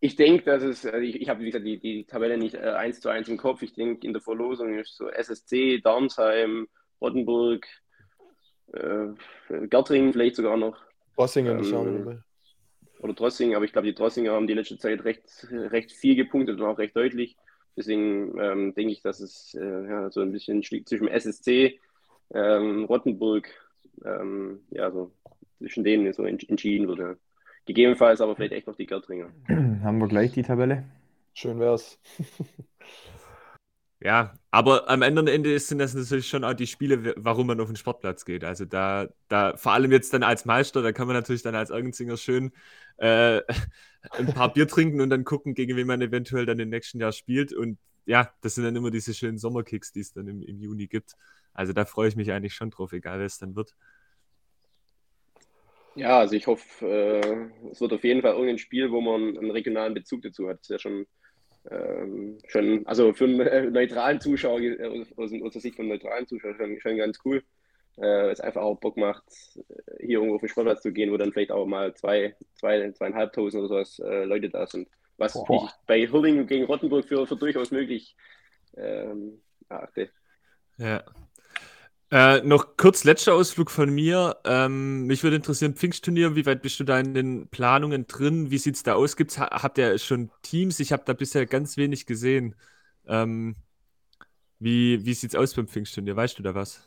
ich 0.00 0.16
denke, 0.16 0.44
dass 0.44 0.62
es, 0.62 0.86
also 0.86 0.98
ich, 0.98 1.20
ich 1.20 1.28
habe 1.28 1.40
wie 1.40 1.46
gesagt 1.46 1.66
die, 1.66 1.78
die 1.78 2.04
Tabelle 2.04 2.38
nicht 2.38 2.54
äh, 2.54 2.70
eins 2.70 3.00
zu 3.00 3.10
eins 3.10 3.28
im 3.28 3.36
Kopf. 3.36 3.62
Ich 3.62 3.74
denke, 3.74 4.06
in 4.06 4.12
der 4.12 4.22
Verlosung 4.22 4.78
ist 4.78 4.96
so 4.96 5.08
SSC, 5.08 5.80
Darmsheim, 5.80 6.68
Rottenburg, 7.00 7.66
äh, 8.72 9.08
Gertringen 9.68 10.12
vielleicht 10.12 10.36
sogar 10.36 10.56
noch. 10.56 10.78
Drossingen 11.16 11.62
ähm, 11.62 12.04
dabei. 12.04 12.18
Oder 13.00 13.14
Drossingen, 13.14 13.56
aber 13.56 13.64
ich 13.64 13.72
glaube, 13.72 13.88
die 13.88 13.94
Drossinger 13.94 14.32
haben 14.32 14.46
die 14.46 14.54
letzte 14.54 14.78
Zeit 14.78 15.04
recht, 15.04 15.46
recht 15.50 15.92
viel 15.92 16.16
gepunktet 16.16 16.60
und 16.60 16.66
auch 16.66 16.78
recht 16.78 16.96
deutlich. 16.96 17.36
Deswegen 17.76 18.38
ähm, 18.38 18.74
denke 18.74 18.92
ich, 18.92 19.02
dass 19.02 19.20
es 19.20 19.54
äh, 19.54 19.86
ja, 19.86 20.10
so 20.10 20.20
ein 20.20 20.32
bisschen 20.32 20.62
zwischen 20.62 21.08
SSC, 21.08 21.80
ähm, 22.34 22.84
Rottenburg, 22.84 23.48
ähm, 24.04 24.60
ja, 24.70 24.90
so 24.90 25.12
zwischen 25.58 25.84
denen 25.84 26.12
so 26.12 26.24
entschieden 26.24 26.88
wurde. 26.88 27.18
Gegebenenfalls 27.66 28.20
aber 28.20 28.36
vielleicht 28.36 28.52
echt 28.52 28.66
noch 28.66 28.76
die 28.76 28.86
Gertringer. 28.86 29.30
Haben 29.48 29.98
wir 29.98 30.08
gleich 30.08 30.32
die 30.32 30.42
Tabelle? 30.42 30.84
Schön 31.34 31.60
wär's. 31.60 31.98
ja, 34.00 34.34
aber 34.50 34.88
am 34.88 35.02
Ende 35.02 35.58
sind 35.58 35.78
das 35.78 35.94
natürlich 35.94 36.28
schon 36.28 36.44
auch 36.44 36.54
die 36.54 36.66
Spiele, 36.66 37.14
warum 37.16 37.46
man 37.46 37.60
auf 37.60 37.68
den 37.68 37.76
Sportplatz 37.76 38.24
geht. 38.24 38.44
Also 38.44 38.64
da, 38.64 39.08
da 39.28 39.56
vor 39.56 39.72
allem 39.72 39.92
jetzt 39.92 40.12
dann 40.12 40.22
als 40.22 40.44
Meister, 40.44 40.82
da 40.82 40.92
kann 40.92 41.06
man 41.06 41.16
natürlich 41.16 41.42
dann 41.42 41.54
als 41.54 41.70
Ergenzinger 41.70 42.16
schön 42.16 42.52
äh, 42.96 43.42
ein 44.10 44.26
paar 44.34 44.52
Bier 44.52 44.66
trinken 44.66 45.00
und 45.00 45.10
dann 45.10 45.24
gucken, 45.24 45.54
gegen 45.54 45.76
wen 45.76 45.86
man 45.86 46.00
eventuell 46.00 46.46
dann 46.46 46.58
im 46.58 46.70
nächsten 46.70 46.98
Jahr 46.98 47.12
spielt. 47.12 47.52
Und 47.52 47.78
ja, 48.06 48.32
das 48.40 48.56
sind 48.56 48.64
dann 48.64 48.76
immer 48.76 48.90
diese 48.90 49.14
schönen 49.14 49.38
Sommerkicks, 49.38 49.92
die 49.92 50.00
es 50.00 50.12
dann 50.12 50.26
im, 50.26 50.42
im 50.42 50.58
Juni 50.58 50.88
gibt. 50.88 51.14
Also 51.52 51.72
da 51.72 51.84
freue 51.84 52.08
ich 52.08 52.16
mich 52.16 52.32
eigentlich 52.32 52.54
schon 52.54 52.70
drauf, 52.70 52.92
egal 52.92 53.18
wer 53.18 53.26
es 53.26 53.38
dann 53.38 53.54
wird. 53.54 53.74
Ja, 56.00 56.20
also 56.20 56.34
ich 56.34 56.46
hoffe, 56.46 56.86
äh, 56.86 57.68
es 57.70 57.80
wird 57.82 57.92
auf 57.92 58.02
jeden 58.04 58.22
Fall 58.22 58.32
irgendein 58.32 58.56
Spiel, 58.56 58.90
wo 58.90 59.02
man 59.02 59.36
einen 59.36 59.50
regionalen 59.50 59.92
Bezug 59.92 60.22
dazu 60.22 60.48
hat. 60.48 60.60
Das 60.60 60.70
ist 60.70 60.70
ja 60.70 60.78
schon, 60.78 61.06
ähm, 61.70 62.38
schon 62.48 62.86
also 62.86 63.12
für 63.12 63.24
einen 63.24 63.40
äh, 63.40 63.70
neutralen 63.70 64.18
Zuschauer, 64.18 64.60
äh, 64.60 65.04
aus, 65.16 65.30
aus 65.30 65.52
der 65.52 65.60
Sicht 65.60 65.76
von 65.76 65.88
neutralen 65.88 66.26
Zuschauern, 66.26 66.56
schon, 66.56 66.80
schon 66.80 66.96
ganz 66.96 67.18
cool. 67.26 67.42
Äh, 67.98 68.30
es 68.30 68.40
einfach 68.40 68.62
auch 68.62 68.80
Bock 68.80 68.96
macht, 68.96 69.24
äh, 69.58 70.06
hier 70.06 70.20
irgendwo 70.20 70.36
auf 70.36 70.40
den 70.40 70.48
Sportplatz 70.48 70.80
zu 70.80 70.90
gehen, 70.90 71.12
wo 71.12 71.18
dann 71.18 71.34
vielleicht 71.34 71.52
auch 71.52 71.66
mal 71.66 71.92
zwei, 71.92 72.34
zwei 72.54 72.90
zweieinhalbtausend 72.92 73.60
oder 73.60 73.68
sowas 73.68 73.98
äh, 73.98 74.24
Leute 74.24 74.48
da 74.48 74.66
sind. 74.66 74.88
Was 75.18 75.34
Boah. 75.34 75.66
ich 75.66 75.86
bei 75.86 76.06
Hurling 76.06 76.46
gegen 76.46 76.64
Rottenburg 76.64 77.04
für, 77.04 77.26
für 77.26 77.36
durchaus 77.36 77.72
möglich 77.72 78.16
ähm, 78.74 79.42
erachte. 79.68 80.08
Ja, 80.78 81.04
äh, 82.10 82.40
noch 82.42 82.76
kurz 82.76 83.04
letzter 83.04 83.34
Ausflug 83.34 83.70
von 83.70 83.90
mir. 83.90 84.36
Ähm, 84.44 85.06
mich 85.06 85.22
würde 85.22 85.36
interessieren, 85.36 85.74
Pfingstturnier, 85.76 86.34
wie 86.36 86.46
weit 86.46 86.62
bist 86.62 86.80
du 86.80 86.84
da 86.84 86.98
in 86.98 87.14
den 87.14 87.48
Planungen 87.48 88.06
drin? 88.06 88.50
Wie 88.50 88.58
sieht 88.58 88.76
es 88.76 88.82
da 88.82 88.94
aus? 88.94 89.16
Gibt's, 89.16 89.38
habt 89.38 89.78
ihr 89.78 89.98
schon 89.98 90.30
Teams? 90.42 90.80
Ich 90.80 90.92
habe 90.92 91.04
da 91.06 91.12
bisher 91.12 91.46
ganz 91.46 91.76
wenig 91.76 92.06
gesehen. 92.06 92.54
Ähm, 93.06 93.56
wie 94.58 95.04
wie 95.04 95.14
sieht 95.14 95.30
es 95.30 95.36
aus 95.36 95.54
beim 95.54 95.68
Pfingstturnier? 95.68 96.16
Weißt 96.16 96.38
du 96.38 96.42
da 96.42 96.54
was? 96.54 96.86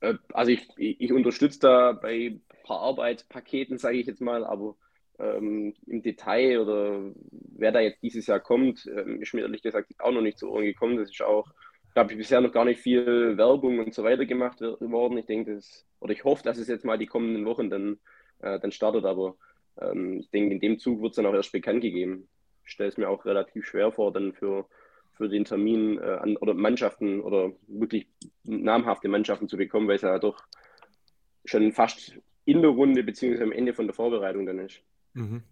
Äh, 0.00 0.14
also 0.32 0.50
ich, 0.52 0.68
ich, 0.76 1.12
unterstütze 1.12 1.60
da 1.60 1.92
bei 1.92 2.26
ein 2.26 2.42
paar 2.64 2.80
Arbeitspaketen, 2.80 3.78
sage 3.78 3.98
ich 3.98 4.06
jetzt 4.06 4.20
mal, 4.20 4.44
aber 4.44 4.76
Ähm, 5.18 5.74
Im 5.86 6.02
Detail 6.02 6.60
oder 6.60 7.14
wer 7.30 7.72
da 7.72 7.80
jetzt 7.80 8.02
dieses 8.02 8.26
Jahr 8.26 8.40
kommt, 8.40 8.86
ähm, 8.86 9.22
ist 9.22 9.34
mir 9.34 9.42
ehrlich 9.42 9.62
gesagt 9.62 9.92
auch 10.00 10.12
noch 10.12 10.22
nicht 10.22 10.38
zu 10.38 10.50
Ohren 10.50 10.64
gekommen. 10.66 10.98
Das 10.98 11.10
ist 11.10 11.22
auch, 11.22 11.46
glaube 11.94 12.12
ich, 12.12 12.18
bisher 12.18 12.40
noch 12.40 12.52
gar 12.52 12.64
nicht 12.64 12.80
viel 12.80 13.36
Werbung 13.36 13.78
und 13.78 13.94
so 13.94 14.02
weiter 14.02 14.26
gemacht 14.26 14.60
worden. 14.60 15.18
Ich 15.18 15.26
denke, 15.26 15.54
das, 15.54 15.86
oder 16.00 16.12
ich 16.12 16.24
hoffe, 16.24 16.42
dass 16.42 16.58
es 16.58 16.68
jetzt 16.68 16.84
mal 16.84 16.98
die 16.98 17.06
kommenden 17.06 17.46
Wochen 17.46 17.70
dann, 17.70 17.98
äh, 18.40 18.58
dann 18.58 18.72
startet, 18.72 19.04
aber 19.04 19.36
ähm, 19.80 20.18
ich 20.18 20.30
denke, 20.30 20.54
in 20.54 20.60
dem 20.60 20.78
Zug 20.78 21.00
wird 21.00 21.12
es 21.12 21.16
dann 21.16 21.26
auch 21.26 21.34
erst 21.34 21.52
bekannt 21.52 21.82
gegeben. 21.82 22.28
Ich 22.64 22.72
stelle 22.72 22.88
es 22.88 22.96
mir 22.96 23.08
auch 23.08 23.24
relativ 23.24 23.64
schwer 23.64 23.92
vor, 23.92 24.12
dann 24.12 24.32
für, 24.32 24.66
für 25.12 25.28
den 25.28 25.44
Termin 25.44 25.98
äh, 25.98 26.18
an, 26.20 26.36
oder 26.36 26.54
Mannschaften 26.54 27.20
oder 27.20 27.52
wirklich 27.68 28.08
namhafte 28.42 29.08
Mannschaften 29.08 29.48
zu 29.48 29.56
bekommen, 29.56 29.86
weil 29.86 29.96
es 29.96 30.02
ja 30.02 30.18
doch 30.18 30.42
schon 31.44 31.72
fast 31.72 32.18
in 32.44 32.60
der 32.60 32.70
Runde 32.70 33.04
beziehungsweise 33.04 33.44
am 33.44 33.52
Ende 33.52 33.72
von 33.72 33.86
der 33.86 33.94
Vorbereitung 33.94 34.46
dann 34.46 34.58
ist. 34.58 34.82
Mhm. 35.12 35.42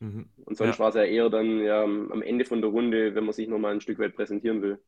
Mhm. 0.00 0.28
Und 0.44 0.56
sonst 0.56 0.76
ja. 0.76 0.78
war 0.78 0.88
es 0.90 0.94
ja 0.94 1.04
eher 1.04 1.30
dann 1.30 1.60
ja, 1.60 1.84
am 1.84 2.22
Ende 2.22 2.44
von 2.44 2.60
der 2.60 2.70
Runde, 2.70 3.14
wenn 3.14 3.24
man 3.24 3.32
sich 3.32 3.48
nochmal 3.48 3.72
ein 3.72 3.80
Stück 3.80 3.98
weit 3.98 4.14
präsentieren 4.14 4.62
will. 4.62 4.78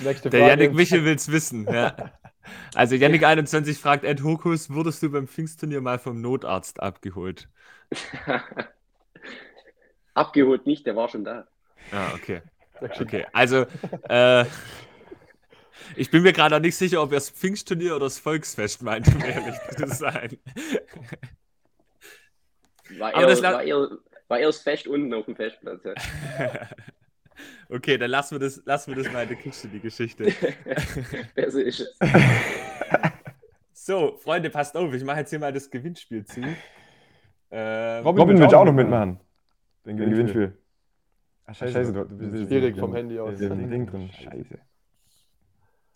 Nächste 0.00 0.30
Der 0.30 0.46
Yannick 0.46 0.74
Michel 0.74 1.04
will 1.04 1.14
es 1.14 1.30
wissen. 1.30 1.66
Ja. 1.70 1.96
Also 2.74 2.94
Yannick 2.94 3.24
21 3.24 3.78
fragt, 3.78 4.04
Ed 4.04 4.22
Hokus, 4.22 4.70
wurdest 4.70 5.02
du 5.02 5.10
beim 5.10 5.28
Pfingstturnier 5.28 5.80
mal 5.80 5.98
vom 5.98 6.20
Notarzt 6.20 6.80
abgeholt? 6.80 7.48
abgeholt 10.14 10.66
nicht, 10.66 10.86
der 10.86 10.96
war 10.96 11.08
schon 11.08 11.24
da. 11.24 11.46
Ah, 11.92 12.12
okay. 12.14 12.42
Okay, 12.80 13.26
also 13.32 13.66
äh, 14.08 14.44
ich 15.96 16.10
bin 16.10 16.22
mir 16.22 16.32
gerade 16.32 16.54
auch 16.56 16.60
nicht 16.60 16.76
sicher, 16.76 17.02
ob 17.02 17.10
er 17.10 17.16
das 17.16 17.30
Pfingstturnier 17.30 17.96
oder 17.96 18.06
das 18.06 18.18
Volksfest 18.18 18.82
meint, 18.82 19.08
um 19.08 19.20
ehrlich 19.20 19.56
zu 19.76 19.86
sein. 19.88 20.38
War 22.98 23.14
eher, 23.14 23.26
das 23.26 23.42
war, 23.42 23.62
eher, 23.62 23.88
war 24.28 24.38
eher 24.38 24.46
das 24.46 24.58
Fest 24.58 24.86
unten 24.86 25.12
auf 25.12 25.24
dem 25.24 25.36
Festplatz. 25.36 25.82
Ja. 25.84 26.68
okay, 27.68 27.98
dann 27.98 28.10
lassen 28.10 28.34
wir 28.34 28.40
das, 28.40 28.62
lassen 28.64 28.94
wir 28.94 29.02
das 29.02 29.12
mal 29.12 29.22
in 29.22 29.28
der 29.28 29.38
Kiste, 29.38 29.68
die 29.68 29.80
Geschichte. 29.80 30.24
Besser 31.34 31.62
ist 31.62 31.80
es. 31.80 31.98
So, 33.88 34.18
Freunde, 34.18 34.50
passt 34.50 34.76
auf, 34.76 34.92
ich 34.92 35.02
mache 35.02 35.20
jetzt 35.20 35.30
hier 35.30 35.38
mal 35.38 35.50
das 35.50 35.70
Gewinnspiel 35.70 36.22
zu. 36.22 36.42
Ähm, 37.50 38.04
Robin, 38.04 38.20
Robin 38.20 38.38
will 38.38 38.54
auch 38.54 38.66
noch 38.66 38.72
mitmachen. 38.74 39.18
Den 39.86 39.96
Gewinnspiel. 39.96 40.58
Ach, 41.46 41.54
scheiße, 41.54 41.72
scheiße 41.72 41.92
du, 41.94 42.04
bist 42.04 42.48
schwierig 42.48 42.78
vom 42.78 42.94
Handy 42.94 43.18
aus. 43.18 43.40
Ja, 43.40 43.48
Ding 43.48 43.86
drin. 43.86 44.10
Scheiße. 44.12 44.58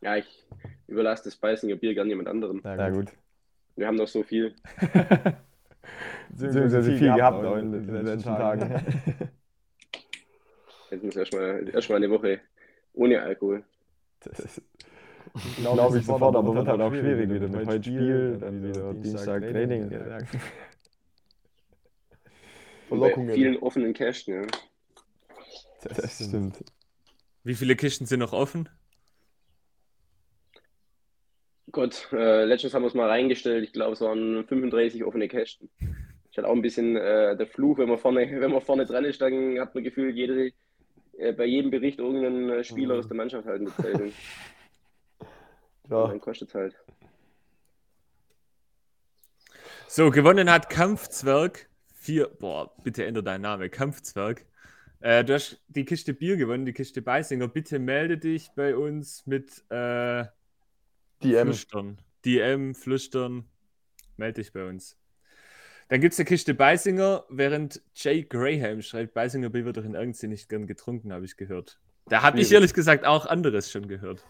Ja, 0.00 0.16
ich 0.16 0.46
überlasse 0.86 1.24
das 1.24 1.36
Beißinger 1.36 1.76
Bier 1.76 1.92
gerne 1.92 2.08
jemand 2.08 2.28
anderem. 2.28 2.62
Na 2.64 2.88
gut. 2.88 3.12
Wir 3.76 3.86
haben 3.86 3.96
noch 3.96 4.08
so 4.08 4.22
viel. 4.22 4.54
Beziehungsweise 6.30 6.82
viel, 6.82 6.98
viel 6.98 7.14
gehabt, 7.14 7.42
gehabt 7.42 7.58
in 7.58 7.72
den 7.72 7.88
letzten, 7.88 8.06
letzten 8.06 8.28
Tagen. 8.30 8.60
Tagen. 8.60 9.28
Jetzt 10.92 11.02
muss 11.04 11.16
erstmal 11.16 11.68
erst 11.72 11.88
mal 11.88 11.96
eine 11.96 12.10
Woche 12.10 12.40
ohne 12.92 13.22
Alkohol. 13.22 13.64
Das 14.20 14.60
glaube 15.56 15.76
glaub 15.76 15.94
ich 15.96 16.04
sofort, 16.04 16.36
aber 16.36 16.54
wird 16.54 16.68
halt 16.68 16.80
auch 16.82 16.92
schwierig 16.92 17.30
wieder 17.30 17.48
mit 17.48 17.66
heute 17.66 17.82
Spiel, 17.82 18.36
dann 18.38 18.62
wieder 18.62 18.92
Dienstag 18.94 19.40
Training. 19.40 19.90
Verlockungen. 22.88 23.28
Bei 23.28 23.34
vielen 23.34 23.56
offenen 23.58 23.94
Kästen, 23.94 24.34
ja. 24.34 24.46
Das 25.82 26.24
stimmt. 26.24 26.62
Wie 27.42 27.54
viele 27.54 27.74
Kisten 27.74 28.04
sind 28.04 28.20
noch 28.20 28.34
offen? 28.34 28.68
Gott, 31.72 32.08
äh, 32.12 32.44
letztens 32.44 32.74
haben 32.74 32.82
wir 32.82 32.88
es 32.88 32.94
mal 32.94 33.08
reingestellt. 33.08 33.64
Ich 33.64 33.72
glaube, 33.72 33.94
es 33.94 34.02
waren 34.02 34.46
35 34.46 35.04
offene 35.04 35.26
Kästen. 35.26 35.70
Ich 36.30 36.38
hatte 36.38 36.48
auch 36.48 36.54
ein 36.54 36.62
bisschen 36.62 36.96
äh, 36.96 37.36
der 37.36 37.46
Fluch, 37.46 37.78
wenn 37.78 37.88
man 37.88 37.98
vorne, 37.98 38.28
wenn 38.40 38.52
man 38.52 38.60
vorne 38.60 38.84
dran 38.84 39.04
ist, 39.04 39.20
dann 39.20 39.58
hat 39.58 39.74
man 39.74 39.84
Gefühl, 39.84 40.10
jede, 40.14 40.52
bei 41.30 41.44
jedem 41.44 41.70
Bericht 41.70 42.00
irgendeinen 42.00 42.50
äh, 42.50 42.64
Spieler 42.64 42.94
mhm. 42.94 43.00
aus 43.00 43.06
der 43.06 43.16
Mannschaft 43.16 43.46
halt 43.46 43.62
mitzählen. 43.62 44.12
ja. 45.90 45.96
Und 45.96 46.10
dann 46.10 46.20
kostet 46.20 46.48
es 46.48 46.54
halt. 46.56 46.76
So, 49.86 50.10
gewonnen 50.10 50.50
hat 50.50 50.68
Kampfzwerg. 50.68 51.68
Vier, 51.94 52.26
boah, 52.28 52.74
bitte 52.82 53.04
ändere 53.04 53.22
deinen 53.22 53.42
Namen. 53.42 53.70
Kampfzwerg. 53.70 54.44
Äh, 55.00 55.24
du 55.24 55.34
hast 55.34 55.62
die 55.68 55.84
Kiste 55.84 56.14
Bier 56.14 56.36
gewonnen, 56.36 56.64
die 56.64 56.72
Kiste 56.72 57.02
Beisinger. 57.02 57.46
Bitte 57.46 57.78
melde 57.78 58.18
dich 58.18 58.50
bei 58.56 58.74
uns 58.74 59.26
mit 59.26 59.64
äh, 59.68 60.24
DM. 61.22 61.46
Flüstern. 61.46 61.98
DM, 62.24 62.74
Flüstern. 62.74 63.44
Melde 64.16 64.40
dich 64.40 64.52
bei 64.52 64.68
uns. 64.68 64.96
Dann 65.92 66.00
gibt 66.00 66.14
es 66.14 66.18
eine 66.18 66.24
Kiste 66.24 66.54
Beisinger, 66.54 67.26
während 67.28 67.82
Jay 67.94 68.22
Graham 68.22 68.80
schreibt, 68.80 69.12
Beisinger 69.12 69.50
Bier 69.50 69.66
wird 69.66 69.76
doch 69.76 69.84
in 69.84 69.94
Ergensee 69.94 70.26
nicht 70.26 70.48
gern 70.48 70.66
getrunken, 70.66 71.12
habe 71.12 71.26
ich 71.26 71.36
gehört. 71.36 71.78
Da 72.06 72.22
habe 72.22 72.40
ich 72.40 72.50
ehrlich 72.50 72.72
gesagt 72.72 73.04
auch 73.04 73.26
anderes 73.26 73.70
schon 73.70 73.88
gehört. 73.88 74.24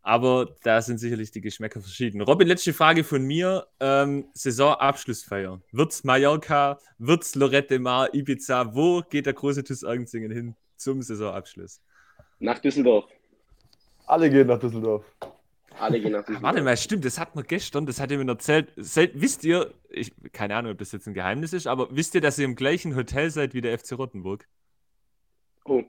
Aber 0.00 0.56
da 0.62 0.80
sind 0.80 0.98
sicherlich 0.98 1.32
die 1.32 1.40
Geschmäcker 1.40 1.80
verschieden. 1.80 2.20
Robin, 2.20 2.46
letzte 2.46 2.72
Frage 2.72 3.02
von 3.02 3.24
mir. 3.24 3.66
Ähm, 3.80 4.26
Saisonabschlussfeier. 4.32 5.60
Wird's 5.72 6.04
Mallorca? 6.04 6.78
Wird's 6.98 7.34
Lorette 7.34 7.80
Mar, 7.80 8.14
Ibiza? 8.14 8.76
Wo 8.76 9.02
geht 9.02 9.26
der 9.26 9.32
große 9.32 9.64
TuS 9.64 9.82
Ergensingen 9.82 10.30
hin 10.30 10.54
zum 10.76 11.02
Saisonabschluss? 11.02 11.80
Nach 12.38 12.60
Düsseldorf. 12.60 13.06
Alle 14.06 14.30
gehen 14.30 14.46
nach 14.46 14.60
Düsseldorf. 14.60 15.04
Alle 15.82 16.00
gehen 16.00 16.12
nach 16.12 16.20
Düsseldorf. 16.20 16.42
Warte 16.42 16.62
mal, 16.62 16.76
stimmt, 16.76 17.04
das 17.04 17.18
hat 17.18 17.34
man 17.34 17.44
gestern, 17.44 17.86
das 17.86 18.00
hat 18.00 18.10
ihr 18.12 18.18
mir 18.18 18.30
erzählt. 18.30 18.72
Wisst 18.76 19.42
ihr, 19.42 19.74
ich, 19.90 20.12
keine 20.32 20.54
Ahnung, 20.54 20.72
ob 20.72 20.78
das 20.78 20.92
jetzt 20.92 21.08
ein 21.08 21.14
Geheimnis 21.14 21.52
ist, 21.52 21.66
aber 21.66 21.88
wisst 21.90 22.14
ihr, 22.14 22.20
dass 22.20 22.38
ihr 22.38 22.44
im 22.44 22.54
gleichen 22.54 22.94
Hotel 22.94 23.30
seid 23.30 23.52
wie 23.52 23.60
der 23.60 23.76
FC 23.76 23.98
Rottenburg? 23.98 24.46
Oh. 25.64 25.82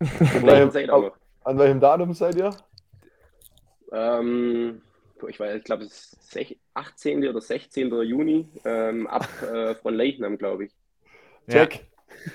an, 0.00 0.42
welchem, 0.42 1.10
an 1.44 1.58
welchem 1.58 1.80
Datum 1.80 2.12
seid 2.12 2.36
ihr? 2.36 2.50
Ähm, 3.92 4.82
ich 5.28 5.38
weiß, 5.38 5.56
ich 5.56 5.64
glaube, 5.64 5.84
es 5.84 6.12
ist 6.34 6.56
18. 6.74 7.28
oder 7.28 7.40
16. 7.40 7.88
Juni, 8.02 8.48
ähm, 8.64 9.06
ab 9.06 9.28
äh, 9.42 9.76
von 9.76 9.94
Leichnam, 9.94 10.38
glaube 10.38 10.64
ich. 10.64 10.72
Check. 11.48 11.86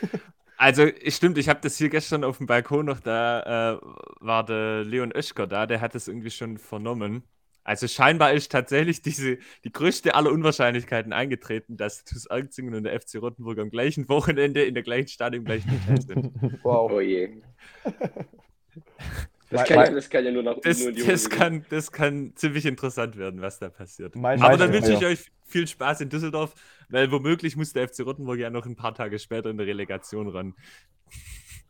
Ja. 0.01 0.19
Also, 0.57 0.87
stimmt, 1.07 1.37
ich 1.37 1.49
habe 1.49 1.59
das 1.61 1.77
hier 1.77 1.89
gestern 1.89 2.23
auf 2.23 2.37
dem 2.37 2.47
Balkon 2.47 2.85
noch, 2.85 2.99
da 2.99 3.73
äh, 3.73 3.79
war 4.19 4.45
der 4.45 4.83
Leon 4.83 5.11
Oeschger 5.13 5.47
da, 5.47 5.65
der 5.65 5.81
hat 5.81 5.95
das 5.95 6.07
irgendwie 6.07 6.31
schon 6.31 6.57
vernommen. 6.57 7.23
Also 7.65 7.87
scheinbar 7.87 8.31
ist 8.31 8.51
tatsächlich 8.51 9.01
diese, 9.01 9.39
die 9.63 9.71
größte 9.71 10.13
aller 10.13 10.31
Unwahrscheinlichkeiten 10.31 11.13
eingetreten, 11.13 11.77
dass 11.77 12.03
TuS 12.03 12.27
Ergzingen 12.27 12.75
und 12.75 12.83
der 12.83 12.99
FC 13.01 13.15
Rottenburg 13.15 13.57
am 13.57 13.71
gleichen 13.71 14.07
Wochenende 14.07 14.63
in 14.63 14.75
der 14.75 14.83
gleichen 14.83 15.07
Stadt 15.07 15.33
im 15.33 15.45
gleichen 15.45 15.71
Hotel 15.71 16.01
sind. 16.01 16.31
Wow. 16.63 16.91
Oh 16.91 17.01
je. 17.01 17.41
Das 19.49 19.63
kann, 19.67 19.93
das 19.93 20.09
kann, 20.09 20.25
ja 20.25 20.31
nur 20.31 20.43
noch 20.43 20.59
das, 20.61 20.79
nur 20.79 20.91
das 20.91 21.29
kann, 21.29 21.65
das 21.69 21.91
kann 21.91 22.33
ziemlich 22.35 22.65
interessant 22.65 23.15
werden, 23.15 23.41
was 23.41 23.59
da 23.59 23.69
passiert. 23.69 24.15
Mein 24.15 24.41
Aber 24.41 24.57
dann 24.57 24.73
wünsche 24.73 24.93
ich 24.93 25.01
ja. 25.01 25.09
euch 25.09 25.31
viel 25.45 25.67
Spaß 25.67 26.01
in 26.01 26.09
Düsseldorf, 26.09 26.55
weil 26.89 27.11
womöglich 27.11 27.55
muss 27.55 27.71
der 27.71 27.87
FC 27.87 27.99
Rottenburg 27.99 28.39
ja 28.39 28.49
noch 28.49 28.65
ein 28.65 28.75
paar 28.75 28.95
Tage 28.95 29.19
später 29.19 29.51
in 29.51 29.57
der 29.57 29.67
Relegation 29.67 30.29
ran. 30.29 30.55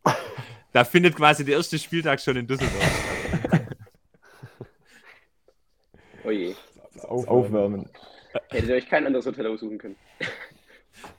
da 0.71 0.85
findet 0.85 1.15
quasi 1.15 1.43
der 1.43 1.55
erste 1.57 1.77
Spieltag 1.77 2.21
schon 2.21 2.37
in 2.37 2.47
Düsseldorf 2.47 2.83
statt. 3.45 3.65
Oh 6.25 6.31
je. 6.31 6.55
Das 6.93 7.05
Aufwärmen. 7.05 7.89
Hättet 8.49 8.69
ihr 8.69 8.75
euch 8.75 8.89
kein 8.89 9.05
anderes 9.05 9.25
Hotel 9.25 9.47
aussuchen 9.47 9.77
können. 9.77 9.95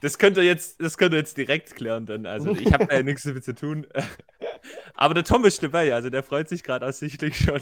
Das 0.01 0.17
könnt 0.17 0.37
ihr 0.37 0.43
jetzt, 0.43 0.81
das 0.81 0.97
könnt 0.97 1.13
ihr 1.13 1.19
jetzt 1.19 1.37
direkt 1.37 1.75
klären, 1.75 2.05
dann. 2.05 2.25
Also 2.25 2.51
ich 2.51 2.73
habe 2.73 2.87
da 2.87 2.95
ja 2.95 3.03
nichts 3.03 3.23
damit 3.23 3.45
zu 3.45 3.55
tun. 3.55 3.87
Aber 4.93 5.13
der 5.13 5.23
Tom 5.23 5.45
ist 5.45 5.61
dabei, 5.63 5.93
also 5.93 6.09
der 6.09 6.23
freut 6.23 6.49
sich 6.49 6.63
gerade 6.63 6.85
aussichtlich 6.85 7.37
schon. 7.37 7.61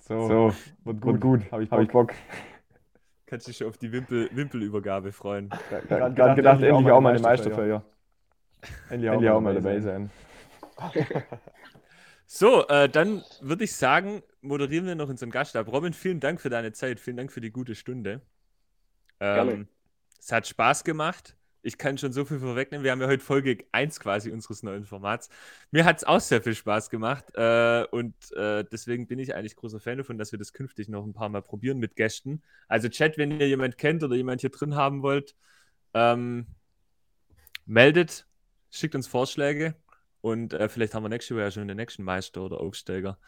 So, 0.00 0.28
so 0.28 0.54
wird 0.84 1.00
gut. 1.00 1.20
gut. 1.20 1.52
Habe 1.52 1.64
ich, 1.64 1.70
hab 1.70 1.80
ich 1.80 1.88
Bock. 1.88 2.12
Kannst 3.26 3.48
dich 3.48 3.56
schon 3.56 3.68
auf 3.68 3.78
die 3.78 3.92
Wimpel, 3.92 4.28
Wimpelübergabe 4.32 5.12
freuen. 5.12 5.50
Gerade 5.68 6.14
gedacht, 6.14 6.36
gedacht, 6.36 6.62
endlich 6.62 6.92
auch 6.92 7.00
mal 7.00 7.10
eine 7.10 7.20
Meisterfeier. 7.20 7.82
Endlich 8.90 9.10
auch, 9.10 9.14
endlich 9.14 9.30
auch 9.30 9.40
mal 9.40 9.54
dabei 9.54 9.80
sein. 9.80 10.10
So, 12.34 12.66
äh, 12.68 12.88
dann 12.88 13.22
würde 13.42 13.64
ich 13.64 13.76
sagen, 13.76 14.22
moderieren 14.40 14.86
wir 14.86 14.94
noch 14.94 15.10
unseren 15.10 15.28
Gast 15.28 15.54
ab. 15.54 15.70
Robin, 15.70 15.92
vielen 15.92 16.18
Dank 16.18 16.40
für 16.40 16.48
deine 16.48 16.72
Zeit, 16.72 16.98
vielen 16.98 17.18
Dank 17.18 17.30
für 17.30 17.42
die 17.42 17.50
gute 17.50 17.74
Stunde. 17.74 18.22
Ähm, 19.20 19.68
es 20.18 20.32
hat 20.32 20.46
Spaß 20.46 20.82
gemacht 20.82 21.36
ich 21.62 21.78
kann 21.78 21.96
schon 21.96 22.12
so 22.12 22.24
viel 22.24 22.40
vorwegnehmen. 22.40 22.84
Wir 22.84 22.90
haben 22.90 23.00
ja 23.00 23.06
heute 23.06 23.24
Folge 23.24 23.64
1 23.72 24.00
quasi 24.00 24.30
unseres 24.30 24.62
neuen 24.62 24.84
Formats. 24.84 25.28
Mir 25.70 25.84
hat 25.84 25.98
es 25.98 26.04
auch 26.04 26.20
sehr 26.20 26.42
viel 26.42 26.54
Spaß 26.54 26.90
gemacht 26.90 27.24
äh, 27.34 27.84
und 27.90 28.14
äh, 28.32 28.64
deswegen 28.70 29.06
bin 29.06 29.18
ich 29.18 29.34
eigentlich 29.34 29.56
großer 29.56 29.80
Fan 29.80 29.98
davon, 29.98 30.18
dass 30.18 30.32
wir 30.32 30.38
das 30.38 30.52
künftig 30.52 30.88
noch 30.88 31.04
ein 31.04 31.12
paar 31.12 31.28
Mal 31.28 31.42
probieren 31.42 31.78
mit 31.78 31.96
Gästen. 31.96 32.42
Also 32.68 32.88
Chat, 32.88 33.16
wenn 33.16 33.40
ihr 33.40 33.48
jemand 33.48 33.78
kennt 33.78 34.02
oder 34.02 34.16
jemand 34.16 34.40
hier 34.40 34.50
drin 34.50 34.74
haben 34.74 35.02
wollt, 35.02 35.36
ähm, 35.94 36.46
meldet, 37.64 38.26
schickt 38.70 38.94
uns 38.94 39.06
Vorschläge 39.06 39.74
und 40.20 40.54
äh, 40.54 40.68
vielleicht 40.68 40.94
haben 40.94 41.04
wir 41.04 41.08
nächste 41.08 41.34
Woche 41.34 41.42
ja 41.44 41.50
schon 41.50 41.68
den 41.68 41.76
nächsten 41.76 42.02
Meister 42.02 42.42
oder 42.42 42.60
Aufsteiger. 42.60 43.18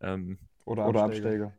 Ähm, 0.00 0.38
oder, 0.64 0.88
oder 0.88 1.04
Absteiger. 1.04 1.52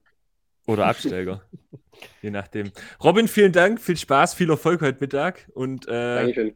Oder 0.67 0.85
Absteiger. 0.87 1.41
Je 2.21 2.29
nachdem. 2.29 2.71
Robin, 3.03 3.27
vielen 3.27 3.51
Dank, 3.51 3.81
viel 3.81 3.97
Spaß, 3.97 4.35
viel 4.35 4.49
Erfolg 4.51 4.81
heute 4.81 4.99
Mittag 4.99 5.49
und 5.55 5.87
äh, 5.87 6.15
Dankeschön. 6.15 6.55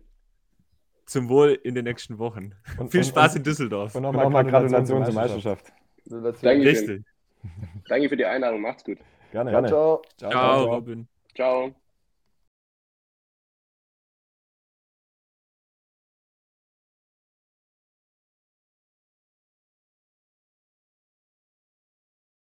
zum 1.06 1.30
Wohl 1.30 1.60
in 1.64 1.74
den 1.74 1.86
nächsten 1.86 2.20
Wochen. 2.20 2.54
Und, 2.78 2.92
Viel 2.92 3.00
und- 3.02 3.08
Spaß 3.08 3.32
und, 3.34 3.38
in 3.40 3.44
Düsseldorf. 3.46 3.96
Und 3.96 4.04
nochmal 4.04 4.46
Gratulation 4.46 5.04
zur 5.04 5.14
Meisterschaft. 5.14 5.66
Dankeschön. 6.06 6.62
Richtig. 6.62 7.04
Danke 7.90 8.10
für 8.10 8.18
die 8.18 8.26
Einladung. 8.26 8.62
Macht's 8.62 8.84
gut. 8.84 9.00
Gerne, 9.32 9.52
Ciao, 9.52 9.62
gerne. 9.62 9.68
ciao. 9.68 10.02
Ciao, 10.32 10.66
Robin. 10.76 11.08
Ciao. 11.34 11.74